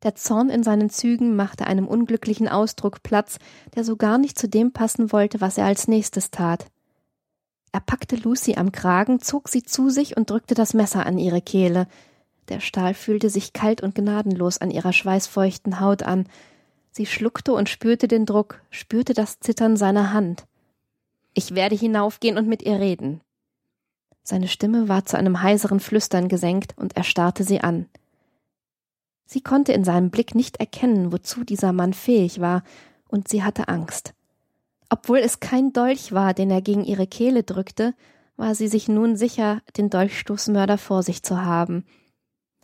Der 0.03 0.15
Zorn 0.15 0.49
in 0.49 0.63
seinen 0.63 0.89
Zügen 0.89 1.35
machte 1.35 1.67
einem 1.67 1.87
unglücklichen 1.87 2.47
Ausdruck 2.47 3.03
Platz, 3.03 3.37
der 3.75 3.83
so 3.83 3.97
gar 3.97 4.17
nicht 4.17 4.39
zu 4.39 4.47
dem 4.47 4.71
passen 4.71 5.11
wollte, 5.11 5.41
was 5.41 5.57
er 5.57 5.65
als 5.65 5.87
nächstes 5.87 6.31
tat. 6.31 6.67
Er 7.71 7.81
packte 7.81 8.15
Lucy 8.15 8.55
am 8.55 8.71
Kragen, 8.71 9.19
zog 9.19 9.49
sie 9.49 9.63
zu 9.63 9.89
sich 9.89 10.17
und 10.17 10.29
drückte 10.29 10.55
das 10.55 10.73
Messer 10.73 11.05
an 11.05 11.17
ihre 11.17 11.41
Kehle. 11.41 11.87
Der 12.47 12.61
Stahl 12.61 12.93
fühlte 12.93 13.29
sich 13.29 13.53
kalt 13.53 13.81
und 13.83 13.93
gnadenlos 13.93 14.57
an 14.57 14.71
ihrer 14.71 14.93
schweißfeuchten 14.93 15.79
Haut 15.79 16.03
an. 16.03 16.27
Sie 16.91 17.05
schluckte 17.05 17.53
und 17.53 17.69
spürte 17.69 18.07
den 18.07 18.25
Druck, 18.25 18.61
spürte 18.71 19.13
das 19.13 19.39
Zittern 19.39 19.77
seiner 19.77 20.13
Hand. 20.13 20.45
Ich 21.33 21.53
werde 21.53 21.75
hinaufgehen 21.75 22.37
und 22.37 22.47
mit 22.47 22.63
ihr 22.63 22.79
reden. 22.79 23.21
Seine 24.23 24.47
Stimme 24.47 24.87
war 24.89 25.05
zu 25.05 25.17
einem 25.17 25.41
heiseren 25.43 25.79
Flüstern 25.79 26.27
gesenkt, 26.27 26.73
und 26.77 26.97
er 26.97 27.03
starrte 27.03 27.43
sie 27.43 27.61
an. 27.61 27.87
Sie 29.31 29.41
konnte 29.41 29.73
in 29.73 29.83
seinem 29.83 30.09
Blick 30.09 30.33
nicht 30.33 30.57
erkennen, 30.57 31.11
wozu 31.11 31.43
dieser 31.43 31.71
Mann 31.71 31.93
fähig 31.93 32.41
war, 32.41 32.63
und 33.09 33.27
sie 33.27 33.43
hatte 33.43 33.67
Angst. 33.67 34.15
Obwohl 34.89 35.19
es 35.19 35.39
kein 35.39 35.71
Dolch 35.71 36.11
war, 36.11 36.33
den 36.33 36.49
er 36.49 36.63
gegen 36.63 36.83
ihre 36.83 37.05
Kehle 37.05 37.43
drückte, 37.43 37.93
war 38.37 38.55
sie 38.55 38.67
sich 38.67 38.87
nun 38.87 39.17
sicher, 39.17 39.61
den 39.77 39.91
Dolchstoßmörder 39.91 40.79
vor 40.79 41.03
sich 41.03 41.21
zu 41.21 41.45
haben. 41.45 41.85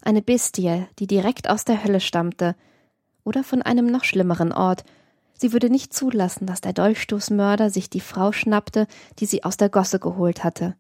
Eine 0.02 0.24
Bestie, 0.24 0.88
die 0.98 1.06
direkt 1.06 1.52
aus 1.52 1.66
der 1.66 1.84
Hölle 1.84 2.00
stammte, 2.00 2.56
oder 3.24 3.44
von 3.44 3.62
einem 3.62 3.86
noch 3.86 4.04
schlimmeren 4.04 4.52
Ort. 4.52 4.86
Sie 5.36 5.54
würde 5.54 5.70
nicht 5.70 5.94
zulassen, 5.94 6.48
dass 6.48 6.62
der 6.62 6.74
Dolchstoßmörder 6.74 7.70
sich 7.70 7.92
die 7.92 8.02
Frau 8.02 8.32
schnappte, 8.32 8.88
die 9.20 9.28
sie 9.28 9.44
aus 9.44 9.58
der 9.58 9.70
Gosse 9.70 10.00
geholt 10.00 10.44
hatte. 10.44 10.76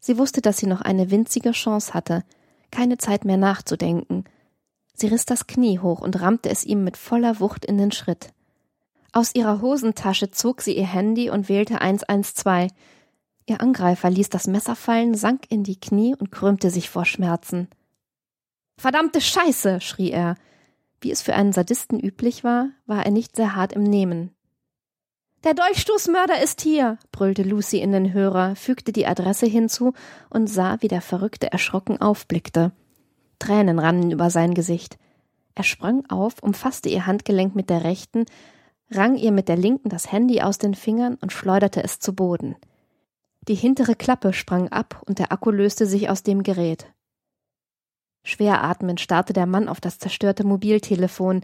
Sie 0.00 0.18
wusste, 0.18 0.40
dass 0.40 0.56
sie 0.56 0.66
noch 0.66 0.80
eine 0.80 1.12
winzige 1.12 1.52
Chance 1.52 1.94
hatte, 1.94 2.24
keine 2.72 2.98
Zeit 2.98 3.24
mehr 3.24 3.36
nachzudenken. 3.36 4.24
Sie 4.98 5.08
riss 5.08 5.26
das 5.26 5.46
Knie 5.46 5.78
hoch 5.78 6.00
und 6.00 6.20
rammte 6.22 6.48
es 6.48 6.64
ihm 6.64 6.82
mit 6.82 6.96
voller 6.96 7.38
Wucht 7.38 7.66
in 7.66 7.76
den 7.76 7.92
Schritt. 7.92 8.30
Aus 9.12 9.34
ihrer 9.34 9.60
Hosentasche 9.60 10.30
zog 10.30 10.62
sie 10.62 10.76
ihr 10.76 10.86
Handy 10.86 11.28
und 11.28 11.50
wählte 11.50 11.82
112. 11.82 12.72
Ihr 13.44 13.60
Angreifer 13.60 14.10
ließ 14.10 14.30
das 14.30 14.46
Messer 14.46 14.74
fallen, 14.74 15.14
sank 15.14 15.44
in 15.50 15.64
die 15.64 15.78
Knie 15.78 16.16
und 16.18 16.32
krümmte 16.32 16.70
sich 16.70 16.88
vor 16.88 17.04
Schmerzen. 17.04 17.68
Verdammte 18.78 19.20
Scheiße, 19.20 19.82
schrie 19.82 20.10
er. 20.10 20.34
Wie 21.00 21.10
es 21.10 21.20
für 21.20 21.34
einen 21.34 21.52
Sadisten 21.52 22.00
üblich 22.00 22.42
war, 22.42 22.70
war 22.86 23.04
er 23.04 23.10
nicht 23.10 23.36
sehr 23.36 23.54
hart 23.54 23.74
im 23.74 23.82
Nehmen. 23.82 24.34
Der 25.44 25.52
Dolchstoßmörder 25.52 26.42
ist 26.42 26.62
hier, 26.62 26.98
brüllte 27.12 27.42
Lucy 27.42 27.78
in 27.78 27.92
den 27.92 28.14
Hörer, 28.14 28.56
fügte 28.56 28.92
die 28.92 29.06
Adresse 29.06 29.46
hinzu 29.46 29.92
und 30.30 30.48
sah, 30.48 30.78
wie 30.80 30.88
der 30.88 31.02
Verrückte 31.02 31.52
erschrocken 31.52 32.00
aufblickte. 32.00 32.72
Tränen 33.38 33.78
rannen 33.78 34.10
über 34.10 34.30
sein 34.30 34.54
Gesicht. 34.54 34.98
Er 35.54 35.64
sprang 35.64 36.04
auf, 36.08 36.42
umfasste 36.42 36.88
ihr 36.88 37.06
Handgelenk 37.06 37.54
mit 37.54 37.70
der 37.70 37.84
rechten, 37.84 38.26
rang 38.90 39.16
ihr 39.16 39.32
mit 39.32 39.48
der 39.48 39.56
linken 39.56 39.88
das 39.88 40.12
Handy 40.12 40.42
aus 40.42 40.58
den 40.58 40.74
Fingern 40.74 41.16
und 41.20 41.32
schleuderte 41.32 41.82
es 41.82 41.98
zu 41.98 42.14
Boden. 42.14 42.56
Die 43.48 43.54
hintere 43.54 43.94
Klappe 43.94 44.32
sprang 44.32 44.68
ab 44.68 45.02
und 45.06 45.18
der 45.18 45.32
Akku 45.32 45.50
löste 45.50 45.86
sich 45.86 46.10
aus 46.10 46.22
dem 46.22 46.42
Gerät. 46.42 46.86
Schwer 48.22 48.64
atmend 48.64 49.00
starrte 49.00 49.32
der 49.32 49.46
Mann 49.46 49.68
auf 49.68 49.80
das 49.80 49.98
zerstörte 49.98 50.44
Mobiltelefon. 50.44 51.42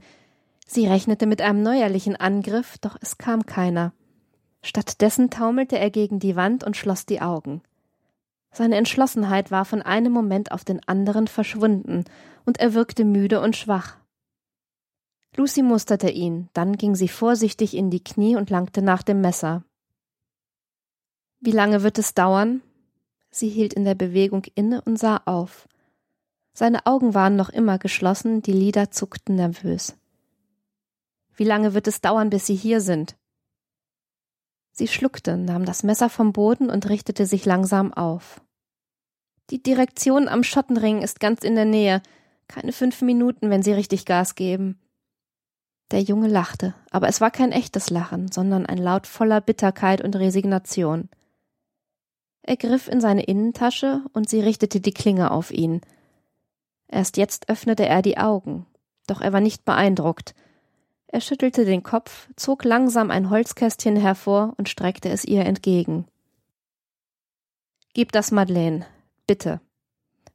Sie 0.67 0.89
rechnete 0.89 1.27
mit 1.27 1.41
einem 1.41 1.63
neuerlichen 1.63 2.17
Angriff, 2.17 2.77
doch 2.79 2.97
es 3.01 3.19
kam 3.19 3.47
keiner. 3.47 3.93
Stattdessen 4.63 5.31
taumelte 5.31 5.79
er 5.79 5.91
gegen 5.91 6.19
die 6.19 6.35
Wand 6.35 6.65
und 6.65 6.77
schloss 6.77 7.07
die 7.07 7.21
Augen. 7.21 7.63
Seine 8.53 8.77
Entschlossenheit 8.77 9.51
war 9.51 9.65
von 9.65 9.83
einem 9.83 10.13
Moment 10.13 10.53
auf 10.53 10.65
den 10.65 10.87
anderen 10.87 11.27
verschwunden, 11.27 12.05
und 12.45 12.61
er 12.61 12.75
wirkte 12.75 13.05
müde 13.05 13.41
und 13.41 13.57
schwach. 13.57 13.97
Lucy 15.37 15.63
musterte 15.63 16.11
ihn, 16.11 16.51
dann 16.53 16.77
ging 16.77 16.95
sie 16.95 17.09
vorsichtig 17.09 17.75
in 17.75 17.91
die 17.91 18.05
Knie 18.05 18.37
und 18.37 18.51
langte 18.51 18.83
nach 18.83 19.03
dem 19.03 19.23
Messer. 19.23 19.65
Wie 21.41 21.53
lange 21.53 21.83
wird 21.83 21.99
es 21.99 22.15
dauern? 22.15 22.61
Sie 23.31 23.49
hielt 23.49 23.73
in 23.73 23.85
der 23.85 23.95
Bewegung 23.95 24.45
inne 24.55 24.83
und 24.83 24.99
sah 24.99 25.23
auf. 25.25 25.67
Seine 26.53 26.85
Augen 26.85 27.15
waren 27.15 27.35
noch 27.35 27.49
immer 27.49 27.79
geschlossen, 27.79 28.43
die 28.43 28.53
Lider 28.53 28.91
zuckten 28.91 29.37
nervös. 29.37 29.97
Wie 31.35 31.45
lange 31.45 31.73
wird 31.73 31.89
es 31.89 32.03
dauern, 32.03 32.29
bis 32.29 32.47
Sie 32.47 32.55
hier 32.55 32.83
sind? 32.83 33.17
Sie 34.73 34.89
schluckte, 34.89 35.37
nahm 35.37 35.65
das 35.65 35.83
Messer 35.83 36.09
vom 36.09 36.33
Boden 36.33 36.71
und 36.71 36.89
richtete 36.89 37.27
sich 37.27 37.45
langsam 37.45 37.93
auf. 37.93 38.41
Die 39.51 39.63
Direktion 39.63 40.29
am 40.29 40.43
Schottenring 40.43 41.03
ist 41.03 41.21
ganz 41.21 41.45
in 41.45 41.55
der 41.55 41.67
Nähe. 41.67 42.03
Keine 42.49 42.73
fünf 42.73 43.03
Minuten, 43.03 43.51
wenn 43.51 43.63
Sie 43.63 43.73
richtig 43.73 44.07
Gas 44.07 44.35
geben. 44.35 44.79
Der 45.91 46.01
Junge 46.01 46.29
lachte, 46.29 46.75
aber 46.91 47.09
es 47.09 47.21
war 47.21 47.31
kein 47.31 47.53
echtes 47.53 47.91
Lachen, 47.91 48.33
sondern 48.33 48.65
ein 48.65 48.79
Laut 48.79 49.07
voller 49.07 49.43
Bitterkeit 49.43 50.01
und 50.03 50.17
Resignation. 50.17 51.11
Er 52.41 52.57
griff 52.57 52.89
in 52.89 53.01
seine 53.01 53.25
Innentasche 53.25 54.03
und 54.15 54.29
sie 54.29 54.41
richtete 54.41 54.81
die 54.81 54.95
Klinge 54.95 55.31
auf 55.31 55.51
ihn. 55.51 55.83
Erst 56.89 57.19
jetzt 57.19 57.51
öffnete 57.51 57.87
er 57.87 58.01
die 58.01 58.17
Augen, 58.17 58.67
doch 59.07 59.21
er 59.21 59.35
war 59.35 59.41
nicht 59.41 59.67
beeindruckt. 59.67 60.35
Er 61.13 61.21
schüttelte 61.21 61.67
den 61.67 61.83
Kopf, 61.83 62.29
zog 62.37 62.65
langsam 62.65 63.11
ein 63.11 63.29
Holzkästchen 63.29 63.97
hervor 63.97 64.55
und 64.57 64.71
streckte 64.71 65.11
es 65.11 65.27
ihr 65.27 65.45
entgegen. 65.45 66.07
Gib 67.93 68.13
das 68.13 68.31
Madeleine, 68.31 68.87
bitte. 69.27 69.61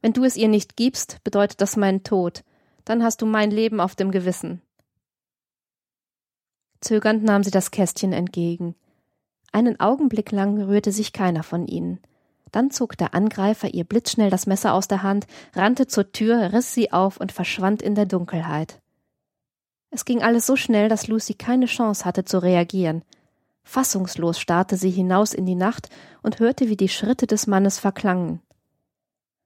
Wenn 0.00 0.12
du 0.12 0.22
es 0.22 0.36
ihr 0.36 0.46
nicht 0.46 0.76
gibst, 0.76 1.22
bedeutet 1.24 1.60
das 1.60 1.76
meinen 1.76 2.04
Tod. 2.04 2.44
Dann 2.84 3.02
hast 3.02 3.20
du 3.20 3.26
mein 3.26 3.50
Leben 3.50 3.80
auf 3.80 3.96
dem 3.96 4.12
Gewissen. 4.12 4.62
Zögernd 6.80 7.24
nahm 7.24 7.42
sie 7.42 7.50
das 7.50 7.72
Kästchen 7.72 8.12
entgegen. 8.12 8.76
Einen 9.50 9.80
Augenblick 9.80 10.30
lang 10.30 10.62
rührte 10.62 10.92
sich 10.92 11.12
keiner 11.12 11.42
von 11.42 11.66
ihnen. 11.66 11.98
Dann 12.52 12.70
zog 12.70 12.96
der 12.96 13.14
Angreifer 13.14 13.74
ihr 13.74 13.82
blitzschnell 13.82 14.30
das 14.30 14.46
Messer 14.46 14.74
aus 14.74 14.86
der 14.86 15.02
Hand, 15.02 15.26
rannte 15.56 15.88
zur 15.88 16.12
Tür, 16.12 16.52
riss 16.52 16.72
sie 16.72 16.92
auf 16.92 17.16
und 17.16 17.32
verschwand 17.32 17.82
in 17.82 17.96
der 17.96 18.06
Dunkelheit. 18.06 18.80
Es 19.90 20.04
ging 20.04 20.22
alles 20.22 20.46
so 20.46 20.56
schnell, 20.56 20.88
dass 20.88 21.08
Lucy 21.08 21.34
keine 21.34 21.66
Chance 21.66 22.04
hatte 22.04 22.24
zu 22.24 22.42
reagieren. 22.42 23.02
Fassungslos 23.62 24.38
starrte 24.38 24.76
sie 24.76 24.90
hinaus 24.90 25.32
in 25.32 25.46
die 25.46 25.54
Nacht 25.54 25.88
und 26.22 26.38
hörte, 26.40 26.68
wie 26.68 26.76
die 26.76 26.88
Schritte 26.88 27.26
des 27.26 27.46
Mannes 27.46 27.78
verklangen. 27.78 28.40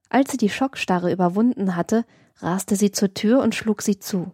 Als 0.08 0.30
sie 0.30 0.36
die 0.36 0.50
Schockstarre 0.50 1.12
überwunden 1.12 1.74
hatte, 1.74 2.04
raste 2.38 2.76
sie 2.76 2.92
zur 2.92 3.14
Tür 3.14 3.40
und 3.40 3.54
schlug 3.54 3.82
sie 3.82 3.98
zu. 3.98 4.32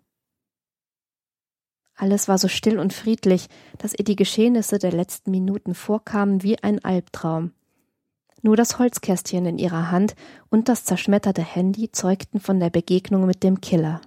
Alles 1.95 2.29
war 2.29 2.39
so 2.39 2.49
still 2.49 2.79
und 2.79 2.93
friedlich, 2.93 3.49
dass 3.79 3.93
ihr 3.93 4.05
die 4.05 4.17
Geschehnisse 4.17 4.79
der 4.79 4.93
letzten 4.93 5.31
Minuten 5.31 5.75
vorkamen 5.75 6.43
wie 6.43 6.63
ein 6.63 6.85
Albtraum. 6.85 7.53
Nur 8.41 8.57
das 8.57 8.79
Holzkästchen 8.79 9.47
in 9.47 9.59
ihrer 9.59 9.91
Hand 9.91 10.15
und 10.49 10.69
das 10.69 10.85
zerschmetterte 10.85 11.43
Handy 11.43 11.91
zeugten 11.91 12.41
von 12.41 12.61
der 12.61 12.71
Begegnung 12.71 13.27
mit 13.27 13.43
dem 13.43 13.61
Killer. 13.61 14.01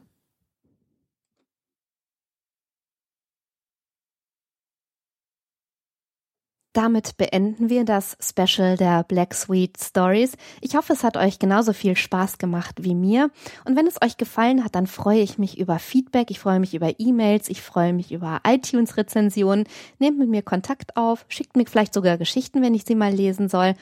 Damit 6.74 7.18
beenden 7.18 7.70
wir 7.70 7.84
das 7.84 8.16
Special 8.22 8.78
der 8.78 9.04
Black 9.04 9.34
Sweet 9.34 9.78
Stories. 9.78 10.38
Ich 10.62 10.78
hoffe, 10.78 10.94
es 10.94 11.04
hat 11.04 11.18
euch 11.18 11.38
genauso 11.38 11.74
viel 11.74 11.98
Spaß 11.98 12.38
gemacht 12.38 12.78
wie 12.80 12.96
mir. 12.96 13.30
Und 13.66 13.76
wenn 13.76 13.88
es 13.88 14.02
euch 14.02 14.16
gefallen 14.16 14.64
hat, 14.64 14.76
dann 14.76 14.88
freue 14.88 15.20
ich 15.20 15.38
mich 15.38 15.60
über 15.60 15.80
Feedback. 15.80 16.32
Ich 16.32 16.40
freue 16.40 16.62
mich 16.62 16.74
über 16.74 16.98
E-Mails. 16.98 17.50
Ich 17.50 17.62
freue 17.62 17.92
mich 17.92 18.14
über 18.14 18.40
iTunes-Rezensionen. 18.48 19.66
Nehmt 20.00 20.18
mit 20.18 20.30
mir 20.30 20.44
Kontakt 20.44 20.96
auf. 20.96 21.26
Schickt 21.28 21.58
mir 21.58 21.66
vielleicht 21.66 21.94
sogar 21.94 22.18
Geschichten, 22.18 22.62
wenn 22.62 22.74
ich 22.74 22.86
sie 22.86 22.96
mal 22.96 23.12
lesen 23.12 23.50
soll. 23.50 23.74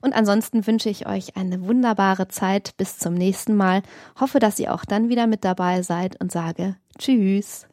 Und 0.00 0.12
ansonsten 0.12 0.66
wünsche 0.66 0.90
ich 0.90 1.06
euch 1.06 1.36
eine 1.36 1.64
wunderbare 1.64 2.26
Zeit. 2.26 2.76
Bis 2.76 2.98
zum 2.98 3.14
nächsten 3.14 3.54
Mal. 3.54 3.82
Hoffe, 4.18 4.40
dass 4.40 4.58
ihr 4.58 4.74
auch 4.74 4.84
dann 4.84 5.08
wieder 5.08 5.28
mit 5.28 5.44
dabei 5.44 5.82
seid 5.82 6.20
und 6.20 6.32
sage 6.32 6.74
Tschüss. 6.98 7.66